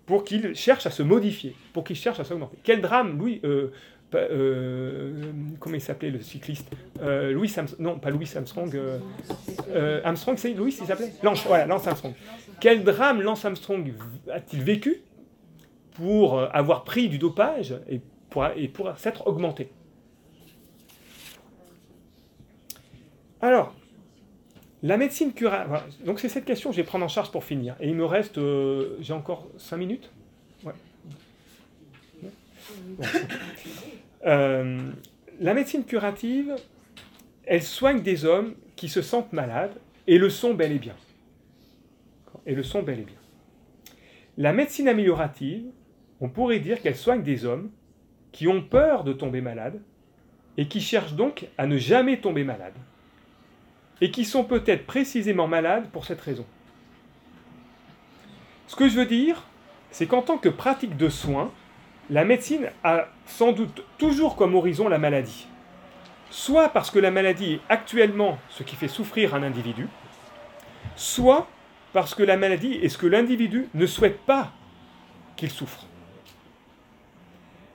[0.06, 2.56] pour qu'il cherche à se modifier, pour qu'il cherche à s'augmenter?
[2.64, 3.72] Quel drame, Louis, euh,
[4.14, 5.22] euh,
[5.60, 6.70] comment il s'appelait le cycliste
[7.02, 8.74] euh, Louis Armstrong, non pas Louis Armstrong,
[10.04, 12.14] Armstrong c'est Louis il s'appelait Lance, voilà, Lance Armstrong.
[12.60, 13.92] Quel drame Lance Armstrong
[14.32, 15.02] a-t-il vécu
[15.92, 18.00] pour avoir pris du dopage et
[18.30, 19.70] pour, et pour s'être augmenté?
[23.40, 23.72] Alors,
[24.82, 25.80] la médecine curative.
[26.04, 27.76] Donc c'est cette question que je vais prendre en charge pour finir.
[27.80, 30.10] Et il me reste, euh, j'ai encore 5 minutes?
[34.26, 34.90] Euh,
[35.40, 36.56] la médecine curative,
[37.46, 39.74] elle soigne des hommes qui se sentent malades
[40.06, 40.96] et le sont bel et bien.
[42.46, 43.16] Et le sont bel et bien.
[44.36, 45.66] La médecine améliorative,
[46.20, 47.70] on pourrait dire qu'elle soigne des hommes
[48.32, 49.80] qui ont peur de tomber malades
[50.56, 52.76] et qui cherchent donc à ne jamais tomber malades
[54.00, 56.46] et qui sont peut-être précisément malades pour cette raison.
[58.66, 59.44] Ce que je veux dire,
[59.90, 61.50] c'est qu'en tant que pratique de soins,
[62.10, 65.46] la médecine a sans doute toujours comme horizon la maladie.
[66.30, 69.88] Soit parce que la maladie est actuellement ce qui fait souffrir un individu,
[70.96, 71.46] soit
[71.92, 74.52] parce que la maladie est ce que l'individu ne souhaite pas
[75.36, 75.86] qu'il souffre.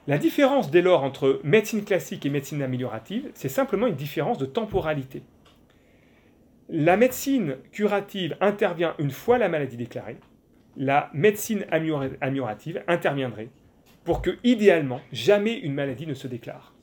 [0.06, 4.46] La différence dès lors entre médecine classique et médecine améliorative, c'est simplement une différence de
[4.46, 5.24] temporalité.
[6.70, 10.18] La médecine curative intervient une fois la maladie déclarée.
[10.76, 13.50] La médecine améliorative interviendrait
[14.04, 16.74] pour que, idéalement, jamais une maladie ne se déclare.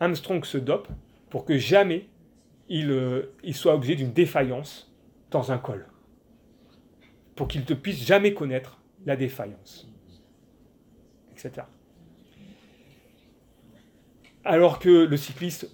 [0.00, 0.88] Armstrong se dope
[1.28, 2.08] pour que jamais
[2.68, 4.92] il, euh, soit objet d'une défaillance
[5.30, 5.86] dans un col.
[7.36, 9.88] Pour qu'il ne puisse jamais connaître la défaillance.
[11.32, 11.66] Etc.
[14.44, 15.70] Alors que le cycliste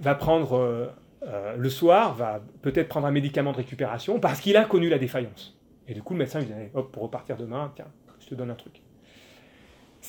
[0.00, 0.86] va prendre euh,
[1.22, 4.98] euh, le soir, va peut-être prendre un médicament de récupération parce qu'il a connu la
[4.98, 5.58] défaillance.
[5.86, 7.88] Et du coup, le médecin lui dit hop, pour repartir demain, tiens,
[8.20, 8.79] je te donne un truc.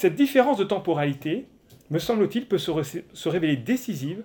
[0.02, 1.45] Cette différence de temporalité,
[1.91, 4.24] me semble-t-il, peut se, révéler décisive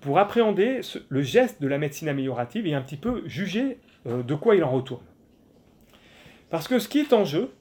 [0.00, 4.34] pour appréhender le geste de la médecine améliorative et un petit peu juger euh, de
[4.34, 5.04] quoi il en retourne.
[6.48, 7.52] Parce que ce qui est en jeu,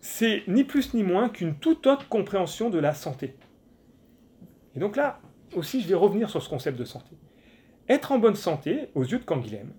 [0.00, 3.36] c'est ni plus ni moins qu'une toute autre compréhension de la santé.
[4.74, 5.20] Et donc là
[5.54, 7.14] aussi, je vais revenir sur ce concept de santé.
[7.88, 9.72] Être en bonne santé, aux yeux de Canguilhem,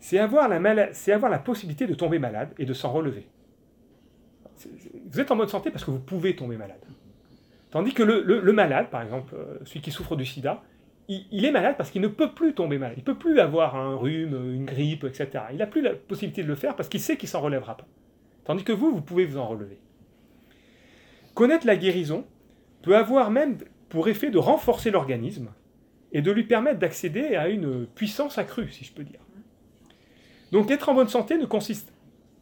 [0.00, 3.28] c'est avoir, avoir, la possibilité de tomber malade et de s'en relever.
[5.14, 6.80] Vous êtes en bonne santé parce que vous pouvez tomber malade.
[7.70, 10.64] Tandis que le, malade, par exemple, euh, celui qui souffre du sida,
[11.06, 12.96] il, est malade parce qu'il ne peut plus tomber malade.
[12.96, 15.44] Il ne peut plus avoir un rhume, une grippe, etc.
[15.52, 17.86] Il n'a plus la possibilité de le faire parce qu'il sait qu'il s'en relèvera pas.
[18.44, 19.78] Tandis que vous, vous pouvez vous en relever.
[21.34, 22.26] Connaître la guérison
[22.82, 23.58] peut avoir même
[23.90, 25.50] pour effet de renforcer l'organisme
[26.10, 29.20] et de lui permettre d'accéder à une puissance accrue, si je peux dire.
[30.50, 31.92] Donc être en bonne santé ne consiste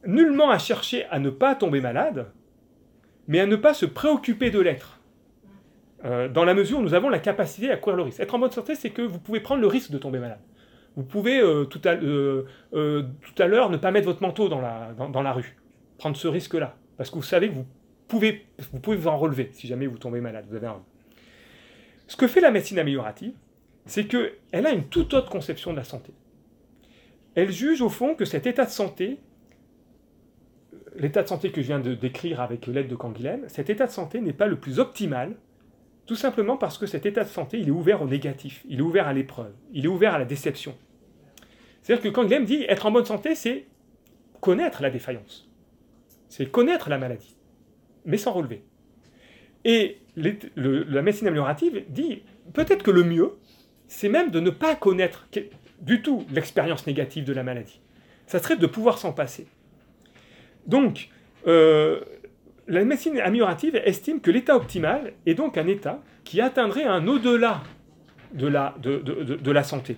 [0.07, 2.33] nullement à chercher à ne pas tomber malade,
[3.29, 5.01] mais à ne pas se préoccuper de l'être.
[6.05, 8.19] Euh, dans la mesure où nous avons la capacité à courir le risque.
[8.19, 10.41] Être en bonne santé, c'est que vous pouvez prendre le risque de tomber malade.
[10.97, 14.61] Vous pouvez euh, tout à, euh, tout à l'heure ne pas mettre votre manteau dans
[14.61, 15.57] la, rue,
[15.99, 17.67] prendre ce risque-là, parce que vous savez que vous
[18.09, 20.45] pouvez, vous pouvez vous en relever si jamais vous tombez malade.
[20.51, 20.83] Vous avez un...
[22.09, 23.33] Ce que fait la médecine améliorative,
[23.87, 26.13] c'est qu'elle a une toute autre conception de la santé.
[27.37, 29.19] elle juge au fond que cet état de santé,
[30.97, 33.93] l'état de santé que je viens de décrire avec l'aide de Canguilhem, cet état de
[33.93, 35.37] santé n'est pas le plus optimal,
[36.07, 38.83] tout simplement parce que cet état de santé, il est ouvert au négatif, il est
[38.83, 40.77] ouvert à l'épreuve, il est ouvert à la déception.
[41.83, 43.67] C'est-à-dire que Canguilhem dit être en bonne santé, c'est
[44.41, 45.49] connaître la défaillance,
[46.29, 47.37] c'est connaître la maladie,
[48.05, 48.65] mais sans relever.
[49.65, 52.23] Et la médecine améliorative dit
[52.53, 53.39] peut-être que le mieux,
[53.87, 55.29] c'est même de ne pas connaître
[55.81, 57.81] du tout l'expérience négative de la maladie.
[58.27, 59.47] Ça serait de pouvoir s'en passer.
[60.67, 61.09] Donc,
[61.47, 62.01] euh,
[62.69, 67.63] la médecine améliorative estime que l'état optimal est donc un état qui atteindrait un au-delà
[68.33, 69.97] de la, santé.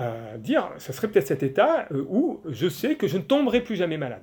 [0.00, 3.60] Euh, dire, ce serait peut-être cet état euh, où je sais que je ne tomberai
[3.60, 4.22] plus jamais malade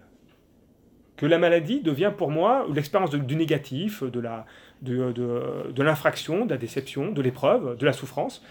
[1.15, 4.19] que la maladie devient pour moi l'expérience du négatif, de
[5.83, 8.43] l'infraction, de la déception, de l'épreuve, de la souffrance,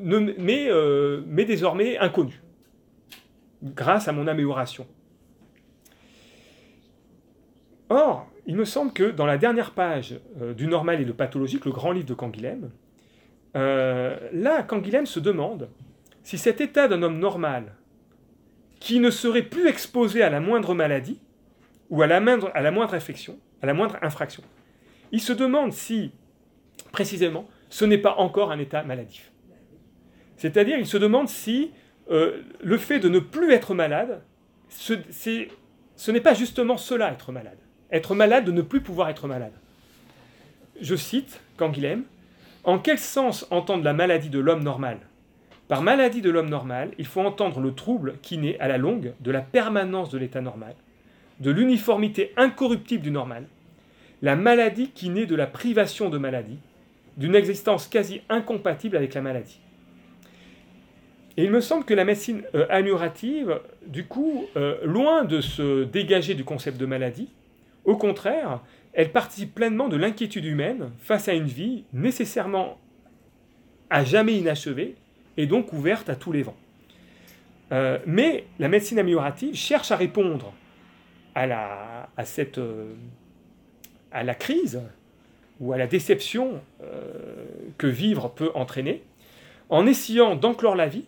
[0.00, 2.40] mais désormais inconnue,
[3.62, 4.86] grâce à mon amélioration.
[7.94, 11.66] Or, il me semble que dans la dernière page euh, du normal et le pathologique,
[11.66, 12.70] le grand livre de Canguilhem,
[13.54, 15.68] là, Canguilhem se demande
[16.22, 17.74] si cet état d'un homme normal,
[18.80, 21.20] qui ne serait plus exposé à la moindre maladie,
[21.90, 24.42] ou à la moindre, infection, à la moindre infraction.
[25.12, 26.12] Il se demande si,
[26.92, 29.30] précisément, ce n'est pas encore un état maladif.
[30.38, 31.72] C'est-à-dire, il se demande si
[32.10, 34.22] euh, le fait de ne plus être malade,
[34.70, 34.94] ce
[36.10, 37.58] n'est pas justement cela, être malade.
[37.92, 39.52] Être malade, de ne plus pouvoir être malade.
[40.80, 42.04] Je cite Canguilhem,
[42.64, 44.98] En quel sens entendre la maladie de l'homme normal?
[45.68, 49.12] Par maladie de l'homme normal, il faut entendre le trouble qui naît à la longue
[49.20, 50.74] de la permanence de l'état normal,
[51.40, 53.46] de l'uniformité incorruptible du normal,
[54.22, 56.58] la maladie qui naît de la privation de maladie,
[57.16, 59.60] d'une existence quasi incompatible avec la maladie.
[61.36, 66.34] Et il me semble que la médecine euh, du coup, euh, loin de se dégager
[66.34, 67.28] du concept de maladie,
[67.84, 68.60] au contraire,
[68.92, 72.78] elle participe pleinement de l'inquiétude humaine face à une vie nécessairement
[73.90, 74.96] à jamais inachevée
[75.36, 76.56] et donc ouverte à tous les vents.
[77.72, 80.52] Euh, mais la médecine améliorative cherche à répondre
[81.34, 82.08] à la,
[82.58, 82.92] euh,
[84.38, 84.80] crise
[85.58, 87.44] ou à la déception euh,
[87.78, 89.02] que vivre peut entraîner,
[89.70, 91.06] en essayant d'enclore la vie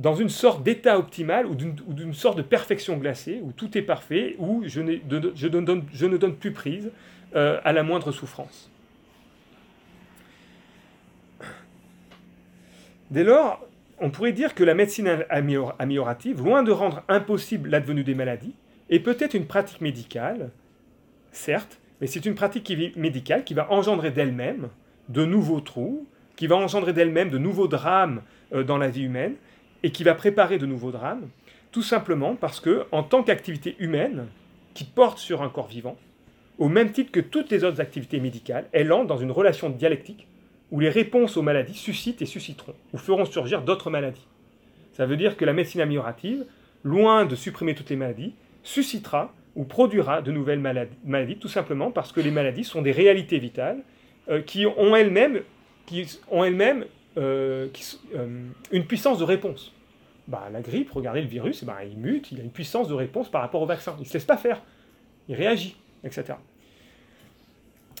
[0.00, 4.34] dans une sorte d'état optimal ou d'une sorte de perfection glacée, où tout est parfait,
[4.38, 6.90] où je, ne donne plus prise
[7.36, 8.70] euh, à la moindre souffrance.
[13.10, 13.62] Dès lors,
[13.98, 18.54] on pourrait dire que la médecine améliorative, loin de rendre impossible l'advenue des maladies,
[18.88, 20.50] et peut-être une pratique médicale,
[21.30, 24.70] certes, mais c'est une pratique médicale qui va engendrer d'elle-même
[25.10, 28.22] de nouveaux trous, qui va engendrer d'elle-même de nouveaux drames
[28.54, 29.34] euh, dans la vie humaine,
[29.82, 31.28] et qui va préparer de nouveaux drames,
[31.72, 34.26] tout simplement parce que, en tant qu'activité humaine,
[34.74, 35.96] qui porte sur un corps vivant,
[36.58, 40.26] au même titre que toutes les autres activités médicales, elle entre dans une relation dialectique
[40.70, 44.26] où les réponses aux maladies suscitent et susciteront, ou feront surgir d'autres maladies.
[44.92, 46.44] Ça veut dire que la médecine améliorative,
[46.84, 50.60] loin de supprimer toutes les maladies, suscitera ou produira de nouvelles
[51.04, 53.82] maladies, tout simplement parce que les maladies sont des réalités vitales
[54.28, 55.40] euh, qui ont elles-mêmes
[55.86, 56.84] qui ont elles-mêmes
[57.16, 57.68] euh,
[58.14, 59.72] euh, une puissance de réponse.
[60.28, 63.30] Bah, la grippe, regardez le virus, bah, il mute, il a une puissance de réponse
[63.30, 63.94] par rapport au vaccin.
[63.98, 64.62] Il ne se laisse pas faire.
[65.28, 66.34] Il réagit, etc.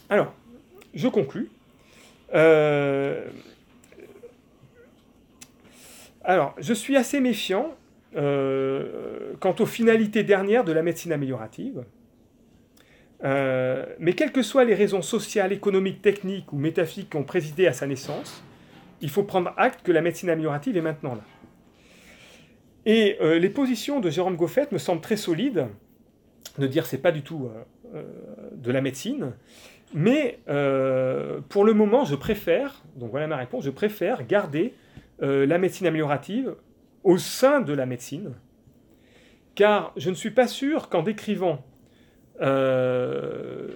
[0.08, 0.34] Alors,
[0.94, 1.50] je conclus.
[6.24, 7.74] alors, je suis assez méfiant
[8.16, 11.84] euh, quant aux finalités dernières de la médecine améliorative.
[13.22, 17.68] Euh, mais quelles que soient les raisons sociales, économiques, techniques ou métaphysiques qui ont présidé
[17.68, 18.42] à sa naissance,
[19.00, 21.22] il faut prendre acte que la médecine améliorative est maintenant là.
[22.86, 25.66] Et euh, les positions de Jérôme Goffet me semblent très solides,
[26.58, 27.50] de dire c'est pas du tout
[28.52, 29.32] de la médecine,
[29.94, 30.40] mais
[31.48, 34.74] pour le moment je préfère, donc voilà ma réponse, je préfère garder
[35.20, 36.54] la médecine améliorative
[37.04, 38.32] au sein de la médecine,
[39.54, 41.64] car je ne suis pas sûr qu'en décrivant
[42.40, 43.68] euh,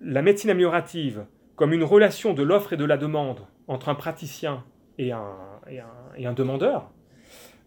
[0.00, 1.24] la médecine améliorative
[1.56, 4.64] comme une relation de l'offre et de la demande entre un praticien
[4.98, 6.90] et un, demandeur,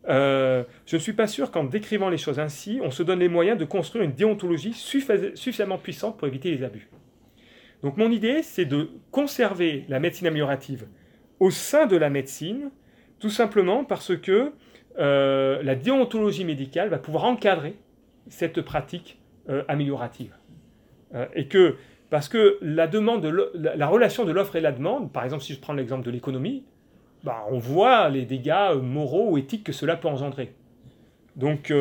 [0.07, 3.27] euh, je ne suis pas sûr qu'en décrivant les choses ainsi, on se donne les
[3.27, 6.89] moyens de construire une déontologie suffisamment puissante pour éviter les abus.
[7.83, 10.87] Donc mon idée, c'est de conserver la médecine améliorative
[11.39, 12.71] au sein de la médecine,
[13.19, 14.53] tout simplement parce que
[14.97, 17.75] euh, la déontologie médicale va pouvoir encadrer
[18.29, 19.19] cette pratique
[19.49, 20.33] euh, améliorative.
[21.35, 21.77] Et que,
[22.09, 22.85] parce que la,
[23.87, 26.63] relation de l'offre et la demande, par exemple si je prends l'exemple de l'économie,
[27.23, 30.53] bah, on voit les dégâts moraux ou éthiques que cela peut engendrer.
[31.35, 31.71] Donc,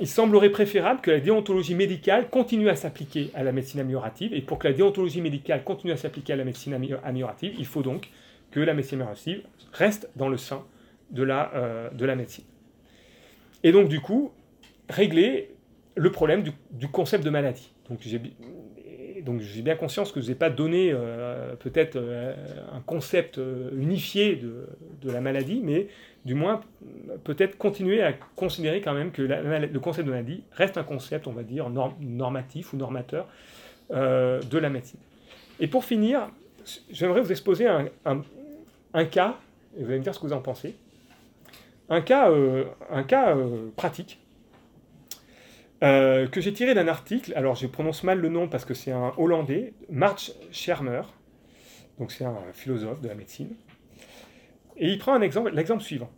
[0.00, 4.32] il semblerait préférable que la déontologie médicale continue à s'appliquer à la médecine améliorative.
[4.34, 7.82] Et pour que la déontologie médicale continue à s'appliquer à la médecine améliorative, il faut
[7.82, 8.10] donc
[8.50, 9.42] que la médecine améliorative
[9.72, 10.64] reste dans le sein
[11.10, 12.44] de la, euh, médecine.
[13.62, 14.32] Et donc, du coup,
[14.88, 15.50] régler
[15.94, 17.70] le problème du, concept de maladie.
[17.90, 18.00] Donc,
[19.24, 22.34] donc j'ai bien conscience que je n'ai pas donné euh, peut-être euh,
[22.72, 23.40] un concept
[23.76, 25.88] unifié de, la maladie, mais
[26.24, 26.60] du moins
[27.24, 31.32] peut-être continuer à considérer quand même que le concept de maladie reste un concept, on
[31.32, 31.70] va dire,
[32.00, 33.26] normatif ou normateur
[33.92, 35.00] euh, de la médecine.
[35.60, 36.28] Et pour finir,
[36.90, 37.88] j'aimerais vous exposer un,
[38.94, 39.38] un, cas,
[39.76, 40.76] et vous allez me dire ce que vous en pensez,
[41.90, 43.36] un cas, euh, un cas
[45.82, 48.92] euh, que j'ai tiré d'un article, alors je prononce mal le nom parce que c'est
[48.92, 51.02] un Hollandais, March Schermer,
[51.98, 53.54] donc c'est un philosophe de la médecine,
[54.76, 56.10] et il prend l'exemple suivant.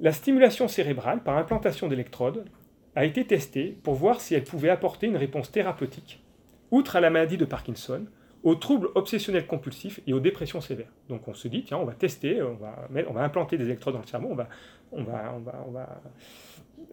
[0.00, 2.46] La stimulation cérébrale par implantation d'électrodes
[2.94, 6.22] a été testée pour voir si elle pouvait apporter une réponse thérapeutique,
[6.70, 8.06] outre à la maladie de Parkinson,
[8.42, 10.92] aux troubles obsessionnels compulsifs et aux dépressions sévères.
[11.08, 13.94] Donc on se dit, tiens, on va tester, on va, on va implanter des électrodes
[13.94, 14.48] dans le cerveau, on va,
[14.92, 16.02] on va, on va, on va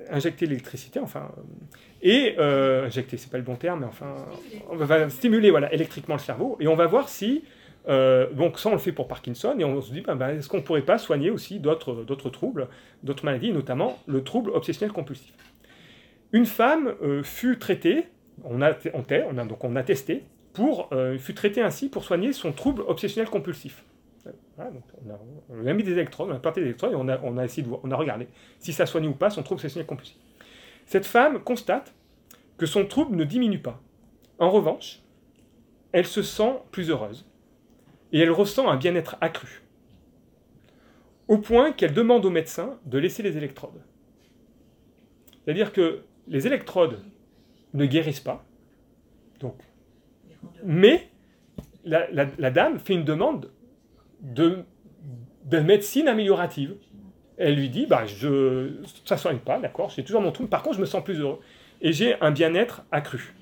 [0.10, 1.32] injecter l'électricité, enfin,
[2.02, 4.16] et euh, injecter, c'est pas le bon terme, mais enfin,
[4.70, 7.44] on va stimuler voilà, électriquement le cerveau, et on va voir si
[7.90, 10.50] euh, donc ça, on le fait pour Parkinson, et on se dit, ben, ben, est-ce
[10.50, 12.68] qu'on ne pourrait pas soigner aussi d'autres troubles,
[13.04, 15.34] d'autres maladies, notamment le trouble obsessionnel compulsif
[16.34, 18.06] Une femme euh, fut traitée,
[18.44, 20.24] on a, on, a, donc on a testé,
[20.54, 23.84] pour, euh, fut traitée ainsi pour soigner son trouble obsessionnel compulsif.
[25.50, 28.28] On, a, mis des électrodes, on a planté des électrodes, et on a, on regardé
[28.60, 30.18] si ça soignait ou pas son trouble obsessionnel compulsif.
[30.86, 31.94] Cette femme constate
[32.58, 33.82] que son trouble ne diminue pas.
[34.40, 35.02] En revanche,
[35.92, 37.26] elle se sent plus heureuse
[38.12, 39.62] et elle ressent un bien-être accru,
[41.28, 43.82] au point qu'elle demande au médecin de laisser les électrodes.
[45.44, 47.04] C'est-à-dire que les électrodes
[47.74, 48.46] ne guérissent pas,
[49.40, 49.56] donc,
[50.64, 51.10] mais
[51.84, 53.52] la, dame fait une demande
[54.34, 54.60] de,
[55.46, 56.76] de, médecine améliorative.
[57.38, 58.72] Elle lui dit, bah, je,
[59.06, 61.20] ça ne soigne pas, d'accord, j'ai toujours mon trouble, par contre je me sens plus
[61.20, 61.40] heureux,
[61.82, 63.36] et j'ai un bien-être accru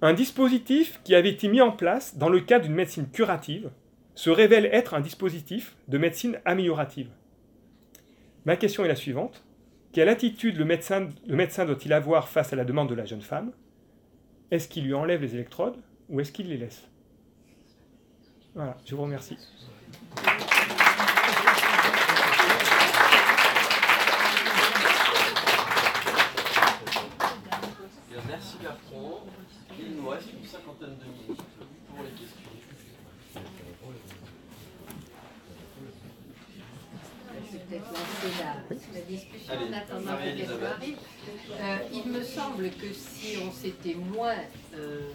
[0.00, 3.70] un dispositif qui avait été mis en place dans le cadre d'une médecine curative
[4.14, 7.10] se révèle être un dispositif de médecine améliorative.
[8.44, 9.44] Ma question est la suivante.
[9.92, 13.52] Quelle attitude le médecin doit-il avoir face à la demande de la jeune femme?
[14.50, 15.76] Est-ce qu'il lui enlève les électrodes
[16.08, 16.88] ou est-ce qu'il les laisse?
[18.58, 19.36] Voilà, je vous remercie.
[30.32, 31.40] une cinquantaine de minutes
[31.88, 32.38] pour les questions.
[37.68, 40.98] peut-être lancer la, discussion en attendant que question arrive.
[41.52, 44.34] Euh, il me semble que si on s'était moins
[44.74, 45.12] euh,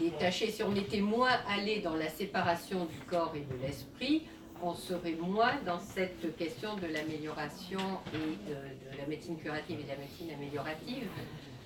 [0.00, 4.22] détaché, si on était moins allé dans la séparation du corps et de l'esprit,
[4.62, 7.80] on serait moins dans cette question de l'amélioration
[8.14, 11.08] et de, la médecine curative et de la médecine améliorative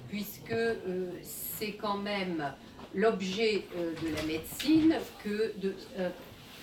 [0.08, 2.52] puisque euh, c'est quand même
[2.94, 5.74] l'objet euh, de la médecine que de...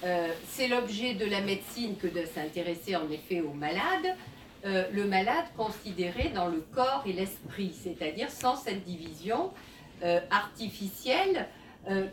[0.04, 4.16] Euh, c'est l'objet de la médecine que de s'intéresser en effet aux malades,
[4.64, 9.52] le malade considéré dans le corps et l'esprit, c'est-à-dire sans cette division
[10.30, 11.48] artificielle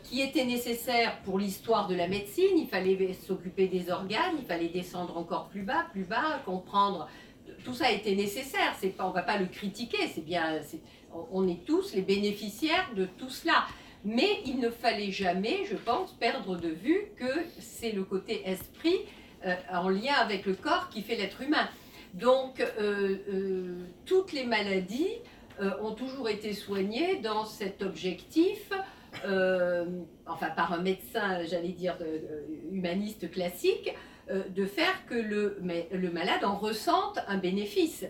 [0.03, 2.57] qui était nécessaire pour l'histoire de la médecine.
[2.57, 7.09] Il fallait s'occuper des organes, il fallait descendre encore plus bas, plus bas, comprendre.
[7.63, 8.75] Tout ça été nécessaire.
[8.79, 10.07] C'est pas, on va pas le critiquer.
[10.13, 10.59] C'est bien,
[11.31, 13.65] on est tous les bénéficiaires de tout cela.
[14.05, 18.99] Mais il ne fallait jamais, je pense, perdre de vue que c'est le côté esprit
[19.45, 21.69] euh, en lien avec le corps qui fait l'être humain.
[22.13, 25.15] Donc, euh, euh, toutes les maladies
[25.81, 28.69] ont toujours été soignées dans cet objectif,
[29.23, 31.97] enfin par un médecin, j'allais dire,
[32.71, 33.93] humaniste classique,
[34.29, 38.05] de faire que le, le malade en ressente un bénéfice.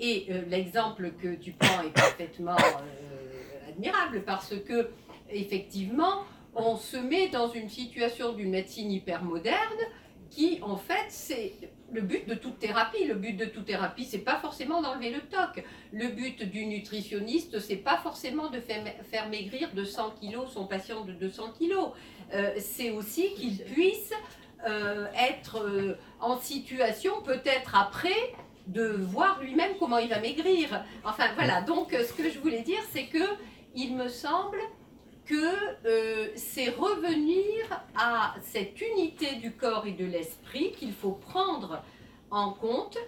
[0.00, 4.90] Et euh, l'exemple que tu prends est parfaitement euh, admirable parce que,
[5.30, 6.22] effectivement,
[6.54, 9.78] on se met dans une situation d'une médecine hyper moderne
[10.30, 11.52] qui, en fait, c'est
[11.92, 13.04] le but de toute thérapie.
[13.04, 15.64] Le but de toute thérapie, c'est pas forcément d'enlever le toc.
[15.92, 21.04] Le but du nutritionniste, c'est pas forcément de faire maigrir de 100 kilos son patient
[21.04, 21.90] de 200 kilos.
[22.34, 24.12] Euh, c'est aussi qu'il puisse
[25.14, 28.34] être en situation, peut-être après,
[28.68, 30.84] de voir lui-même comment il va maigrir.
[31.04, 33.24] Enfin voilà, donc euh, ce que je voulais dire, c'est que
[33.74, 34.58] il me semble
[35.28, 41.82] que c'est revenir à cette unité du corps et de l'esprit qu'il faut prendre
[42.30, 42.98] en compte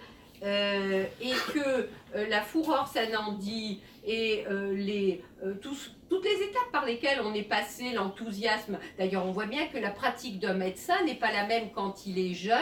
[0.43, 5.23] euh, et que euh, la Fourrure Sanandi et euh, les,
[5.61, 9.91] toutes les étapes par lesquelles on est passé, l'enthousiasme, d'ailleurs on voit bien que la
[9.91, 12.57] pratique d'un médecin n'est pas la même quand il est jeune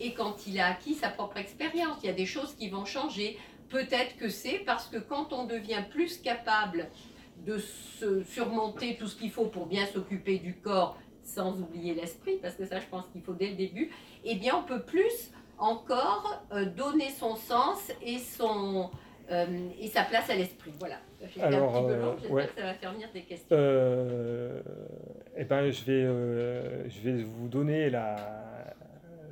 [0.00, 1.98] et quand il a acquis sa propre expérience.
[2.02, 3.38] Il y a des choses qui vont changer.
[3.68, 6.88] Peut-être que c'est parce que quand on devient plus capable
[7.44, 12.38] de se surmonter tout ce qu'il faut pour bien s'occuper du corps, sans oublier l'esprit,
[12.40, 13.90] parce que ça je pense qu'il faut dès le début,
[14.24, 18.90] eh bien on peut plus encore euh, donner son sens et, son,
[19.30, 20.72] euh, et sa place à l'esprit.
[20.78, 20.96] Voilà.
[21.40, 23.56] Alors, un petit peu long, euh, que ça va faire venir des questions.
[25.36, 28.16] eh ben, je, vais, je vais vous donner la,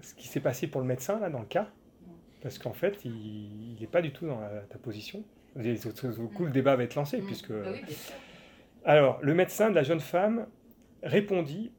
[0.01, 1.69] ce qui s'est passé pour le médecin, là, dans le cas.
[2.41, 5.23] Parce qu'en fait, il n'est pas du tout dans ta position.
[5.57, 5.79] Du
[6.35, 7.27] coup, le débat va être lancé, mmh.
[7.27, 7.53] puisque...
[7.53, 7.71] Bah
[8.85, 10.47] alors, le médecin de la jeune femme
[11.03, 11.71] répondit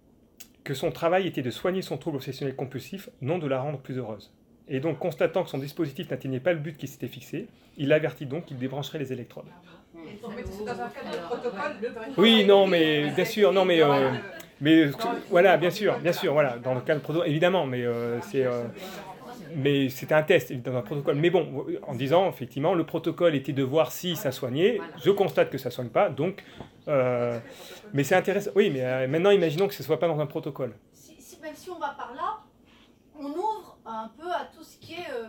[0.63, 3.97] que son travail était de soigner son trouble obsessionnel compulsif, non de la rendre plus
[3.97, 4.33] heureuse.
[4.69, 7.47] Et donc, constatant que son dispositif n'atteignait pas le but qui s'était fixé,
[7.77, 9.47] il avertit donc qu'il débrancherait les électrodes.
[12.17, 14.11] Oui, non, mais bien sûr, non, mais, euh,
[14.61, 14.85] mais
[15.29, 18.63] voilà, bien sûr, bien sûr, voilà, dans le protocole, évidemment, mais euh, c'est, euh,
[19.55, 21.15] mais c'était un test dans un protocole.
[21.15, 24.79] Mais bon, en disant effectivement, le protocole était de voir si ça soignait.
[25.03, 26.43] Je constate que ça soigne pas, donc.
[26.87, 28.51] mais c'est intéressant.
[28.55, 30.75] Oui, mais maintenant, imaginons que ce soit pas dans un protocole.
[30.93, 32.39] Si, même si on va par là,
[33.19, 35.27] on ouvre un peu à tout ce qui est, euh,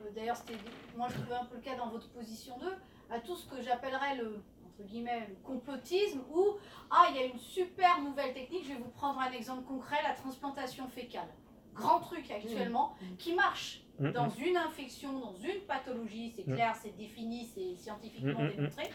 [0.00, 0.58] euh, d'ailleurs c'était,
[0.96, 2.66] moi je trouvais un peu le cas dans votre position 2,
[3.14, 6.56] à tout ce que j'appellerais le, entre guillemets, le complotisme, où,
[6.90, 9.96] ah, il y a une super nouvelle technique, je vais vous prendre un exemple concret,
[10.02, 11.28] la transplantation fécale.
[11.76, 13.16] Grand truc actuellement, mmh.
[13.16, 14.42] qui marche mmh, dans mmh.
[14.46, 18.90] une infection, dans une pathologie, c'est clair, c'est défini, c'est scientifiquement démontré,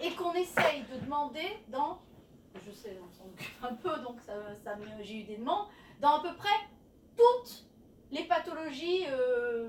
[0.00, 2.00] et qu'on essaye de demander dans,
[2.66, 4.32] je sais, on s'en occupe un peu, donc ça,
[4.64, 5.68] ça j'ai eu des demandes,
[6.00, 6.48] dans à peu près
[7.16, 7.64] toutes
[8.10, 9.68] les pathologies euh,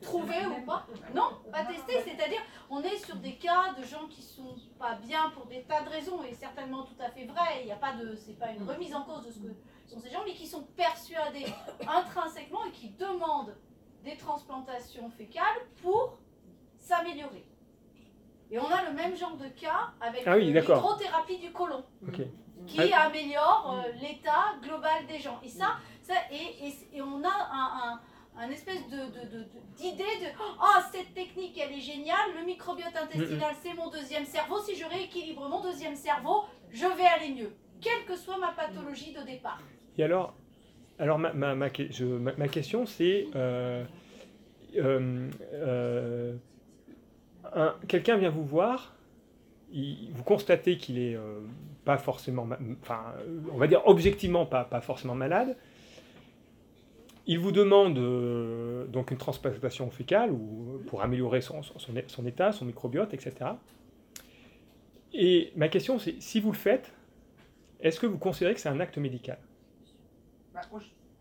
[0.00, 2.02] trouvées ou pas Non, pas testées.
[2.02, 2.40] C'est-à-dire,
[2.70, 5.88] on est sur des cas de gens qui sont pas bien pour des tas de
[5.88, 7.60] raisons, et certainement tout à fait vrai.
[7.60, 9.48] Il n'y a pas de, c'est pas une remise en cause de ce que
[9.88, 11.46] sont ces gens, mais qui sont persuadés
[11.88, 13.56] intrinsèquement et qui demandent
[14.04, 16.18] des transplantations fécales pour
[16.78, 17.44] s'améliorer.
[18.50, 21.84] Et on a le même genre de cas avec ah l'hydrothérapie du côlon,
[22.66, 23.02] qui ah.
[23.02, 25.38] améliore euh, l'état global des gens.
[25.44, 25.76] Et ça,
[26.30, 28.00] et, on a
[28.36, 30.26] un, espèce d'idée de,
[30.60, 34.86] oh, cette technique elle est géniale, le microbiote intestinal c'est mon deuxième cerveau, si je
[34.86, 39.60] rééquilibre mon deuxième cerveau, je vais aller mieux, quelle que soit ma pathologie de départ.
[39.98, 40.34] Et alors,
[40.98, 43.84] alors ma, ma, ma, question c'est, euh,
[44.76, 46.34] euh, euh,
[47.88, 48.94] quelqu'un vient vous voir,
[49.72, 51.18] vous constatez qu'il est
[51.84, 52.48] pas forcément,
[52.82, 53.02] enfin,
[53.52, 55.56] on va dire objectivement pas, pas forcément malade,
[57.28, 62.64] il vous demande euh, donc une transplantation fécale ou, pour améliorer son, son, état, son
[62.64, 63.50] microbiote, etc.
[65.12, 66.90] Et ma question, c'est si vous le faites,
[67.80, 69.38] est-ce que vous considérez que c'est un acte médical?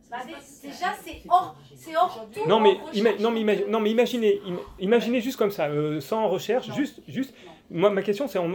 [0.09, 0.33] Bah, bah,
[0.63, 1.55] Déjà, c'est hors,
[1.95, 2.77] hors tout non, mais,
[3.19, 4.41] non, mais, non, mais imaginez,
[4.79, 7.33] imaginez juste comme ça, euh, sans recherche, juste, juste.
[7.69, 8.53] Moi, ma question, c'est on,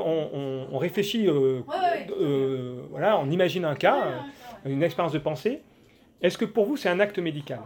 [0.73, 1.63] on, réfléchit, euh,
[2.91, 4.25] voilà, on imagine un cas,
[4.65, 5.63] une expérience de pensée.
[6.23, 7.61] Est-ce que pour vous, c'est un acte médical?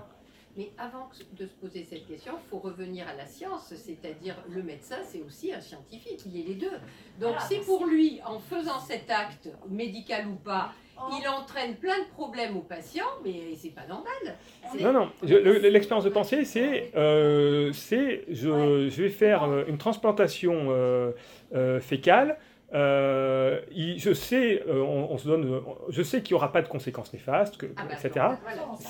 [0.57, 4.63] Mais avant de se poser cette question, il faut revenir à la science, c'est-à-dire le
[4.63, 6.73] médecin, c'est aussi un scientifique, il est les deux.
[7.21, 10.73] Donc si pour lui, en faisant cet acte, médical ou pas.
[11.19, 14.37] Il entraîne plein de problèmes aux patients, mais c'est pas normal.
[14.81, 21.81] Non, non, l'expérience de pensée, c'est, euh, je, je, vais faire euh, une transplantation euh,
[21.81, 22.39] fécale.
[22.75, 27.13] Euh, je sais, euh, on, se donne, je sais qu'il n'y aura pas de conséquences
[27.13, 28.27] néfastes, que, ah bah, etc.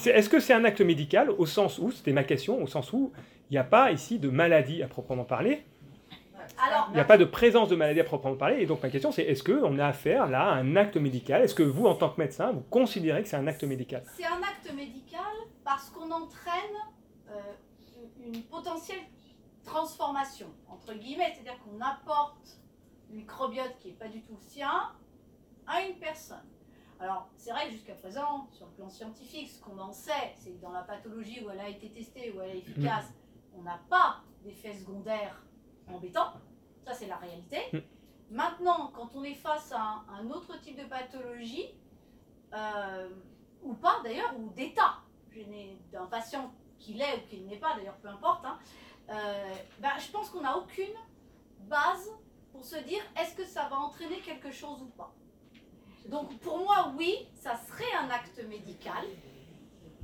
[0.06, 3.12] Est-ce que c'est un acte médical au sens où, c'était ma question, au sens où
[3.50, 5.62] il n'y a pas ici de maladie à proprement parler?
[6.88, 8.62] Il n'y a pas de présence de maladie à proprement parler.
[8.62, 11.42] Et donc ma question c'est est-ce qu'on a affaire là à un acte médical?
[11.42, 14.02] Est-ce que vous, en tant que médecin, vous considérez que c'est un acte médical?
[14.16, 15.20] C'est un acte médical
[15.64, 16.76] parce qu'on entraîne
[17.30, 17.40] euh,
[18.24, 19.00] une potentielle
[19.64, 22.60] transformation, entre guillemets, c'est-à-dire qu'on apporte
[23.10, 24.90] microbiote qui n'est pas du tout le sien
[25.66, 26.46] à une personne.
[26.98, 30.52] Alors, c'est vrai que jusqu'à présent, sur le plan scientifique, ce qu'on en sait, c'est
[30.52, 33.12] que dans la pathologie où elle a été testée, où elle est efficace,
[33.54, 35.42] on n'a pas d'effets secondaires
[35.88, 36.32] embêtants.
[36.84, 37.58] Ça, c'est la réalité.
[37.72, 37.78] Mm.
[38.30, 41.68] Maintenant, quand on est face à un, autre type de pathologie,
[42.54, 43.08] euh,
[43.62, 45.02] ou pas d'ailleurs, ou d'état
[45.92, 48.58] d'un patient qui l'est ou qui ne l'est pas, d'ailleurs, peu importe, hein,
[49.10, 50.94] euh, ben, je pense qu'on n'a aucune
[51.60, 52.10] base
[52.52, 55.14] pour se dire est-ce que ça va entraîner quelque chose ou pas.
[56.08, 59.04] Donc pour moi, oui, ça serait un acte médical.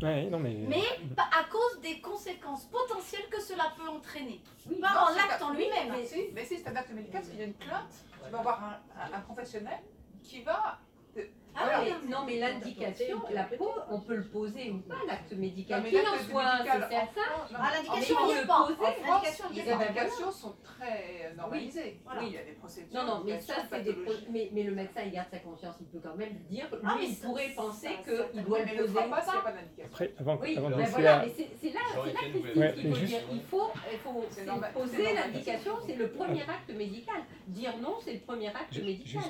[0.03, 0.55] Non mais...
[0.69, 0.85] mais
[1.17, 4.41] à cause des conséquences potentielles que cela peut entraîner.
[4.81, 5.91] pas en l'acte en lui-même.
[5.93, 7.93] Mais, si, mais si c'est un acte médical, parce qu'il y a une plainte,
[8.25, 9.79] tu vas avoir un, un professionnel
[10.23, 10.79] qui va
[11.55, 15.85] ah non, mais l'indication, la peau, on peut le poser ou pas, l'acte médical.
[15.85, 17.21] Qu'il en soit c'est certain.
[17.55, 19.23] Ah, l'indication, on le pas.
[19.53, 22.01] Les indications sont très normalisées.
[22.07, 22.95] Oui, il y a des procédures.
[22.95, 23.97] Non, non, mais ça, c'est des
[24.31, 27.09] mais, mais le médecin, il garde sa conscience, il peut quand même dire, ah, lui,
[27.11, 29.25] il pourrait penser qu'il doit le poser pas.
[29.85, 33.21] Après, avant, oui, avant de ben voilà, mais c'est là, c'est là qu'il faut dire.
[33.31, 33.71] Il faut
[34.75, 37.23] poser l'indication, c'est le premier acte médical.
[37.47, 39.23] Dire non, c'est le premier acte médical.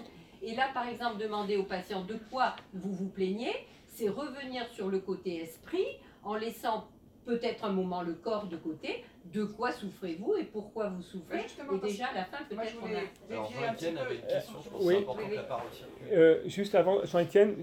[0.42, 3.52] Et là, par exemple, demander au patient de quoi vous vous plaignez,
[3.86, 5.86] c'est revenir sur le côté esprit
[6.24, 6.88] en laissant
[7.24, 11.38] peut-être un moment le corps de côté, de quoi souffrez-vous et pourquoi vous souffrez.
[11.38, 13.32] et déjà, à la fin, peut-être qu'on a...
[13.32, 14.94] Alors, Jean-Étienne avait une question, je pense oui.
[14.94, 15.84] c'est important la parole aussi.
[16.12, 17.56] Euh, juste avant, Jean-Étienne,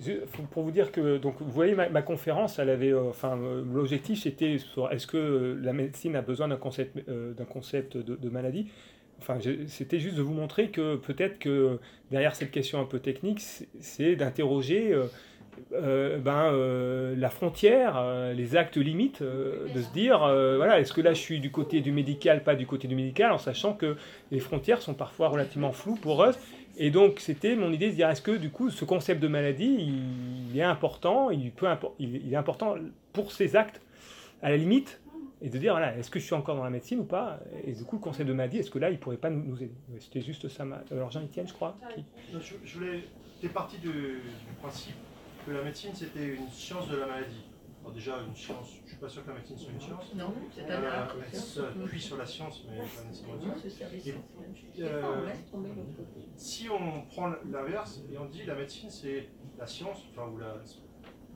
[0.51, 4.23] pour vous dire que, donc, vous voyez, ma, conférence, elle avait, euh, enfin, euh, l'objectif,
[4.23, 8.71] c'était sur est-ce que la médecine a besoin d'un concept, d'un concept de, de maladie?
[9.19, 9.37] Enfin,
[9.67, 11.79] c'était juste de vous montrer que peut-être que
[12.09, 13.41] derrière cette question un peu technique,
[13.79, 15.05] c'est d'interroger euh,
[15.73, 18.01] euh, ben, euh, la frontière,
[18.33, 21.91] les actes limites, de se dire, voilà, est-ce que là je suis du côté du
[21.91, 23.97] médical, pas du côté du médical, en sachant que
[24.31, 26.33] les frontières sont parfois relativement floues pour eux.
[26.77, 29.91] Et donc, c'était mon idée de dire, est-ce que du coup, ce concept de maladie,
[30.49, 31.67] il, est important, il, peut,
[31.99, 32.75] il est important
[33.11, 33.81] pour ces actes,
[34.41, 35.01] à la limite,
[35.41, 37.39] et de dire voilà, est-ce que je suis encore dans la médecine ou pas?
[37.63, 39.73] Et du coup, le conseil de maladie, est-ce que là, il pourrait pas nous, aider?
[39.99, 40.65] C'était juste ça.
[40.91, 41.77] Alors, Jean-Étienne, je crois.
[42.33, 43.03] je, je, voulais.
[43.41, 44.21] T'es parti du,
[44.61, 44.95] principe
[45.45, 47.45] que la médecine, c'était une science de la maladie.
[47.81, 50.13] Alors, déjà, une science, je ne suis pas sûr que la médecine soit une science.
[50.13, 51.15] Non, c'est un art.
[51.31, 53.53] Ça appuie sur la science, mais pas nécessairement
[54.79, 55.29] euh,
[56.35, 60.55] si on prend l'inverse et on dit la médecine, c'est la science, enfin, ou la,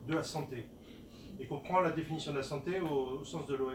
[0.07, 0.67] de la santé
[1.39, 3.73] et qu'on prend la définition de la santé au, sens de l'OMS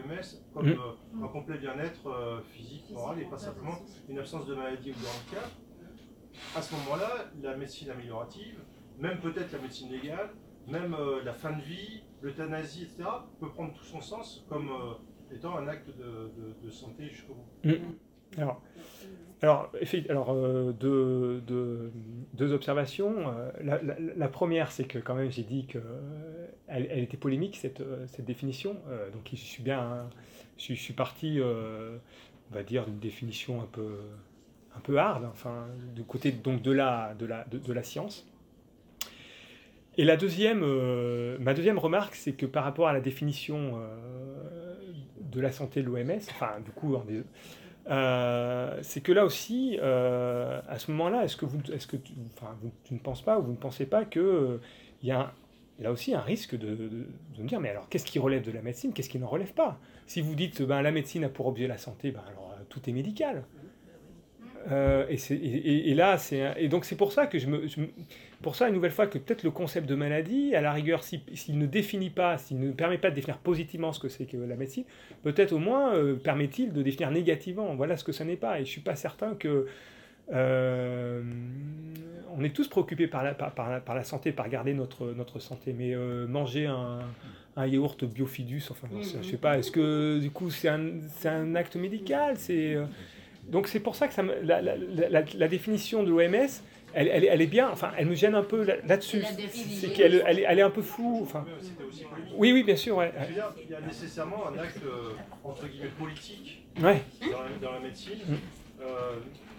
[0.53, 0.71] comme mm.
[0.71, 3.75] euh, un complet bien-être euh, physique, moral et pas simplement
[4.07, 5.49] une absence de maladie ou de handicap,
[6.55, 8.59] à ce moment-là, la médecine améliorative,
[8.99, 10.29] même peut-être la médecine légale,
[10.67, 13.09] même euh, la fin de vie, l'euthanasie, etc.,
[13.39, 14.69] peut prendre tout son sens comme
[15.31, 17.69] étant un acte de, santé jusqu'au bout.
[17.69, 17.73] Mm.
[18.37, 18.61] Alors,
[19.41, 19.71] alors,
[20.09, 21.41] alors euh, deux,
[22.33, 23.13] deux, observations.
[23.29, 25.81] Euh, la, première, c'est que quand même, j'ai dit qu'elle
[26.69, 28.77] elle était polémique, cette, cette définition.
[28.89, 30.09] Euh, donc, je suis bien,
[30.57, 33.97] je, suis parti, on va dire, d'une définition un peu,
[34.75, 38.27] un peu hard, enfin, du côté donc, de, la, de, la, science.
[39.97, 40.61] Et la deuxième,
[41.39, 43.79] ma deuxième remarque, c'est que par rapport à la définition
[45.19, 46.95] de la santé de l'OMS, enfin, du coup,
[47.89, 52.13] euh, c'est que là aussi, euh, à ce moment-là, est-ce que, vous, est-ce que tu,
[52.91, 54.57] ne penses pas ou vous ne pensez pas qu'il euh,
[55.01, 55.33] y a
[55.79, 58.61] là aussi un risque de, de, me dire, mais alors qu'est-ce qui relève de la
[58.61, 59.79] médecine, qu'est-ce qui n'en relève pas?
[60.05, 62.93] Si vous dites, ben, la médecine a pour objet la santé, ben, alors tout est
[62.93, 63.43] médical.
[64.71, 67.65] Euh, et, et, là, c'est et donc c'est pour ça que je me,
[68.41, 71.57] pour ça une nouvelle fois que peut-être le concept de maladie, à la rigueur, s'il
[71.57, 74.55] ne définit pas, s'il ne permet pas de définir positivement ce que c'est que la
[74.55, 74.83] médecine,
[75.23, 77.73] peut-être au moins euh, permet-il de définir négativement.
[77.75, 78.59] Voilà ce que ça n'est pas.
[78.59, 79.69] Et je suis pas certain que euh,
[80.31, 81.23] on
[82.43, 85.95] est tous préoccupés par la, par, par, la, santé, par garder notre, notre santé, mais
[86.27, 86.99] manger un,
[87.55, 88.87] un, yaourt biofidus, enfin,
[89.21, 92.35] je sais pas, est-ce que du coup c'est un, un, acte médical?
[92.37, 92.77] C'est
[93.49, 96.49] donc c'est pour ça que ça la, définition de l'OMS,
[96.93, 99.23] elle, elle, est bien, enfin, elle me gêne un peu là-dessus.
[99.51, 101.19] c'est qu'elle elle, est un peu floue.
[101.21, 101.45] Enfin.
[102.35, 102.97] Oui, oui, bien sûr.
[102.97, 103.11] Ouais.
[103.29, 105.11] il y a nécessairement un acte, euh,
[105.43, 107.01] entre guillemets, politique ouais.
[107.61, 108.19] dans, la, médecine.
[108.27, 108.83] Mm.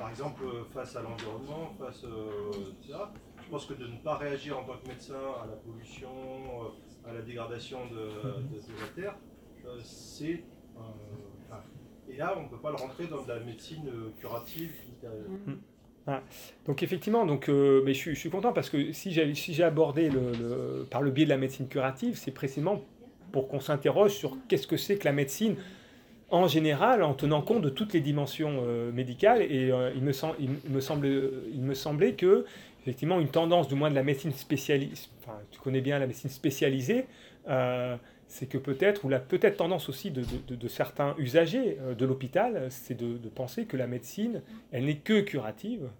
[0.01, 3.13] Euh, par exemple, face à l'environnement, face euh, à
[3.45, 6.09] Je pense que de ne pas réagir en tant que médecin à la pollution,
[7.07, 9.17] à la dégradation de, de, la terre,
[9.83, 10.43] c'est
[12.13, 14.73] et là, on ne peut pas le rentrer dans de la médecine euh, curative.
[15.03, 15.53] Mm.
[16.07, 16.23] Ah.
[16.67, 20.87] Donc effectivement, donc, euh, mais je, suis content parce que si j'ai si abordé le,
[20.91, 22.83] par le biais de la médecine curative, c'est précisément
[23.33, 25.57] pour qu'on s'interroge sur qu'est-ce que c'est que la médecine
[26.31, 29.43] en général, en tenant compte de toutes les dimensions euh, médicales.
[29.43, 31.07] Et il, me il, me semble,
[31.53, 32.45] il me semblait que
[32.83, 36.31] effectivement une tendance, du moins de la médecine spécialisée, enfin tu connais bien la médecine
[36.31, 37.07] spécialisée,
[38.31, 42.95] c'est que peut-être, ou la peut-être tendance aussi de, certains usagers euh, de l'hôpital, c'est
[42.95, 45.91] de, penser que la médecine, elle n'est que curative,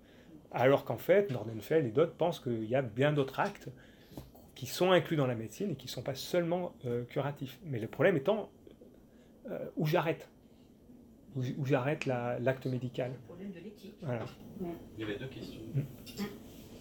[0.53, 3.69] alors qu'en fait, Nordenfeld et d'autres pensent qu'il y a bien d'autres actes
[4.55, 7.59] qui sont inclus dans la médecine et qui ne sont pas seulement euh, curatifs.
[7.65, 8.49] Mais le problème étant
[9.51, 10.29] euh, où j'arrête.
[11.37, 13.13] où, où j'arrête la- l'acte médical.
[13.13, 13.95] Le problème de l'éthique.
[14.03, 14.25] Voilà.
[14.61, 15.61] Il y avait deux questions.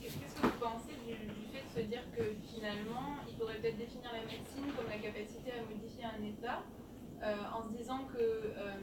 [0.01, 3.77] Qu'est-ce que vous pensez du, du fait de se dire que finalement, il faudrait peut-être
[3.77, 6.63] définir la médecine comme la capacité à modifier un état,
[7.23, 8.73] euh, en se disant que euh,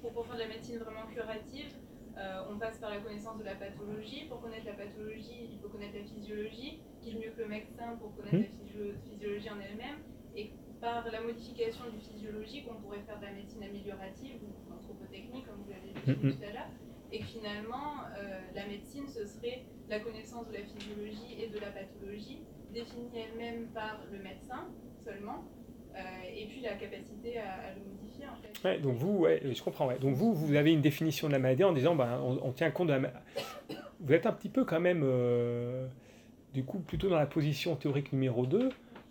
[0.00, 1.68] pour pour faire de la médecine vraiment curative,
[2.16, 4.24] euh, on passe par la connaissance de la pathologie.
[4.28, 6.80] Pour connaître la pathologie, il faut connaître la physiologie.
[7.02, 8.42] Qui est mieux que le médecin pour connaître Mhm.
[8.42, 9.98] la physio- physiologie en elle-même?
[10.34, 10.50] Et
[10.80, 15.62] par la modification du physiologique, on pourrait faire de la médecine améliorative ou anthropotechnique, comme
[15.64, 16.70] vous l'avez dit tout à l'heure.
[17.10, 21.58] Et que finalement, euh, la médecine, ce serait la connaissance de la physiologie et de
[21.58, 22.40] la pathologie,
[22.72, 24.68] définie elle-même par le médecin
[25.04, 25.44] seulement,
[25.94, 25.98] euh,
[26.36, 28.62] et puis la capacité à, à le modifier en fait.
[28.68, 29.88] Ouais, donc vous, ouais, je comprends.
[29.88, 29.98] Ouais.
[29.98, 32.70] Donc vous, vous avez une définition de la maladie en disant, ben, on, on tient
[32.70, 32.98] compte de la.
[33.00, 33.12] ma-
[34.00, 35.88] Vous êtes un petit peu quand même, euh,
[36.54, 38.68] du coup, plutôt dans la position théorique numéro 2,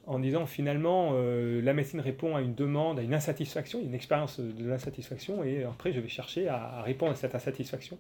[0.07, 4.39] en disant finalement, euh, la médecine répond à une demande, à une insatisfaction, une expérience
[4.39, 7.97] de l'insatisfaction, et après je vais chercher à, à répondre à cette insatisfaction.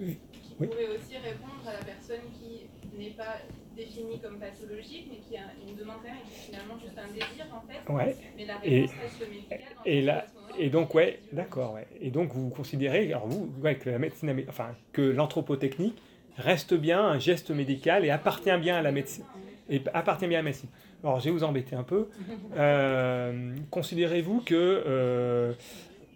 [0.00, 0.66] Mais qui Oui.
[0.66, 2.66] pourrait aussi répondre à la personne qui
[2.98, 3.36] n'est pas
[3.76, 6.98] définie comme pathologique, mais qui a une demande quand même, et qui est finalement juste
[6.98, 7.92] un désir en fait.
[7.92, 8.16] Ouais.
[8.36, 9.60] Mais la Et- réponse reste médicale.
[9.84, 10.26] et là-
[10.58, 11.86] Et on donc, ouais, d'accord, ouais.
[12.00, 15.96] Et donc, vous considérez, alors vous, ouais, que la médecine, enfin, que l'anthropotechnique
[16.36, 19.24] reste bien un geste médical et appartient bien à la médecine,
[19.70, 20.68] et appartient bien à la médecine.
[21.04, 22.08] Alors, je vais vous embêter un peu.
[22.56, 25.52] Euh, Considérez-vous que euh,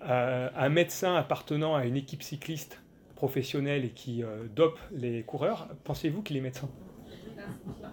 [0.02, 2.78] un médecin appartenant à une équipe cycliste
[3.14, 6.68] professionnelle et qui euh, dope les coureurs, pensez-vous qu'il est médecin?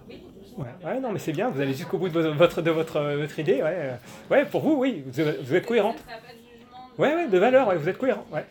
[0.09, 0.21] Oui.
[0.57, 2.99] Ouais, ouais, non, mais c'est bien, vous allez jusqu'au bout de vo- votre, de votre,
[3.15, 3.63] votre idée.
[3.63, 3.91] Ouais,
[4.29, 6.03] ouais pour vous, oui, vous, vous êtes cohérente.
[6.99, 8.25] Ouais, ouais, de valeur, ouais, vous êtes cohérent.
[8.31, 8.45] Ouais.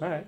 [0.00, 0.24] Ouais,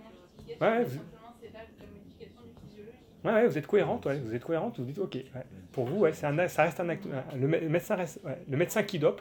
[0.84, 3.06] vous- simplement, c'est là la modification du physiologique.
[3.26, 5.14] Ouais, ouais, vous êtes cohérente, ouais, vous êtes cohérente, vous dites ok.
[5.14, 5.24] ouais.
[5.72, 7.06] Pour vous, ouais, c'est un, ça reste un acte.
[7.36, 9.20] Le, mé- le médecin reste, ouais, le médecin qui dope,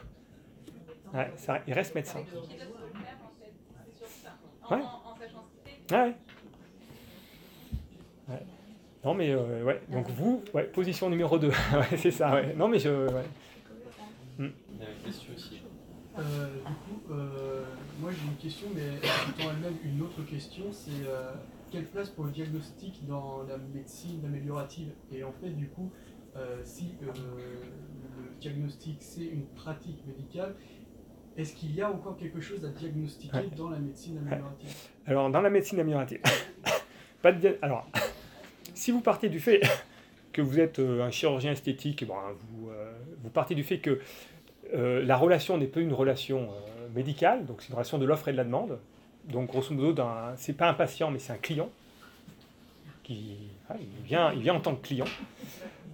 [1.14, 2.20] ouais, ça, il reste médecin.
[2.22, 3.54] Qui doit se le faire, en fait,
[3.92, 4.30] c'est sur ça.
[4.64, 4.82] En, Ouais.
[4.84, 6.06] en, en.
[6.06, 6.14] Ouais.
[9.04, 12.54] Non mais euh, ouais, donc vous, ouais, position numéro 2, ouais, c'est ça, ouais.
[12.56, 13.24] Non mais je, ouais.
[14.40, 14.48] Il y
[14.82, 15.62] avait une question aussi.
[16.18, 17.64] Euh, du coup, euh,
[18.00, 21.32] moi j'ai une question, mais étant elle-même une autre question, c'est euh,
[21.72, 25.92] quelle place pour le diagnostic dans la médecine améliorative Et en fait, du coup,
[26.36, 30.56] euh, si euh, le diagnostic c'est une pratique médicale,
[31.38, 33.50] est-ce qu'il y a encore quelque chose à diagnostiquer Ouais.
[33.58, 34.70] dans la médecine améliorative?
[35.06, 36.22] Alors dans la médecine améliorative,
[37.22, 37.88] pas de, dia- alors
[38.74, 39.62] si vous partez du fait
[40.34, 42.16] que vous êtes euh, un chirurgien esthétique, bon,
[42.52, 44.00] vous, euh, vous partez du fait que
[44.74, 46.50] la relation n'est pas une relation
[46.96, 48.80] médicale, donc c'est une relation de l'offre et de la demande.
[49.30, 50.04] Donc grosso modo,
[50.38, 51.70] c'est pas un patient, mais c'est un client
[53.04, 53.38] qui
[53.70, 55.06] ah, il vient, en tant que client.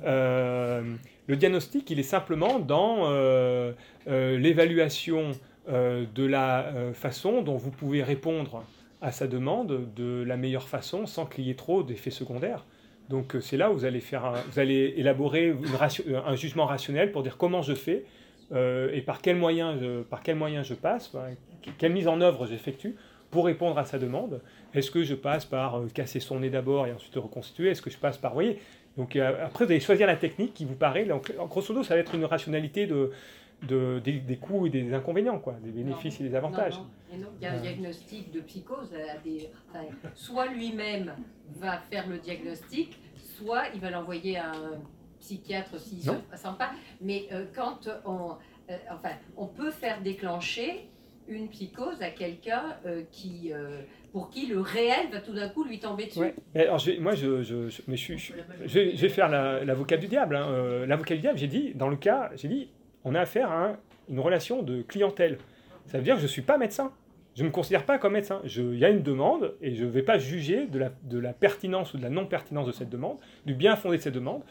[0.03, 0.95] Euh,
[1.27, 3.73] le diagnostic, il est simplement dans euh,
[4.07, 5.31] euh, l'évaluation
[5.67, 8.65] de la façon dont vous pouvez répondre
[8.99, 12.65] à sa demande de la meilleure façon sans qu'il y ait trop d'effets secondaires.
[13.09, 15.55] Donc c'est là où vous allez, faire élaborer
[16.25, 18.03] un jugement rationnel pour dire comment je fais
[18.53, 21.15] et par quel moyen je, par quel moyen je passe,
[21.77, 22.95] quelle mise en œuvre j'effectue
[23.31, 24.41] pour répondre à sa demande.
[24.73, 27.69] Est-ce que je passe par euh, casser son nez d'abord et ensuite le reconstituer?
[27.69, 28.31] Est-ce que je passe par...
[28.31, 28.59] Vous voyez?
[28.97, 31.05] Donc euh, après, vous allez choisir la technique qui vous paraît...
[31.05, 33.11] Donc, en grosso modo, ça va être une rationalité de,
[33.63, 36.77] de- des, des coûts et des inconvénients, quoi, des bénéfices et des avantages.
[37.13, 38.93] Il y a un diagnostic de psychose.
[38.93, 41.13] à des- enfin, soit lui-même
[41.55, 44.81] va faire le diagnostic, soit il va l'envoyer à un
[45.19, 46.71] psychiatre s'il se sent pas.
[46.99, 48.31] Mais euh, quand on,
[48.69, 50.87] euh, enfin, on peut faire déclencher
[51.27, 53.81] une psychose à quelqu'un euh, qui, euh,
[54.11, 56.33] pour qui le réel va tout d'un coup lui tomber dessus.
[56.55, 57.81] Alors, je moi, je, je, je-
[58.65, 60.35] je, vais, faire la- l'avocat du diable.
[60.35, 60.47] hein.
[60.49, 62.69] Euh, l'avocat du diable, j'ai dit, dans le cas, j'ai dit,
[63.03, 63.77] on a affaire à un-
[64.09, 65.37] une relation de clientèle.
[65.85, 66.91] Ça veut dire que je ne suis pas médecin.
[67.35, 68.41] Je ne me considère pas comme médecin.
[68.43, 71.31] Il y a une demande et je ne vais pas juger de la, de la
[71.31, 74.41] pertinence ou de la non-pertinence de cette demande, du bien fondé de cette demande.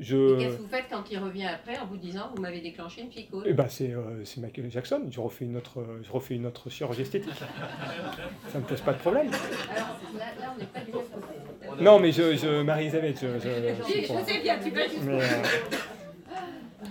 [0.00, 3.02] Et qu'est-ce que vous faites quand il revient après en vous disant vous m'avez déclenché
[3.02, 5.02] une psychose Eh ben, c'est euh, c'est Michael Jackson.
[5.10, 7.34] Je refais une autre, euh, je refais une autre chirurgie esthétique.
[8.48, 9.28] Ça ne me pose pas de problème.
[9.74, 11.82] Alors là, là, on n'est pas du tout.
[11.82, 15.26] Non, mais je, je Marie-Elisabeth, je, je, sais bien, tu jusqu'au mais, euh,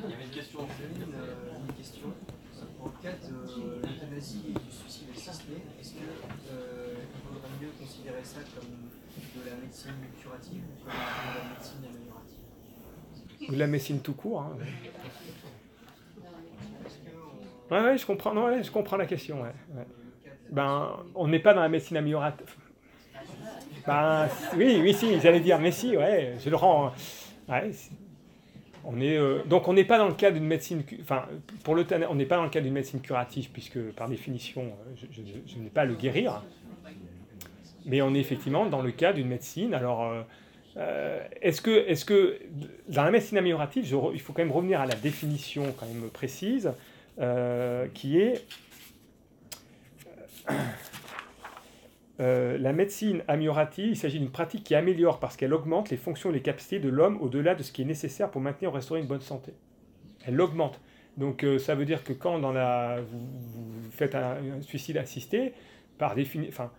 [0.04, 2.08] Il y avait une question en J'ai une, question.
[2.84, 6.04] Le cas de l'euthanasie et du suicide assisté, est-ce qu'il
[7.24, 11.97] faudrait mieux considérer ça comme de la médecine curative ou comme de la médecine
[13.50, 14.42] ou de la médecine tout court.
[14.42, 14.58] hein.
[17.70, 19.42] Ouais, ouais, je comprends, ouais, je comprends la question.
[19.42, 19.86] Ouais, ouais.
[20.52, 22.48] Ben, on n'est pas dans la médecine améliorative.
[23.86, 26.92] Ben, oui, oui, si, j'allais dire, mais si, ouais, je le rends.
[27.50, 27.92] Ouais, si.
[28.86, 30.84] on est, euh, donc, on n'est pas dans le cas d'une médecine.
[31.02, 31.26] Enfin,
[31.64, 34.96] pour le on n'est pas dans le cas d'une médecine curative, puisque par définition, euh,
[35.12, 36.42] je, je- je n'ai pas à le guérir.
[37.86, 39.74] Mais on est effectivement dans le cas d'une médecine.
[39.74, 40.22] Alors, euh,
[40.78, 42.40] euh, est-ce que, est que
[42.88, 43.84] dans la médecine améliorative,
[44.14, 46.72] il faut quand même revenir à la définition quand même précise,
[47.20, 48.46] euh, qui est
[52.20, 56.34] la médecine améliorative, il s'agit d'une pratique qui améliore parce qu'elle augmente les fonctions et
[56.34, 59.08] les capacités de l'homme au-delà de ce qui est nécessaire pour maintenir ou restaurer une
[59.08, 59.54] bonne santé.
[60.26, 60.80] Elle l'augmente.
[61.16, 65.54] Donc ça veut dire que quand dans la, vous, faites un, suicide assisté,
[66.00, 66.72] par définition, enfin,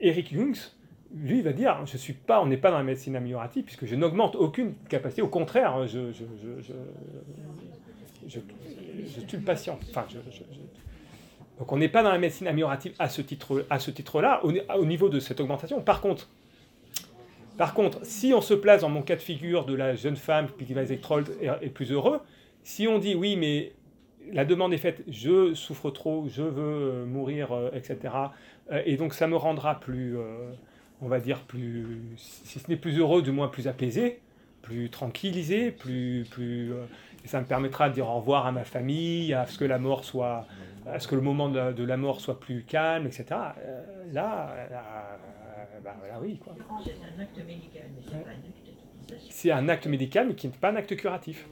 [0.00, 0.72] Eric Jungs,
[1.14, 3.94] lui, va dire, je suis pas, on n'est pas dans la médecine améliorative, puisque je
[3.94, 6.10] n'augmente aucune capacité, au contraire, je,
[9.26, 9.78] tue le patient.
[9.90, 10.06] Enfin,
[11.58, 15.40] donc on n'est pas dans la médecine améliorative à ce titre-là, au, niveau de cette
[15.40, 15.80] augmentation.
[15.80, 16.28] Par contre,
[17.58, 20.48] par contre, si on se place dans mon cas de figure de la jeune femme
[20.58, 22.20] qui va être plus heureux,
[22.62, 23.72] si on dit oui, mais
[24.30, 28.14] la demande est faite, je souffre trop, je veux euh, mourir, euh, etc.
[28.70, 30.16] Euh, et donc ça me rendra plus,
[31.02, 34.20] on va dire, plus, si ce n'est plus heureux, du moins plus apaisé,
[34.62, 36.72] plus tranquillisé, plus, plus,
[37.24, 39.78] et ça me permettra de dire au revoir à ma famille, à ce que la
[39.78, 40.46] mort soit,
[40.86, 43.24] à ce que le moment de la, mort soit plus calme, etc.
[44.12, 44.54] là,
[45.82, 46.38] bah, oui.
[46.84, 50.46] C'est un acte médical, mais c'est pas un acte C'est un acte médical, mais qui
[50.46, 51.46] n'est pas un acte curatif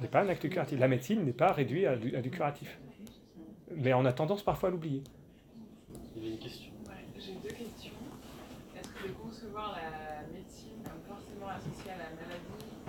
[0.00, 0.78] n'est pas un acte curatif.
[0.78, 2.78] La médecine n'est pas réduite à du, curatif.
[3.76, 5.02] Mais on a tendance parfois à l'oublier.
[6.16, 6.72] Il y avait une question.
[7.18, 7.92] J'ai deux questions.
[8.76, 9.08] Est-ce que
[9.60, 12.80] concevoir la médecine comme forcément associée à la maladie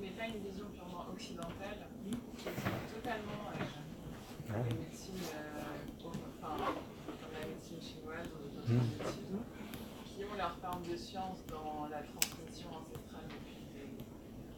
[0.00, 3.64] n'est pas une vision purement occidentale qui est totalement euh,
[4.48, 4.54] ah.
[4.68, 6.08] les médecines, euh,
[6.40, 6.72] enfin,
[7.20, 8.96] comme la médecine chinoise ou d'autres mmh.
[8.96, 9.44] médecines,
[10.04, 13.88] qui ont leur forme de science dans la transmission ancestrale depuis des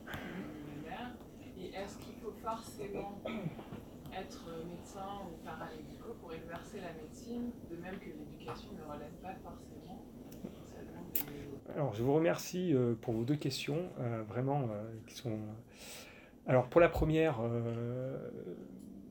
[0.06, 1.10] millénaires
[1.58, 3.18] et est-ce qu'il faut forcément
[4.14, 9.17] être médecin ou paramédicaux pour exercer la médecine, de même que l'éducation ne relève
[11.78, 15.38] alors, je vous remercie euh, pour vos deux questions, euh, vraiment, euh, qui sont...
[16.48, 17.38] Alors, pour la première,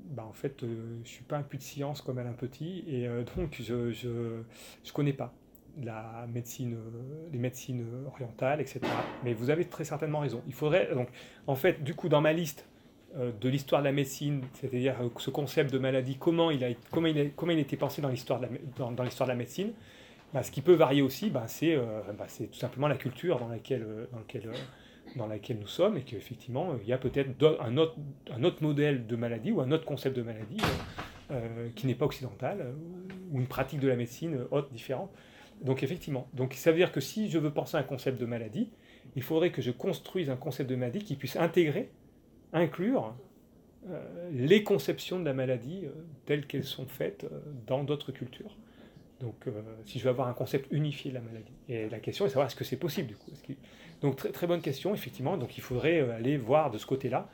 [0.10, 0.66] bah, en fait,
[1.04, 3.08] je suis pas un puits de science comme Alain Petit, et
[3.38, 5.34] donc je ne connais pas
[5.82, 6.78] la médecine,
[7.32, 8.82] les médecines orientales, etc.
[9.24, 10.42] Mais vous avez très certainement raison.
[10.48, 11.08] Il faudrait donc,
[11.46, 12.68] en fait, du coup, dans ma liste
[13.16, 17.20] de l'histoire de la médecine, c'est-à-dire ce concept de maladie, comment il a, comment il
[17.20, 18.42] a, comment il a pensé dans l'histoire
[18.78, 19.74] dans, l'histoire de la médecine,
[20.34, 23.48] bah, ce qui peut varier aussi, bah, c'est, bah, c'est tout simplement la culture dans
[23.48, 23.86] laquelle,
[25.16, 27.30] dans laquelle nous sommes, et qu'effectivement, il y a peut-être
[27.62, 30.62] un autre, modèle de maladie ou un autre concept de maladie
[31.76, 32.74] qui n'est pas occidental,
[33.32, 35.12] ou une pratique de la médecine autre, différente.
[35.62, 38.26] Donc effectivement, donc ça veut dire que si je veux penser à un concept de
[38.26, 38.70] maladie,
[39.16, 41.90] il faudrait que je construise un concept de maladie qui puisse intégrer,
[42.54, 43.16] inclure
[43.90, 45.90] euh, les conceptions de la maladie euh,
[46.26, 48.56] telles qu'elles sont faites euh, dans d'autres cultures.
[49.22, 49.46] Donc
[49.86, 51.54] si je veux avoir un concept unifié de la maladie.
[51.70, 53.32] Et la question est de savoir est-ce que c'est possible du coup.
[54.02, 55.38] Donc très, très bonne question, effectivement.
[55.38, 57.28] Donc il faudrait aller voir de ce côté-là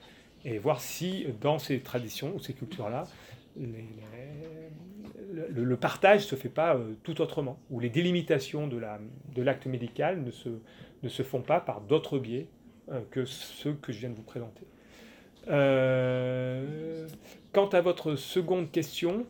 [0.46, 3.06] et voir si dans ces traditions ou ces cultures-là,
[5.52, 9.70] le, partage ne se fait pas euh, tout autrement, ou les délimitations de l'acte de
[9.70, 10.50] médical ne se,
[11.02, 12.48] ne se font pas par d'autres biais
[12.92, 14.66] euh, que ceux que je viens de vous présenter.
[15.50, 17.08] Euh,
[17.52, 19.26] quant à votre seconde question,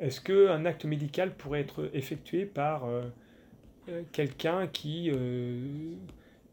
[0.00, 2.84] est-ce qu'un acte médical pourrait être effectué par
[4.12, 5.10] quelqu'un qui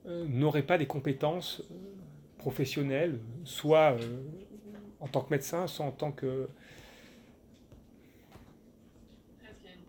[0.06, 1.64] n'aurait pas des compétences
[2.38, 4.22] professionnel, soit euh,
[5.00, 6.48] en tant que médecin, soit en tant que...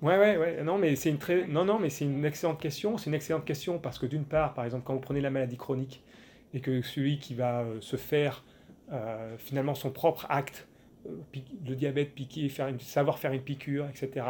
[0.02, 0.62] Ouais, ouais, ouais.
[0.62, 2.98] Non, mais c'est une très, non, non, mais c'est une excellente question.
[2.98, 5.56] C'est une excellente question parce que d'une part, par exemple, quand vous prenez la maladie
[5.56, 6.02] chronique
[6.54, 8.44] et que celui qui va euh, se faire
[8.92, 10.66] euh, finalement son propre acte,
[11.66, 14.26] le diabète, piquer, faire savoir faire une piqûre, etc.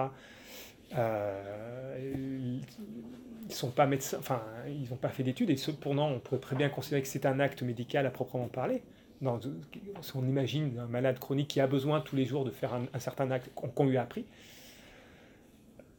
[0.97, 2.59] Euh,
[3.49, 6.57] ils sont pas médecins, enfin, ils n'ont pas fait d'études, et cependant, on pourrait très
[6.57, 8.83] bien considérer que c'est un acte médical à proprement parler.
[9.21, 9.41] Dans,
[10.15, 13.31] on imagine un malade chronique qui a besoin tous les jours de faire un, certain
[13.31, 14.27] acte qu'on lui a appris,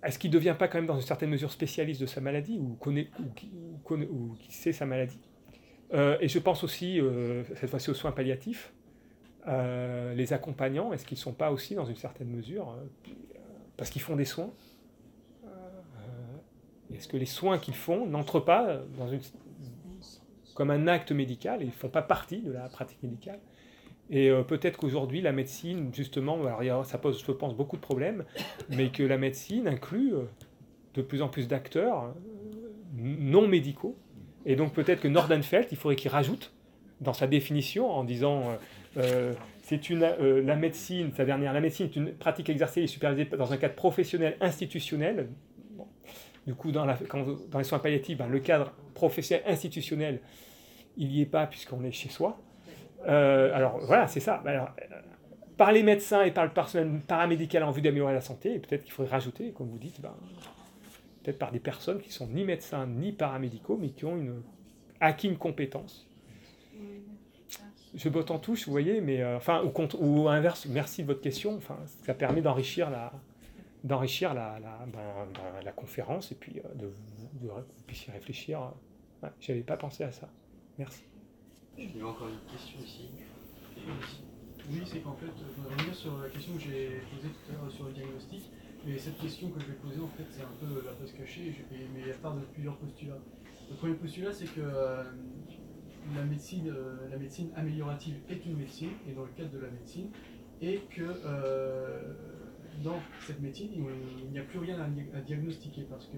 [0.04, 2.58] est-ce qu'il ne devient pas quand même dans une certaine mesure spécialiste de sa maladie
[2.58, 5.20] ou, connaît, ou, qui sait sa maladie?
[5.94, 8.72] Euh, Et je pense aussi, euh, cette fois-ci, aux soins palliatifs.
[9.50, 12.76] Euh, les accompagnants, est-ce qu'ils ne sont pas aussi dans une certaine mesure,
[13.78, 14.52] parce qu'ils font des soins,
[16.94, 19.22] est-ce que les soins qu'ils font n'entrent pas dans une,
[20.56, 23.40] comme un acte médical et ne font pas partie de la pratique médicale?
[24.10, 26.40] Et euh, peut-être qu'aujourd'hui, la médecine, justement,
[26.84, 28.26] ça pose, je pense, beaucoup de problèmes,
[28.70, 30.24] mais que la médecine inclut euh,
[30.96, 32.12] de plus en plus d'acteurs euh,
[32.98, 33.96] non médicaux.
[34.46, 36.54] Et donc peut-être que Nordenfeld, il faudrait qu'il rajoute
[37.02, 38.58] dans sa définition en disant
[38.98, 39.34] euh,
[39.64, 43.54] c'est euh, la médecine, sa dernière, la médecine est une pratique exercée et supervisée dans
[43.54, 45.30] un cadre professionnel institutionnel.
[46.48, 50.22] Du coup, dans, les soins palliatifs, ben, le cadre professionnel institutionnel,
[50.98, 52.40] il n'y est pas puisqu'on est chez soi.
[53.08, 54.44] Euh, alors voilà, c'est ça.
[55.56, 58.94] Par les médecins et par le personnel paramédical en vue d'améliorer la santé, peut-être qu'il
[58.94, 60.16] faudrait rajouter, comme vous dites, ben,
[61.22, 64.18] peut-être par des personnes qui sont ni médecins ni paramédicaux, mais qui ont
[65.00, 66.09] acquis une compétence.
[67.96, 71.08] Je botte en touche, vous voyez, mais euh, enfin, ou, contre, ou inverse, merci de
[71.08, 71.56] votre question.
[71.58, 73.12] Enfin, ça permet d'enrichir la,
[73.84, 75.00] d'enrichir la, la, ben,
[75.34, 78.62] ben, la, conférence et puis euh, de, de, de, vous puissiez réfléchir.
[79.24, 80.30] Ouais, J'avais pas pensé à ça.
[80.78, 81.04] Merci.
[81.78, 83.10] Il y a encore une question ici.
[84.70, 87.64] Oui, c'est qu'en fait, je voudrais revenir sur la question que j'ai posée tout à
[87.64, 88.52] l'heure sur le diagnostic.
[88.86, 91.54] Mais cette question que je vais poser, en fait, c'est un peu la face cachée,
[91.72, 93.20] mais elle part de plusieurs postulats.
[93.70, 95.04] Le premier postulat, c'est que euh,
[96.16, 99.70] la, médecine, euh, la médecine améliorative est une médecine, et dans le cadre de la
[99.70, 100.10] médecine,
[100.62, 102.14] et que euh,
[102.84, 106.18] dans cette médecine, il n'y a plus rien à, diagnostiquer, parce que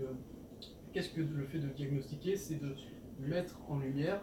[0.93, 2.35] qu'est-ce que le fait de diagnostiquer?
[2.35, 2.75] C'est de
[3.19, 4.21] mettre en lumière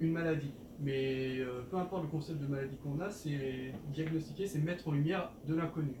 [0.00, 0.52] une maladie.
[0.78, 4.92] Mais euh, peu importe le concept de maladie qu'on a, c'est diagnostiquer, c'est mettre en
[4.92, 5.94] lumière de l'inconnu.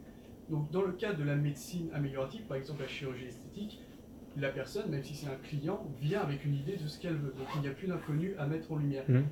[0.50, 3.80] Donc dans le cas de la médecine améliorative, par exemple la chirurgie esthétique,
[4.36, 7.34] la personne, même si c'est un client, vient avec une idée de ce qu'elle veut.
[7.38, 9.04] Donc il n'y a plus d'inconnu à mettre en lumière.
[9.08, 9.22] Mmh.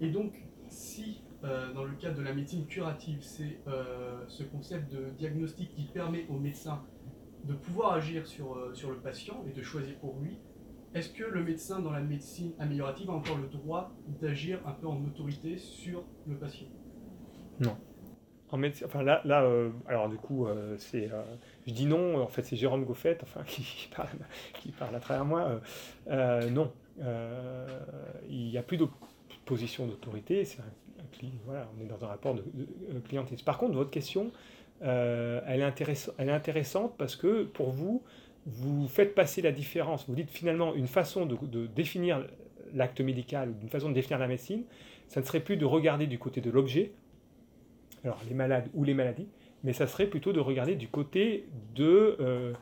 [0.00, 0.32] Et donc
[0.68, 5.74] si euh, dans le cadre de la médecine curative, c'est euh, ce concept de diagnostic
[5.74, 6.82] qui permet au médecin
[7.44, 10.38] de pouvoir agir sur, euh, sur le patient et de choisir pour lui,
[10.94, 14.86] est-ce que le médecin dans la médecine améliorative a encore le droit d'agir un peu
[14.86, 16.68] en autorité sur le patient?
[17.58, 17.76] Non.
[18.52, 21.22] En médecine, enfin là, euh, alors du coup, euh, c'est, euh,
[21.66, 22.22] je dis non.
[22.22, 23.88] En fait, c'est Jérôme Goffet, enfin qui
[24.76, 25.60] parle, à travers moi.
[26.50, 26.70] non,
[28.28, 28.86] il n'y a plus de
[29.46, 30.44] position d'autorité.
[30.44, 33.44] C'est un, voilà, on est dans un rapport de, de, de clientélisme.
[33.44, 34.30] Par contre, votre question,
[34.82, 38.02] elle est, intéressante parce que pour vous,
[38.44, 40.06] vous faites passer la différence.
[40.08, 42.26] Vous dites finalement une façon de, définir
[42.74, 44.64] l'acte médical, une façon de définir la médecine,
[45.08, 46.92] ça ne serait plus de regarder du côté de l'objet,
[48.04, 49.28] alors les malades ou les maladies,
[49.64, 52.52] mais ça serait plutôt de regarder du côté de euh,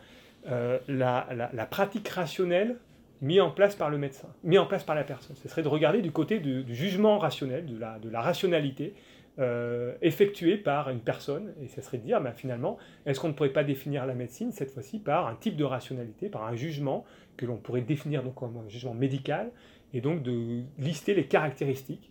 [0.49, 2.77] euh, la, pratique rationnelle
[3.23, 5.37] mise en place par le médecin, mise en place par la personne.
[5.37, 8.95] Ce serait de regarder du côté du, jugement rationnel, de la, rationalité
[9.39, 13.33] euh, effectuée par une personne, et ça serait de dire, ben, finalement, est-ce qu'on ne
[13.33, 17.05] pourrait pas définir la médecine, cette fois-ci, par un type de rationalité, par un jugement
[17.37, 19.51] que l'on pourrait définir comme un jugement médical,
[19.93, 22.10] et donc de lister les caractéristiques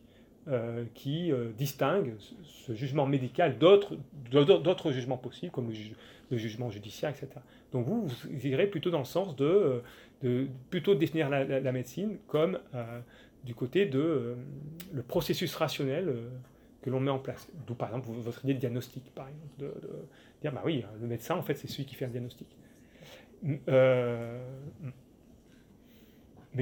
[0.49, 5.93] euh, qui euh, distinguent ce jugement médical d'autres jugements possibles, comme le, ju
[6.31, 7.27] le, jugement judiciaire, etc.
[7.71, 9.83] Donc vous, vous irez plutôt dans le sens de,
[10.23, 12.57] euh, plutôt définir la, médecine comme
[13.43, 14.37] du côté de
[14.91, 16.15] le processus rationnel
[16.81, 17.47] que l'on met en place.
[17.67, 19.71] D'où par exemple votre idée de diagnostic, par exemple, de,
[20.41, 22.47] dire bah oui, le médecin en fait c'est celui qui fait un diagnostic.
[23.43, 23.59] Mais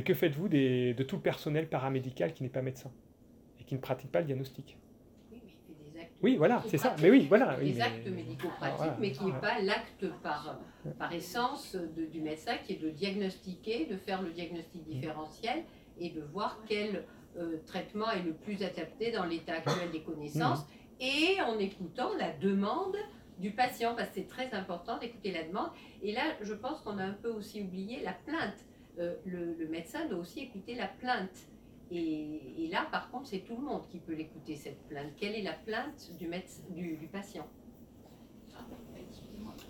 [0.03, 2.91] que faites-vous de tout le personnel paramédical qui n'est pas médecin?
[3.67, 4.77] Qui ne pratique pas le diagnostic
[6.23, 6.95] Oui, voilà, c'est ça.
[7.01, 7.55] Mais oui, voilà.
[7.57, 8.97] Des actes médico-pratiques, voilà.
[8.99, 10.57] mais qui n'est pas l'acte par,
[10.97, 15.63] par essence de, du médecin, qui est de diagnostiquer, de faire le diagnostic différentiel
[15.99, 17.03] et de voir quel
[17.37, 21.01] euh, traitement est le plus adapté dans l'état actuel des connaissances, mmh.
[21.01, 22.95] et en écoutant la demande
[23.37, 25.69] du patient, parce que c'est très important d'écouter la demande.
[26.01, 28.65] Et là, je pense qu'on a un peu aussi oublié la plainte.
[28.97, 31.47] Euh, le, le, médecin doit aussi écouter la plainte.
[31.91, 35.13] Et, et là, par contre, c'est tout le monde qui peut l'écouter, cette plainte.
[35.17, 37.47] Quelle est la plainte du, médecin, du, du patient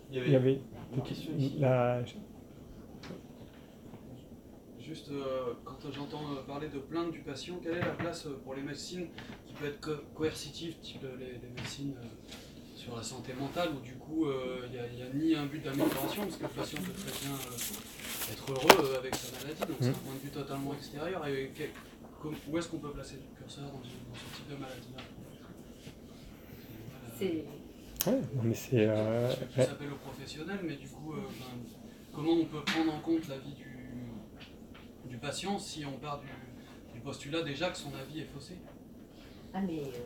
[0.10, 0.61] Il y avait, Il y avait
[0.95, 2.03] une question la...
[4.80, 8.61] Juste, euh, quand j'entends parler de plainte du patient, quelle est la place pour les
[8.61, 9.07] médecines
[9.45, 12.34] qui peut être co coercitives, type les, les médecines euh,
[12.73, 15.61] sur la santé mentale, où du coup, il euh, n'y a, a, ni un but
[15.61, 19.72] d'amélioration, parce que le patient peut très bien euh, être heureux avec sa maladie, donc
[19.72, 19.76] mmh.
[19.81, 21.27] c'est un point de vue totalement extérieur.
[21.27, 21.69] Et quel,
[22.28, 25.02] comme, où est-ce qu'on peut placer le curseur dans, dans ce type de maladie-là
[27.18, 27.45] C'est...
[28.10, 28.88] Ouais, mais c'est...
[28.88, 29.30] Euh...
[29.56, 31.24] Ça s'appelle au professionnel, mais du coup, ben,
[32.14, 33.78] comment on peut prendre en compte la vie du
[35.08, 36.28] du patient si on part du,
[36.94, 38.56] du, postulat déjà que son avis est faussé?
[39.54, 40.06] Ah mais euh,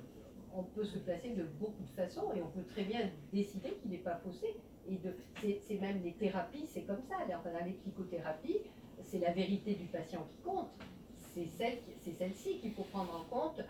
[0.55, 3.89] on peut se placer de beaucoup de façons et on peut très bien décider qu'il
[3.89, 4.55] n'est pas faussé.
[5.43, 7.15] Et c'est même les thérapies, c'est comme ça.
[7.27, 8.59] Dans les psychothérapies,
[9.03, 10.69] c'est la vérité du patient qui compte.
[11.33, 11.47] C'est
[12.05, 13.61] celle-ci celle qu'il faut prendre en compte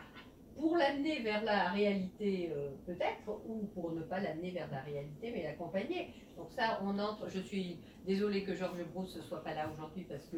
[0.57, 5.31] pour l'amener vers la réalité euh, peut-être, ou pour ne pas l'amener vers la réalité,
[5.31, 6.09] mais l'accompagner.
[6.37, 10.03] Donc ça, on entre, je suis désolée que Georges Brousse ne soit pas là aujourd'hui
[10.03, 10.37] parce que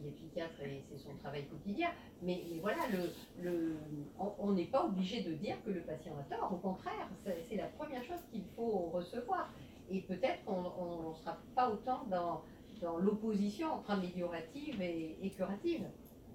[0.00, 1.88] il est psychiatre et c'est son travail quotidien.
[2.22, 2.82] Mais, voilà,
[3.42, 3.76] le,
[4.18, 6.52] on n'est pas obligé de dire que le patient a tort.
[6.52, 7.08] Au contraire,
[7.48, 9.50] c'est la première chose qu'il faut recevoir.
[9.90, 12.42] Et peut-être qu'on ne sera pas autant dans,
[12.80, 15.84] dans l'opposition entre améliorative et, curative.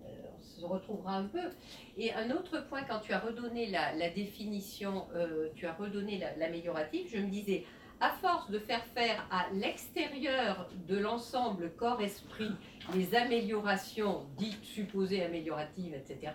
[0.06, 1.50] Euh, on se retrouvera un peu.
[1.98, 7.08] Et un autre point, quand tu as redonné la, définition, euh, tu as redonné l'améliorative,
[7.12, 7.66] je me disais,
[8.00, 12.52] à force de faire faire à l'extérieur de l'ensemble corps-esprit
[12.96, 16.34] les améliorations dites supposées amélioratives, etc.,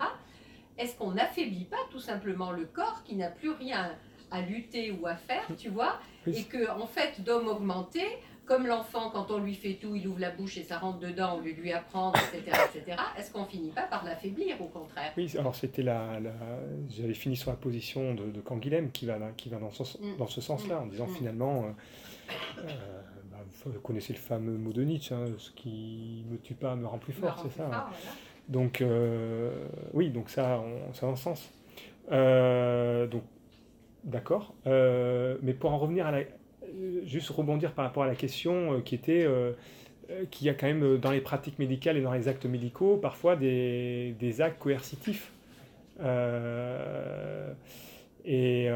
[0.77, 3.95] est-ce qu'on n'affaiblit pas tout simplement le corps qui n'a plus rien
[4.31, 8.03] à lutter ou à faire, tu vois, et que en fait d'homme augmenté,
[8.47, 11.37] comme l'enfant, quand on lui fait tout, il ouvre la bouche et ça rentre dedans
[11.37, 15.11] au lieu de lui apprendre, etc., etc., est-ce qu'on finit pas par l'affaiblir, au contraire?
[15.17, 16.19] Oui, alors c'était la,
[16.89, 20.17] J'avais fini sur la position de, de Canguilhem qui va, qui va dans, ce, mm.
[20.17, 21.15] dans ce sens-là, en disant mm.
[21.15, 26.37] finalement, euh, euh, bah, vous connaissez le fameux mot de Nietzsche, hein, ce qui me
[26.37, 27.69] tue pas me rend plus fort, c'est ça.
[27.71, 27.85] Hein.
[28.47, 30.63] Donc, euh, oui, donc ça,
[30.93, 31.51] ça a un sens.
[32.09, 33.23] donc,
[34.05, 34.55] d'accord.
[34.65, 36.19] mais pour en revenir à la,
[37.05, 39.53] juste rebondir par rapport à la question euh, qui était euh,
[40.31, 43.35] qu'il y a quand même dans les pratiques médicales et dans les actes médicaux parfois
[43.35, 45.31] des, des actes coercitifs.
[48.25, 48.69] et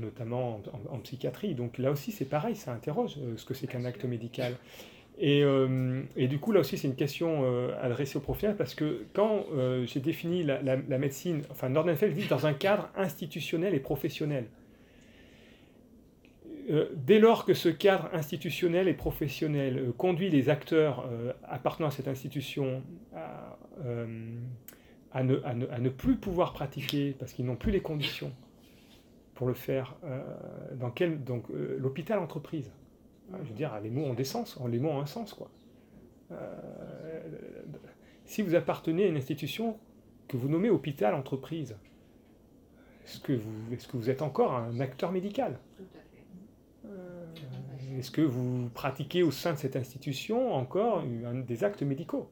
[0.00, 0.60] notamment
[0.90, 1.54] en, psychiatrie.
[1.54, 4.54] Donc là aussi, c'est pareil, ça interroge ce que c'est qu'un acte médical.
[5.18, 5.44] Et,
[6.16, 7.44] et, du coup, là aussi, c'est une question
[7.82, 9.44] adressée aux professionnels parce que quand
[9.84, 14.46] j'ai défini la, la, la, médecine, enfin, Nordenfeld vit dans un cadre institutionnel et professionnel.
[16.70, 21.88] Euh, dès lors que ce cadre institutionnel et professionnel euh, conduit les acteurs euh, appartenant
[21.88, 22.82] à cette institution
[25.12, 28.32] à, ne, plus pouvoir pratiquer parce qu'ils n'ont plus les conditions
[29.34, 29.96] pour le faire,
[30.74, 32.72] dans quel, donc l'hôpital entreprise.
[33.32, 35.50] Je veux dire, les mots ont des sens, les mots ont un sens quoi.
[38.24, 39.76] si vous appartenez à une institution
[40.28, 41.76] que vous nommez hôpital entreprise,
[43.04, 45.58] est-ce que vous êtes encore un acteur médical?
[47.98, 51.04] Est-ce que vous pratiquez au sein de cette institution encore
[51.46, 52.28] des actes médicaux?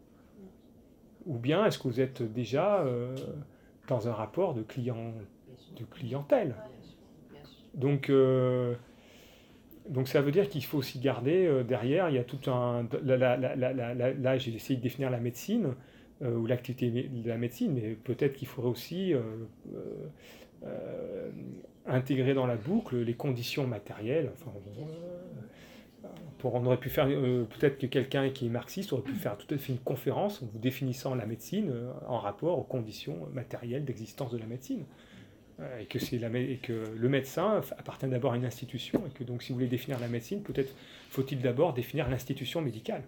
[1.27, 3.15] Ou bien est-ce que vous êtes déjà euh,
[3.89, 5.13] dans un rapport de, client,
[5.79, 6.55] de clientèle?
[7.75, 8.75] Donc, euh,
[9.89, 12.89] donc ça veut dire qu'il faut aussi garder euh, derrière, il y a tout un...
[13.03, 15.75] Là, j'ai essayé de définir la médecine
[16.21, 19.13] ou l'activité de la médecine, mais peut-être qu'il faudrait aussi
[21.87, 24.31] intégrer dans la boucle les conditions matérielles.
[26.45, 29.53] On aurait pu faire, euh, peut-être que quelqu'un qui est marxiste aurait pu faire tout
[29.55, 33.85] à fait une conférence en vous définissant la médecine euh, en rapport aux conditions matérielles
[33.85, 34.85] d'existence de la médecine.
[35.61, 39.23] Euh, et, que la, et que le médecin appartient d'abord à une institution, et que
[39.23, 40.75] donc si vous voulez définir la médecine, peut-être
[41.11, 43.03] faut-il d'abord définir l'institution médicale.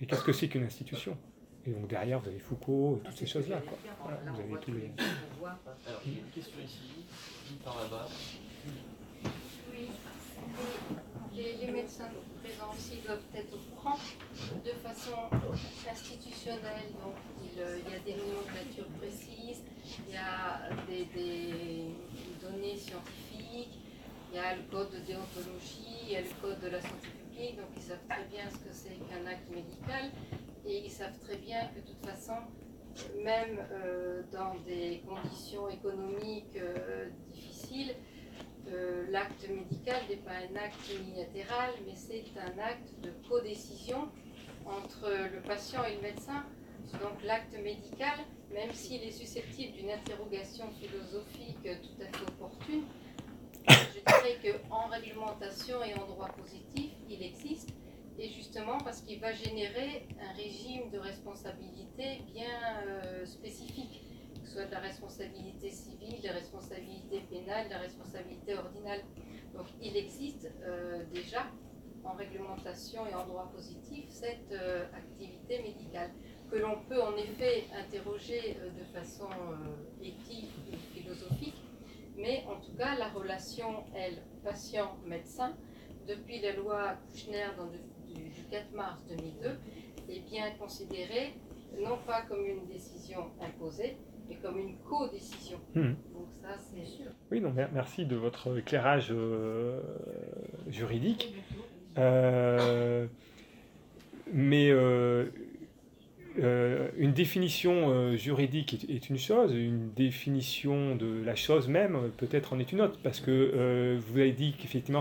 [0.00, 1.16] Et qu'est-ce que c'est qu'une institution?
[1.66, 3.60] Et donc derrière, vous avez Foucault, toutes ces choses-là.
[3.62, 4.90] vous avez tous les...
[5.86, 7.04] Alors, il y a une question ici,
[7.62, 8.08] par là-bas.
[9.72, 9.88] Oui,
[11.34, 12.08] les médecins
[12.72, 13.98] aussi doivent être au courant
[14.64, 15.16] de façon
[15.90, 16.90] institutionnelle.
[17.02, 17.14] Donc,
[17.58, 19.62] euh, il, y a des nomenclatures précises,
[20.08, 21.06] il y a des,
[22.40, 23.78] données scientifiques,
[24.32, 27.08] il y a le code de déontologie, il y a le code de la santé
[27.08, 27.56] publique.
[27.56, 30.10] Donc, ils savent très bien ce que c'est qu'un acte médical
[30.66, 32.34] et ils savent très bien que de toute façon,
[33.22, 37.94] même euh, dans des conditions économiques euh, difficiles,
[39.10, 44.08] l'acte médical n'est pas un acte unilatéral, mais c'est un acte de codécision
[44.66, 46.44] entre le patient et le médecin.
[47.00, 48.18] Donc l'acte médical,
[48.52, 52.84] même s'il est susceptible d'une interrogation philosophique tout à fait opportune,
[53.68, 54.38] je dirais
[54.68, 57.70] qu'en réglementation et en droit positif, il existe,
[58.18, 63.99] et justement parce qu'il va générer un régime de responsabilité bien euh, spécifique
[64.50, 69.00] soit de la responsabilité civile, de la responsabilité pénale, de la responsabilité ordinale.
[69.54, 71.46] Donc il existe euh, déjà
[72.02, 76.10] en réglementation et en droit positif cette euh, activité médicale
[76.50, 79.28] que l'on peut en effet interroger euh, de façon
[80.02, 81.62] éthique ou philosophique,
[82.16, 85.54] mais en tout cas la relation, elle, patient-médecin,
[86.08, 87.46] depuis la loi Kouchner
[88.08, 89.58] du 4 mars 2002,
[90.08, 91.34] est bien considérée
[91.78, 93.96] non pas comme une décision imposée,
[94.36, 95.58] comme une co-décision.
[95.74, 95.94] Hmm.
[96.12, 97.06] Donc ça, c'est sûr.
[97.30, 99.80] Oui, non, merci de votre éclairage euh,
[100.68, 101.34] juridique.
[101.98, 103.06] Euh,
[104.32, 105.26] mais euh,
[106.40, 112.54] euh, une définition euh, juridique est, une chose, une définition de la chose même peut-être
[112.54, 115.00] en est une autre, parce que euh, vous avez dit qu'effectivement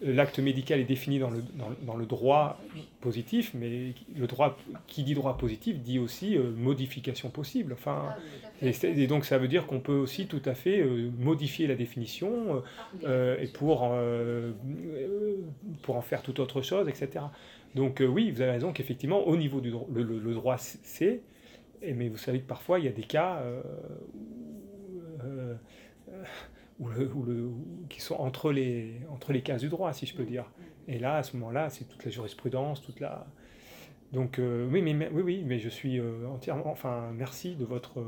[0.00, 1.42] l'acte médical est défini dans le,
[1.82, 2.60] dans, le, droit
[3.00, 4.56] positif, mais le droit
[4.86, 7.72] qui dit droit positif dit aussi modification possible.
[7.72, 8.14] Enfin,
[8.62, 10.84] ah et, donc ça veut dire qu'on peut aussi tout à fait
[11.18, 12.62] modifier la définition
[13.04, 13.92] et pour,
[15.82, 17.24] pour en faire toute autre chose, etc.
[17.74, 21.22] Donc euh, oui, vous avez raison qu'effectivement, au niveau du le, droit, c'est,
[21.82, 23.62] mais vous savez que parfois, il y a des cas euh,
[26.80, 27.50] euh,
[27.88, 30.44] qui sont entre les, entre les cases du droit, si je peux dire.
[30.86, 33.26] Et là, à ce moment-là, c'est toute la jurisprudence, toute la...
[34.12, 36.70] Donc oui, mais, oui, oui, mais je suis entièrement...
[36.70, 38.02] Enfin, merci de votre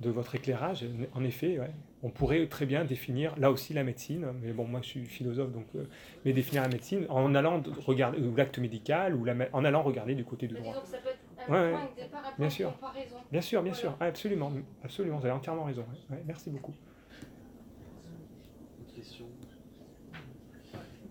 [0.00, 0.84] de votre éclairage.
[1.14, 1.58] En effet,
[2.04, 5.50] on pourrait très bien définir là aussi la médecine, mais bon, moi je suis philosophe,
[5.50, 5.84] donc euh,
[6.24, 10.46] mais définir la médecine en allant regarder l'acte médical ou en allant regarder du côté
[10.46, 10.74] du droit.
[10.84, 12.74] ça peut être un point de départ bien sûr.
[13.32, 14.52] Bien sûr, bien sûr, absolument,
[14.84, 15.84] absolument, vous avez entièrement raison.
[16.26, 16.74] merci beaucoup.
[18.78, 19.26] Une question?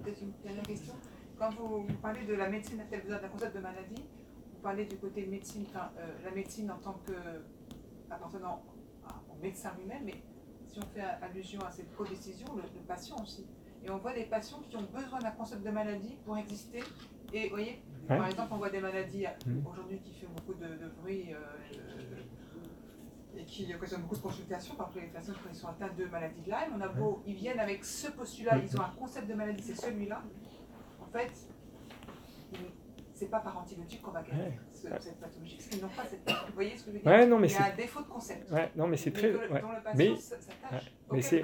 [0.05, 0.93] une dernière question.
[1.39, 4.03] Quand vous, parlez de la médecine a besoin d'un concept de maladie,
[4.53, 7.13] vous parlez du côté médecine, euh, la médecine en tant que
[8.11, 8.61] appartenant
[9.41, 10.15] médecin lui-même, mais
[10.73, 13.45] si on fait allusion à cette co-décision, le, patient aussi.
[13.83, 16.83] Et on voit des patients qui ont besoin d'un concept de maladie pour exister.
[17.33, 19.67] Et vous voyez, par exemple, on voit des maladies mmh.
[19.67, 22.19] aujourd'hui qui font beaucoup de, bruit euh,
[23.37, 24.75] et qui occasionnent beaucoup de consultations.
[24.75, 27.35] Par exemple, les patients qui sont atteints de maladie de Lyme, on a beau, ils
[27.35, 30.23] viennent avec ce postulat, ils ont un concept de maladie, c'est celui-là.
[31.01, 31.31] En fait,
[33.13, 35.55] c'est pas par antibiotique qu'on va gagner cette pathologie.
[35.55, 37.11] Parce qu'ils n'ont pas cette Vous voyez ce que je veux dire?
[37.11, 38.51] Ouais, non, mais Il y a un défaut de concept.
[38.51, 39.31] Ouais, non, mais c'est très.
[39.31, 39.39] Le.
[41.11, 41.43] Mais c'est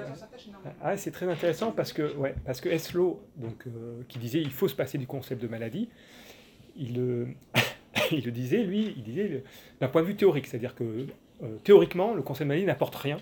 [0.81, 4.51] ah, c'est très intéressant parce que, ouais, parce que Eslo, donc, euh, qui disait il
[4.51, 5.89] faut se passer du concept de maladie,
[6.75, 7.25] il, euh,
[8.11, 9.43] il le disait, lui, il disait
[9.79, 11.05] d'un point de vue théorique, c'est-à-dire que
[11.43, 13.17] euh, théoriquement, le concept de maladie n'apporte rien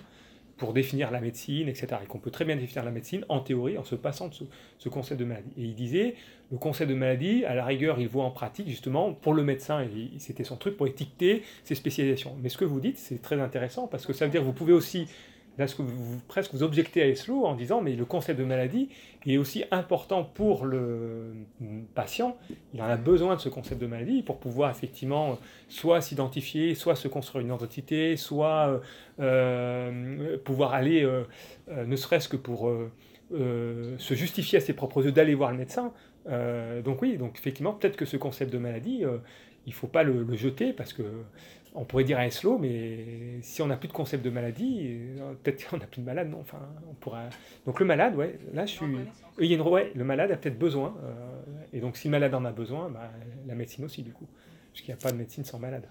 [0.58, 1.86] pour définir la médecine, etc.
[2.02, 4.34] Et qu'on peut très bien définir la médecine en théorie en se passant de
[4.78, 5.50] ce, concept de maladie.
[5.56, 6.16] Et il disait,
[6.50, 9.86] le concept de maladie, à la rigueur, il voit en pratique justement pour le médecin,
[10.18, 12.36] c'était son truc pour étiqueter ses spécialisations.
[12.42, 14.52] Mais ce que vous dites, c'est très intéressant parce que ça veut dire que vous
[14.52, 15.06] pouvez aussi
[15.58, 18.44] Là, ce que vous, presque vous objectez à Eslo en disant, mais le concept de
[18.44, 18.88] maladie
[19.26, 21.32] est aussi important pour le
[21.94, 22.36] patient.
[22.74, 26.94] Il en a besoin de ce concept de maladie pour pouvoir effectivement soit s'identifier, soit
[26.94, 28.80] se construire une identité, soit
[29.20, 31.24] euh, pouvoir aller, euh,
[31.70, 32.72] euh, ne serait-ce que pour
[33.30, 35.92] se justifier à ses propres yeux d'aller voir le médecin.
[36.84, 39.02] donc oui, donc effectivement, peut-être que ce concept de maladie,
[39.66, 41.02] il ne faut pas le, le, jeter parce que
[41.74, 44.80] on pourrait dire un slow, mais si on n'a plus de concept de maladie,
[45.18, 47.28] euh, peut-être qu'on n'a plus de malade, non Enfin, on pourra.
[47.66, 48.86] Donc le malade, ouais, là je suis.
[49.38, 49.62] Il y a une...
[49.62, 51.14] ouais, le malade a peut-être besoin, euh,
[51.72, 53.10] et donc si le malade en a besoin, bah,
[53.46, 54.26] la médecine aussi du coup,
[54.72, 55.88] parce qu'il n'y a pas de médecine sans malade,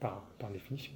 [0.00, 0.92] par, par définition.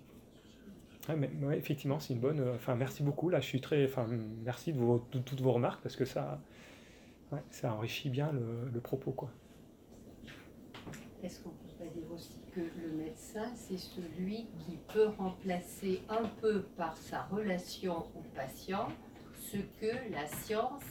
[1.16, 2.40] mais, effectivement, c'est une bonne.
[2.40, 3.30] Euh, enfin, merci beaucoup.
[3.30, 3.84] Là, je suis très.
[3.84, 4.06] Enfin,
[4.44, 6.40] merci de, vos, toutes vos remarques parce que ça,
[7.50, 9.30] ça enrichit bien le, le propos, quoi.
[11.22, 16.24] Est-ce qu'on peut pas dire aussi que le médecin, c'est celui qui peut remplacer un
[16.40, 18.88] peu par sa relation au patient
[19.38, 20.84] ce que la science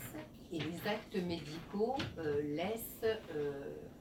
[0.51, 3.05] et les actes médicaux euh, laissent
[3.35, 3.51] euh,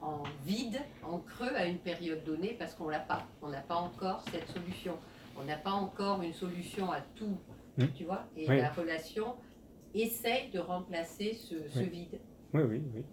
[0.01, 3.27] en vide, en creux à une période donnée, parce qu'on l'a pas.
[3.41, 4.97] On n'a pas encore cette solution.
[5.39, 7.37] On n'a pas encore une solution à tout,
[7.77, 7.85] mmh.
[7.95, 8.25] tu vois.
[8.35, 9.35] Et la relation
[9.93, 12.19] essaye de remplacer ce, vide.
[12.53, 13.03] Oui, oui, oui.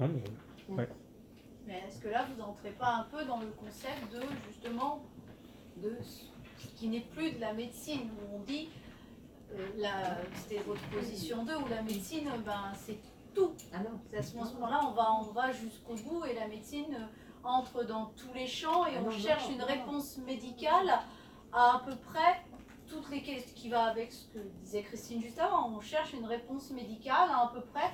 [0.00, 0.86] Ah, mmh.
[1.66, 5.02] Mais est-ce que là, vous n'entrez pas un peu dans le concept de, justement,
[5.78, 8.68] de ce qui n'est plus de la médecine, où on dit,
[9.52, 9.64] euh,
[10.34, 12.98] c'était votre position 2, où la médecine, ben, c'est
[13.34, 13.52] tout.
[13.72, 13.78] Ah.
[14.16, 17.08] À ce moment-là, on va, on va jusqu'au bout et la médecine
[17.42, 20.88] entre dans tous les champs et ah on cherche une réponse médicale
[21.52, 22.42] à à peu près
[22.88, 25.70] toutes les questions qui va avec ce que disait Christine juste avant.
[25.70, 27.92] On cherche une réponse médicale à à peu près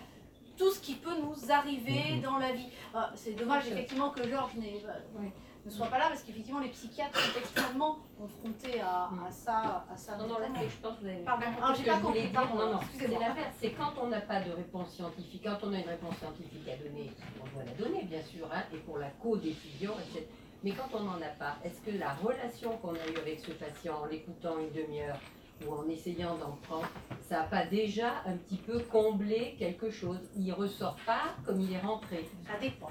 [0.60, 2.20] tout ce qui peut nous arriver mhm.
[2.20, 2.68] dans la vie.
[2.92, 5.22] Ah, c'est dommage effectivement que Georges euh,
[5.64, 9.30] ne soit pas là parce qu'effectivement les psychiatres sont extrêmement confrontés à, mhm.
[9.30, 9.86] ça.
[9.90, 12.30] À ça non, non, là, je pense que vous avez Pardon, ah, j'ai pas compris.
[12.30, 13.54] Non, non, c'est l'inverse.
[13.58, 16.76] C'est quand on n'a pas de réponse scientifique, quand on a une réponse scientifique à
[16.76, 17.10] donner,
[17.40, 20.26] on doit la donner bien sûr, hein, et pour la co-décision, etc.
[20.62, 23.52] Mais quand on n'en a pas, est-ce que la relation qu'on a eue avec ce
[23.52, 25.18] patient en l'écoutant une demi-heure,
[25.66, 26.88] ou en essayant d'en prendre,
[27.20, 31.72] ça n'a pas déjà un petit peu comblé quelque chose Il ressort pas comme il
[31.72, 32.28] est rentré.
[32.46, 32.90] Ça dépend.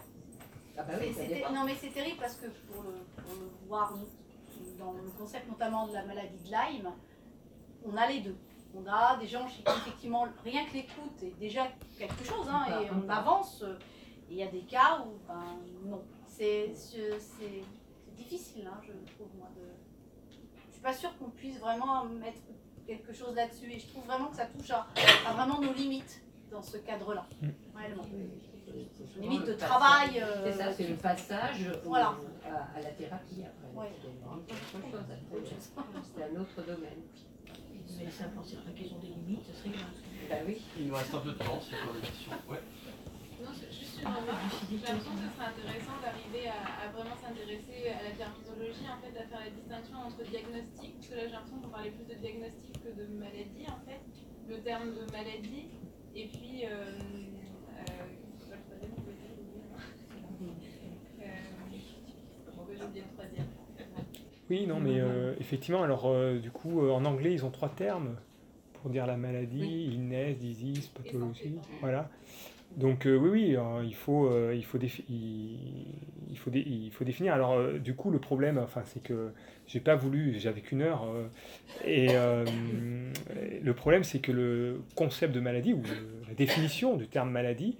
[0.78, 0.94] Ah bah
[1.52, 2.94] non mais c'est terrible parce que pour le,
[3.68, 3.94] voir
[4.78, 6.92] dans le concept notamment de la maladie de Lyme,
[7.84, 8.38] on a les deux.
[8.74, 11.68] On a des gens chez qui effectivement rien que l'écoute est déjà
[11.98, 13.64] quelque chose hein, et on avance.
[14.30, 15.44] Et il y a des cas où, ben,
[15.84, 16.04] non.
[16.28, 16.72] C'est
[18.16, 19.64] difficile, hein, je trouve, moi, de...
[20.30, 22.40] Je suis pas sûre qu'on puisse vraiment mettre
[22.90, 23.72] quelque chose là-dessus.
[23.72, 24.88] Et je trouve vraiment que ça touche à,
[25.34, 26.22] vraiment nos limites
[26.52, 27.26] dans ce cadre-là,
[27.76, 28.04] réellement.
[28.04, 30.22] C'est Limite de travail.
[30.22, 32.00] euh, C'est ça, c'est le passage au- à,
[32.76, 33.70] à la thérapie après.
[33.76, 33.92] Ouais.
[36.16, 37.02] C'est un autre domaine.
[37.98, 39.90] Mais ça, penser à la question des limites, ce serait grave.
[40.30, 40.62] Bah oui.
[40.78, 42.62] Il nous reste un peu de temps, c'est quoi la question Ouais.
[43.40, 44.52] Non, juste une remarque.
[44.70, 49.16] J'ai l'impression que ce serait intéressant d'arriver à, vraiment s'intéresser à la terminologie, en fait,
[49.16, 52.20] à faire la distinction entre diagnostic, parce que là j'ai l'impression qu'on parlait plus de
[52.20, 54.04] diagnostic que de maladie, en fait.
[54.48, 55.72] Le terme de maladie,
[56.16, 56.66] et puis.
[56.66, 57.00] Euh,
[57.88, 58.20] euh,
[63.80, 64.02] Euh, bah.
[64.50, 67.70] Oui, non, mais euh, effectivement, alors euh, du coup, euh, en anglais, ils ont trois
[67.70, 68.16] termes
[68.74, 72.10] pour dire la maladie, illness, disease, pathologie, voilà.
[72.78, 74.30] Donc euh, oui, oui, il faut,
[77.04, 77.34] définir.
[77.34, 79.32] Alors euh, du coup, le problème, c'est que
[79.68, 81.28] j'ai pas voulu, j'avais qu'une heure, euh,
[81.86, 82.08] et
[83.62, 85.82] le problème, c'est que le concept de maladie ou
[86.28, 87.78] la définition du terme maladie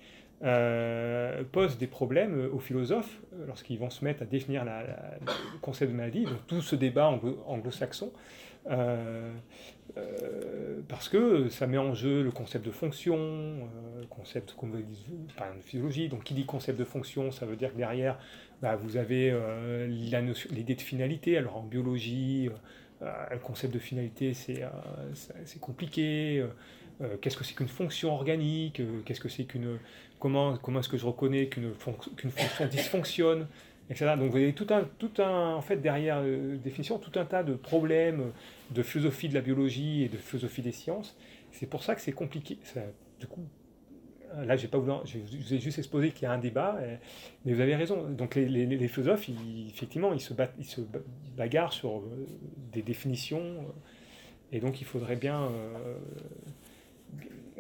[1.52, 5.98] pose des problèmes aux philosophes lorsqu'ils vont se mettre à définir la- le concept de
[5.98, 6.24] maladie.
[6.24, 8.49] Donc tout ce débat anglo- anglo-saxon, euh,
[10.88, 14.82] parce que ça met en jeu le concept de fonction, euh, concept comme
[15.38, 16.10] par physiologie.
[16.10, 18.18] Donc qui dit concept de fonction, ça veut dire que derrière,
[18.62, 21.38] bah, vous avez euh, l'idée de finalité.
[21.38, 24.70] Alors en biologie, euh, euh, le concept de finalité, c'est euh,
[25.62, 26.40] compliqué.
[26.40, 26.48] Euh,
[27.02, 28.82] euh, qu'est-ce que c'est qu'une fonction organique?
[28.82, 29.80] Euh, Qu'est-ce que c'est qu'une
[30.20, 32.12] comment comment est-ce que je reconnais qu'une fonction
[32.70, 33.48] dysfonctionne?
[33.90, 37.42] Donc vous avez tout un, tout un, en fait, derrière euh, définition, tout un tas
[37.44, 38.32] de problèmes
[38.70, 41.18] de philosophie de la biologie et de philosophie des sciences.
[41.52, 42.60] C'est pour ça que c'est compliqué.
[42.64, 42.82] Ça,
[43.20, 43.44] du coup,
[44.46, 46.96] là, j'ai pas voulu, je vous ai juste exposé qu'il y a un débat, euh,
[47.46, 48.10] mais vous avez raison.
[48.10, 49.28] Donc les, philosophes,
[49.68, 51.00] effectivement, ils se, battent, ils se ba-
[51.36, 52.28] bagarrent sur euh,
[52.72, 55.50] des définitions, euh, et donc il faudrait bien,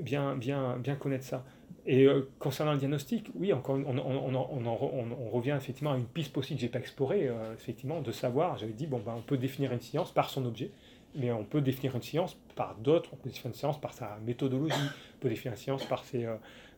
[0.02, 1.44] bien, bien, bien connaître ça.
[1.86, 5.26] Et euh, concernant le diagnostic, oui, encore, on, on, on, en- on, en re- on-
[5.28, 8.58] on revient effectivement à une piste possible que j'ai pas explorée, euh, effectivement, de savoir.
[8.58, 10.72] J'avais dit, bon, ben, on peut définir une science par son objet,
[11.16, 13.10] mais on peut définir une science par d'autres.
[13.14, 14.76] On peut définir une science par sa méthodologie,
[15.18, 16.26] on peut définir une science par, ses,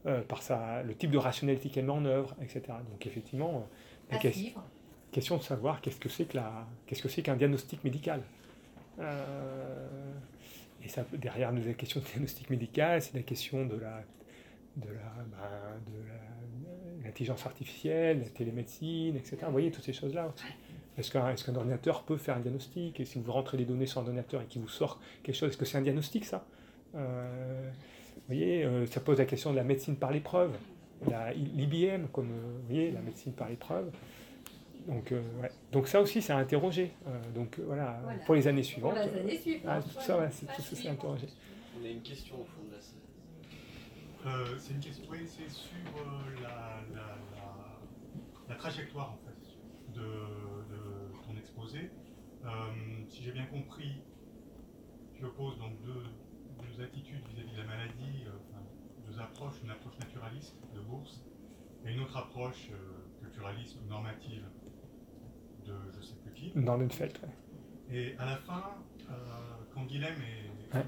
[0.05, 2.61] euh, par sa, le type de rationalité qu'elle met en œuvre, etc.
[2.89, 3.67] Donc effectivement,
[4.11, 4.17] la
[5.11, 8.21] question de savoir qu'est-ce que c'est que la, qu'est-ce que c'est qu'un diagnostic médical.
[10.83, 14.03] Et ça, derrière la question de diagnostic médical, c'est la question de la,
[14.77, 19.37] de la, ben, de la- l'intelligence artificielle, la télémédecine, etc.
[19.45, 20.45] Vous voyez toutes ces choses-là aussi.
[20.97, 22.99] Est-ce qu'un, est-ce qu'un ordinateur peut faire un diagnostic?
[22.99, 25.49] Et si vous rentrez les données sur un ordinateur et qu'il vous sort quelque chose,
[25.49, 26.45] est-ce que c'est un diagnostic ça?
[26.95, 27.69] Euh,
[28.15, 30.51] Vous voyez, euh, ça pose la question de la médecine par l'épreuve,
[31.09, 33.89] la, l'IBM, comme euh, vous voyez, la médecine par l'épreuve.
[34.87, 35.49] Donc, euh, ouais.
[35.71, 36.91] Donc ça aussi, c'est à interroger.
[37.07, 38.19] Euh, donc voilà, Voilà.
[38.25, 38.95] pour les années suivantes.
[38.95, 40.29] Pour les années euh, suivantes, ah, tout ça, voilà.
[40.29, 41.27] tout ça, c'est à interroger.
[41.81, 42.60] On a une question au fond.
[44.25, 47.79] Euh, c'est une question, oui, c'est sur euh, la, la, la-
[48.49, 51.89] la trajectoire en fait de, de ton exposé.
[52.45, 52.49] Euh,
[53.07, 54.01] si j'ai bien compris,
[55.15, 56.03] tu opposes donc deux,
[56.61, 58.61] deux attitudes vis-à-vis de la maladie, enfin,
[59.07, 61.25] deux approches, une approche naturaliste de Bourse
[61.85, 62.69] et une autre approche
[63.21, 64.43] culturaliste ou normative
[65.65, 66.51] de je sais plus qui.
[66.89, 67.29] Fait, ouais.
[67.89, 68.63] Et à la fin,
[69.73, 70.85] quand Guilhem est- Ouais.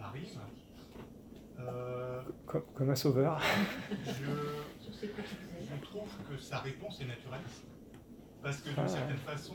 [0.00, 0.38] arrive,
[1.60, 3.40] euh, Comme, comme un sauveur.
[4.06, 4.12] je,
[5.06, 7.64] je trouve que sa réponse est naturaliste.
[8.42, 8.80] Parce que Ah.
[8.80, 9.54] d'une certaine façon,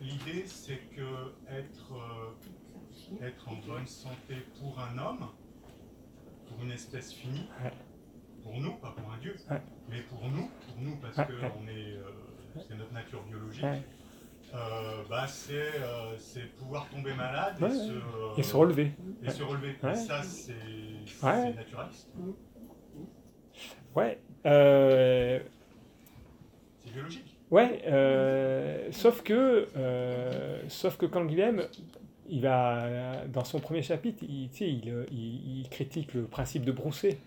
[0.00, 5.26] l'idée c'est que être, euh, être en bonne santé pour un homme,
[6.48, 7.72] pour une espèce finie, Ouais.
[8.42, 9.60] pour nous, pas pour un dieu, Ouais.
[9.88, 11.52] mais pour nous, pour nous parce Ouais, que ouais.
[11.60, 12.10] on est, euh,
[12.68, 13.82] c'est notre nature biologique, Ouais.
[14.54, 16.16] Euh, bah, c'est euh,
[16.58, 18.92] pouvoir tomber malade Ouais, et, se, euh, Et se relever.
[19.22, 19.32] Et Ouais.
[19.32, 19.76] se relever.
[19.82, 19.92] Ouais.
[19.92, 20.54] Et ça, c'est
[21.54, 22.08] naturaliste.
[23.94, 24.18] Ouais.
[24.46, 25.40] euh,
[26.84, 27.34] C'est biologique.
[27.50, 29.66] Ouais, euh, sauf que,
[30.68, 31.62] sauf que quand Guilhem,
[32.28, 37.18] il va dans son premier chapitre, il, il, il- il critique le principe de Brousset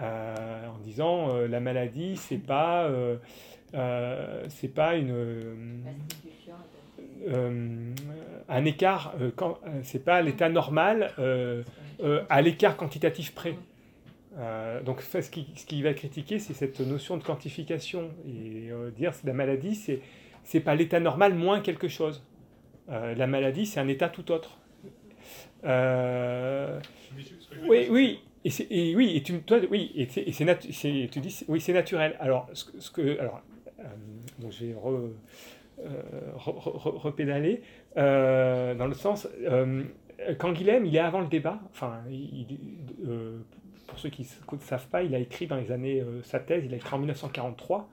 [0.00, 2.90] en disant la maladie, c'est pas,
[3.74, 3.76] euh,
[4.44, 5.10] euh, c'est pas une
[7.28, 7.94] euh,
[8.48, 11.62] un écart, euh, quand, euh, c'est pas l'état normal euh,
[12.02, 13.54] euh, à l'écart quantitatif près.
[14.38, 18.90] Euh, donc ce qu'il ce qu'il va critiquer, c'est cette notion de quantification et euh,
[18.90, 20.00] dire que la maladie, c'est
[20.44, 22.24] c'est pas l'état normal moins quelque chose.
[22.90, 24.58] Euh, la maladie, c'est un état tout autre.
[25.64, 26.80] Euh,
[27.68, 30.72] oui, oui, et, c'est- et oui, et tu, toi, oui, et, c'est- et c'est natu-
[30.72, 32.16] c'est- tu dis, c'est- oui, c'est naturel.
[32.20, 33.42] Alors, ce que, alors,
[33.80, 33.84] euh,
[34.38, 35.12] donc je vais re, euh,
[36.36, 37.62] re- re- re- repédaler
[37.96, 39.28] euh, dans le sens,
[40.38, 41.58] quand Guilhem, il est avant le débat.
[41.70, 42.00] Enfin,
[43.86, 46.72] pour ceux qui ne savent pas, il a écrit dans les années, sa thèse, il
[46.74, 47.88] a écrit en 1943,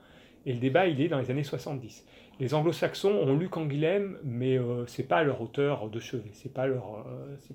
[0.46, 2.06] et le débat, il est dans les années 70.
[2.40, 6.68] Les anglo-saxons ont lu Canguilhem, mais euh, c'est pas leur auteur de chevet, c'est pas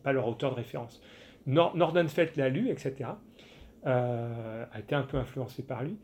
[0.03, 1.01] pas leur auteur de référence.
[1.47, 3.11] Nor- Nordenfelt l'a lu, etc.
[3.87, 5.97] euh, a été un peu influencé par lui.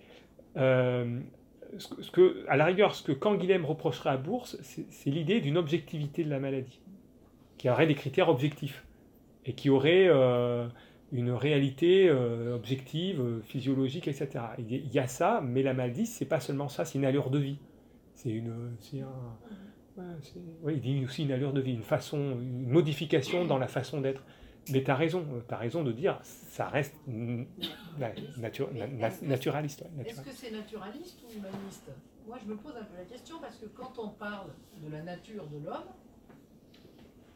[1.76, 6.24] Ce, que, à la rigueur, ce que Canguilhem reprocherait à Bourse, c'est l'idée d'une objectivité
[6.24, 6.80] de la maladie,
[7.58, 8.84] qui aurait des critères objectifs
[9.44, 10.66] et qui aurait euh,
[11.12, 14.28] une réalité euh, objective, euh, physiologique, etc.
[14.58, 17.38] Il y a- ça, mais la maladie, c'est pas seulement ça, c'est une allure de
[17.38, 17.58] vie.
[18.14, 18.50] C'est une,
[18.94, 20.04] un, ouais,
[20.62, 24.00] ouais, il dit aussi une allure de vie, une façon, une modification dans la façon
[24.00, 24.24] d'être.
[24.70, 26.94] Mais tu as raison, tu as raison de dire, ça reste
[28.36, 29.82] nature- na- naturaliste.
[29.96, 31.90] ouais, Est-ce que c'est naturaliste ou humaniste?
[32.26, 34.48] Moi, je me pose un peu la question parce que quand on parle
[34.82, 35.84] de la nature de l'homme,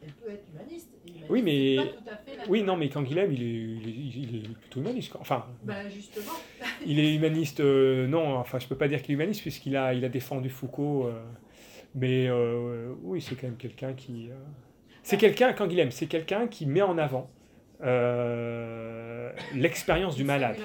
[0.03, 0.91] elle peut être humaniste.
[1.31, 2.47] Oui, mais c'est pas tout à fait naturel.
[2.51, 5.13] oui, non, mais Canguilhem, il est, il est, il est plutôt humaniste.
[5.13, 5.21] quoi.
[5.21, 6.33] Enfin, Ben justement.
[6.87, 7.61] il est humaniste.
[7.61, 10.51] euh, non, enfin, je peux pas dire qu'il est humaniste puisqu'il a, il a défendu
[10.51, 11.07] Foucault.
[11.07, 11.23] euh,
[11.95, 14.29] mais euh, oui, c'est quand même quelqu'un qui.
[15.03, 17.29] C'est quelqu'un, Canguilhem, c'est quelqu'un qui met en avant
[18.07, 20.57] euh, l'expérience du malade.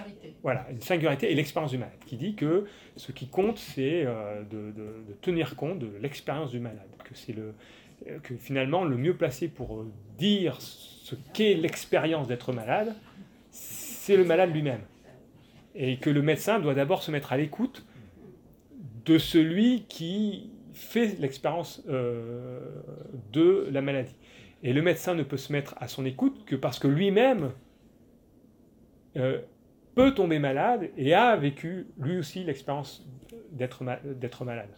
[0.44, 2.66] Voilà, une singularité et l'expérience du malade, qui dit que
[2.96, 7.16] ce qui compte, c'est euh, de, de- de tenir compte de l'expérience du malade, que
[7.16, 7.54] c'est le
[8.22, 12.94] que finalement le mieux placé pour euh, dire ce qu'est l'expérience d'être malade,
[13.50, 14.82] c'est le malade lui-même,
[15.74, 17.84] et que le médecin doit d'abord se mettre à l'écoute
[19.06, 22.60] de celui qui fait l'expérience euh,
[23.34, 24.16] de la maladie.
[24.64, 27.52] Et le médecin ne peut se mettre à son écoute que parce que lui-même
[29.18, 29.42] euh,
[29.96, 33.06] peut tomber malade et a vécu lui aussi l'expérience
[33.52, 34.70] d'être ma- d'être malade.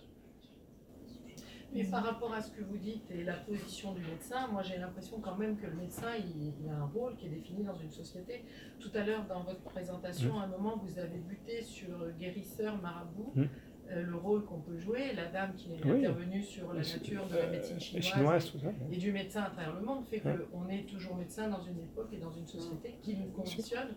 [1.72, 4.78] Mais par rapport à ce que vous dites et la position du médecin, moi j'ai
[4.80, 7.76] l'impression quand même que le médecin il, il a un rôle qui est défini dans
[7.76, 8.44] une société.
[8.80, 10.40] Tout à l'heure dans votre présentation, Mm.
[10.40, 13.44] à un moment vous avez buté sur guérisseur, marabout, Mm.
[13.92, 16.06] Euh, le rôle qu'on peut jouer, la dame qui est Oui.
[16.06, 19.12] intervenue sur la nature de la Euh, médecine chinoise, chinoise, et, tout ça, et du
[19.12, 20.36] médecin à travers le monde fait Ouais.
[20.52, 23.90] qu'on est toujours médecin dans une époque et dans une société qui nous conditionne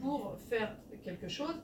[0.00, 1.54] pour faire quelque chose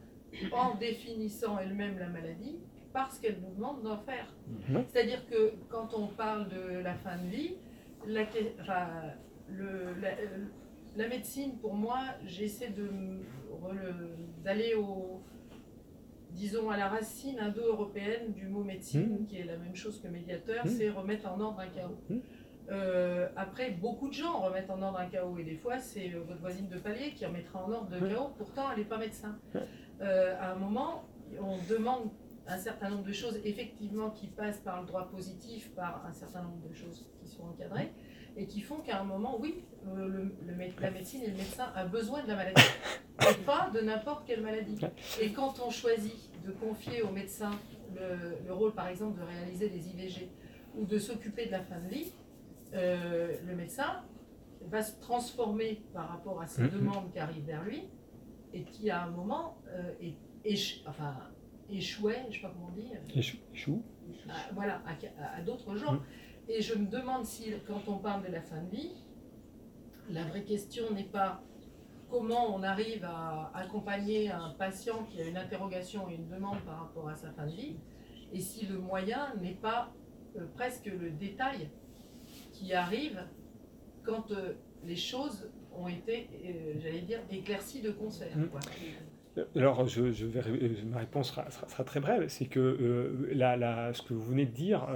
[0.52, 2.56] en définissant elle-même la maladie
[2.92, 4.32] parce qu'elle nous demande d'en faire.
[4.92, 7.54] C'est-à-dire que quand on parle de la fin de vie,
[8.06, 8.88] la, que- enfin,
[9.50, 10.44] le- la, euh,
[10.96, 12.72] la médecine, pour moi, j'essaie
[14.44, 15.20] d'aller au,
[16.36, 19.26] disons, à la racine indo-européenne du mot médecine, Mhm.
[19.26, 20.70] qui est la même chose que médiateur, Mhm.
[20.70, 21.98] c'est remettre en ordre un chaos.
[22.10, 22.20] Mhm.
[22.68, 26.20] Euh, après, beaucoup de gens remettent en ordre un chaos, et des fois, c'est euh,
[26.28, 29.38] votre voisine de palier qui remettra en ordre le chaos, pourtant, elle n'est pas médecin.
[30.00, 31.04] Euh, à un moment,
[31.40, 32.10] on demande
[32.48, 36.42] un certain nombre de choses, effectivement, qui passent par le droit positif, par un certain
[36.42, 37.92] nombre de choses qui sont encadrées,
[38.36, 39.64] et qui font qu'à un moment, oui,
[39.94, 40.08] le,
[40.46, 42.62] le la médecine et le médecin a besoin de la maladie,
[43.30, 44.78] et pas de n'importe quelle maladie.
[45.20, 47.50] Et quand on choisit de confier au médecin
[47.94, 50.28] le, le rôle, par exemple, de réaliser des IVG
[50.76, 52.12] ou de s'occuper de la fin de vie,
[52.74, 54.02] euh, le médecin
[54.68, 56.70] va se transformer par rapport à ces Mhm.
[56.70, 57.84] demandes qui arrivent vers lui
[58.52, 61.14] et qui, à un moment, euh, est- éche- enfin,
[61.70, 63.82] échouait, je ne sais pas comment on dit, euh, Échou- échoue.
[64.28, 64.90] à- voilà, à,
[65.24, 65.94] à- à d'autres gens.
[65.94, 66.00] Mhm.
[66.48, 68.92] Et je me demande si, quand on parle de la fin de vie,
[70.10, 71.42] la vraie question n'est pas
[72.10, 76.80] comment on arrive à accompagner un patient qui a une interrogation et une demande par
[76.80, 77.76] rapport à sa fin de vie,
[78.32, 79.92] et si le moyen n'est pas
[80.36, 81.70] euh, presque le détail
[82.52, 83.20] qui arrive
[84.04, 84.54] quand euh,
[84.84, 88.28] les choses ont été, euh, j'allais dire, éclaircies de concert.
[88.50, 88.60] Quoi.
[89.54, 92.26] Alors, je, je vais, ré- ma réponse sera, sera- sera très brève.
[92.28, 94.86] C'est que la- la- ce que vous venez de dire,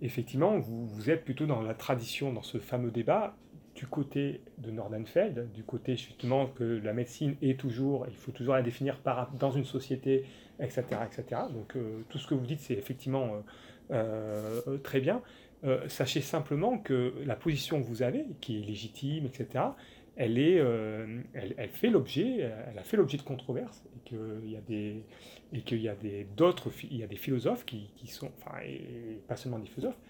[0.00, 3.36] effectivement, vous, vous êtes plutôt dans la tradition, dans ce fameux débat,
[3.74, 8.54] du côté de Nordenfeld, du côté justement que la médecine est toujours, il faut toujours
[8.54, 10.24] la définir par, dans une société,
[10.60, 10.84] etc.
[11.06, 11.42] etc.
[11.52, 13.42] Donc, euh, tout ce que vous dites, c'est effectivement
[13.90, 15.22] euh, euh, très bien.
[15.86, 19.66] Sachez simplement que la position que vous avez, qui est légitime, etc.,
[20.16, 20.56] elle, est,
[21.34, 25.04] elle, fait l'objet, elle a fait l'objet de controverses, et qu'il y a des,
[25.52, 28.58] et qu'il y a des d'autres, il y a des philosophes qui, qui sont, enfin,
[28.64, 30.00] et pas seulement des philosophes,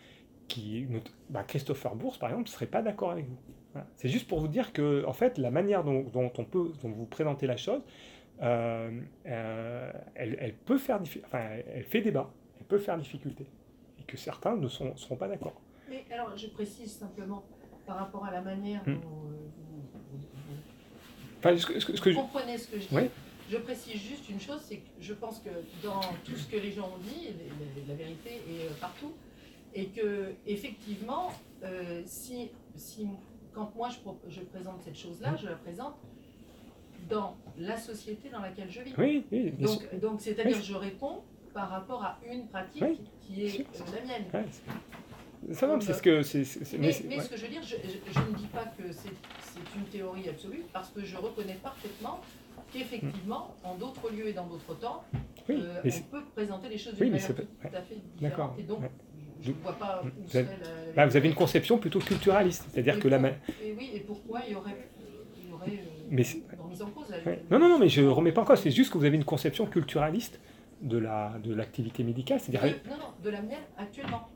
[0.52, 0.86] qui,
[1.30, 3.36] bah, Christopher Bourse par exemple, ne serait pas d'accord avec vous.
[3.72, 3.86] Voilà.
[3.96, 6.90] C'est juste pour vous dire que, en fait, la manière dont, dont on peut, dont
[6.90, 7.80] vous présentez la chose,
[8.42, 11.40] euh, euh, elle, elle peut faire, enfin,
[11.72, 12.30] elle fait débat,
[12.60, 13.46] elle peut faire difficulté,
[13.98, 15.54] et que certains ne sont- seront pas d'accord.
[15.88, 17.42] Mais alors, je précise simplement
[17.86, 18.94] par rapport à la manière Hmm.
[18.94, 20.56] dont euh, vous, vous- vous
[21.38, 23.08] Enfin, ce que, ce que- ce que je- Vous comprenez ce que je dis Oui.
[23.50, 25.50] Je précise juste une chose, c'est que je pense que
[25.84, 29.12] dans tout ce que les gens ont dit, la- la vérité est euh, partout,
[29.74, 31.30] et que effectivement,
[31.62, 33.06] euh, si, si
[33.52, 33.88] quand moi
[34.28, 35.94] je, présente cette chose-là, je la présente
[37.10, 38.92] dans la société dans laquelle je vis.
[38.98, 40.62] Oui, oui, donc, donc c'est-à-dire Oui.
[40.62, 41.22] je réponds
[41.52, 44.24] par rapport à une pratique qui est euh, la mienne.
[44.32, 46.22] Ouais, Ça c'est ce que.
[46.22, 47.22] c'est- Mais, mais c'est- mais ouais.
[47.22, 49.10] ce que je veux dire, je, je- je ne dis pas que c'est
[49.76, 52.20] une théorie absolue, parce que je reconnais parfaitement
[52.72, 55.04] qu'effectivement, en d'autres lieux et dans d'autres temps,
[55.50, 58.58] euh, on peut présenter les choses d'une manière tout, à fait D'accord, différente.
[58.58, 58.78] Et donc.
[59.42, 60.92] Je ne vois pas où Vous serait avez, la...
[60.96, 63.18] bah, vous avez une conception plutôt culturaliste, c'est-à-dire que la.
[63.18, 64.88] pour- ma- Et oui, et pourquoi il y aurait,
[65.42, 66.22] il y aurait euh, Mais
[66.58, 67.42] remise en cause là, Ouais.
[67.50, 69.16] Non, non, non, mais je ne remets pas en cause, c'est juste que vous avez
[69.16, 70.40] une conception culturaliste
[70.80, 72.62] de la de l'activité médicale, c'est-à-dire.
[72.64, 74.28] Oui, non, non, de la mienne actuellement,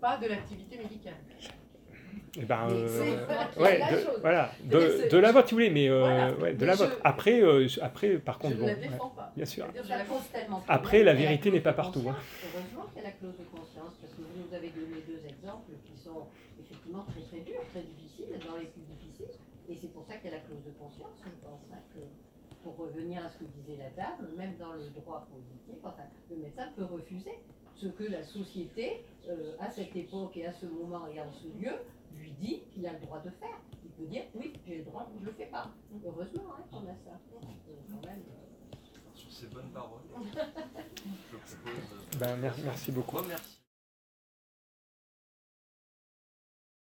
[0.00, 1.14] pas de l'activité médicale.
[2.38, 3.26] Eh ben, euh,
[3.58, 4.18] ouais, la de, chose.
[4.20, 6.32] voilà, de, c'est- de la vôtre, si vous voulez, mais, euh, Voilà.
[6.34, 7.00] ouais, de Mais la je- vôtre.
[7.02, 9.32] Après, euh, je- après, par contre, Je bon, ne la ouais, défends pas.
[9.36, 9.66] bien sûr.
[9.74, 10.04] Je la de
[10.68, 12.14] Après, la vérité n'est pas de partout, hein.
[12.54, 13.69] Heureusement qu'il y a la clause de conscience,
[14.50, 16.26] vous avez donné deux exemples qui sont
[16.58, 19.30] effectivement très très durs, très difficiles, dans les plus difficiles.
[19.68, 21.22] Et c'est pour ça qu'il y a la clause de conscience.
[21.24, 22.00] Je pense hein, que,
[22.64, 26.36] pour revenir à ce que disait la dame, même dans le droit positif, enfin, le
[26.36, 27.38] médecin peut refuser
[27.76, 31.46] ce que la société, euh, à cette époque et à ce moment et en ce
[31.46, 31.72] lieu,
[32.18, 33.56] lui dit qu'il a le droit de faire.
[33.84, 35.70] Il peut dire oui, j'ai le droit, je ne le fais pas.
[36.04, 37.20] Heureusement hein, qu'on a ça.
[37.30, 38.76] Quand même, euh,
[39.14, 42.18] Sur ces bonnes paroles, je propose.
[42.18, 43.18] Ben, merci, merci beaucoup.
[43.18, 43.59] Remercier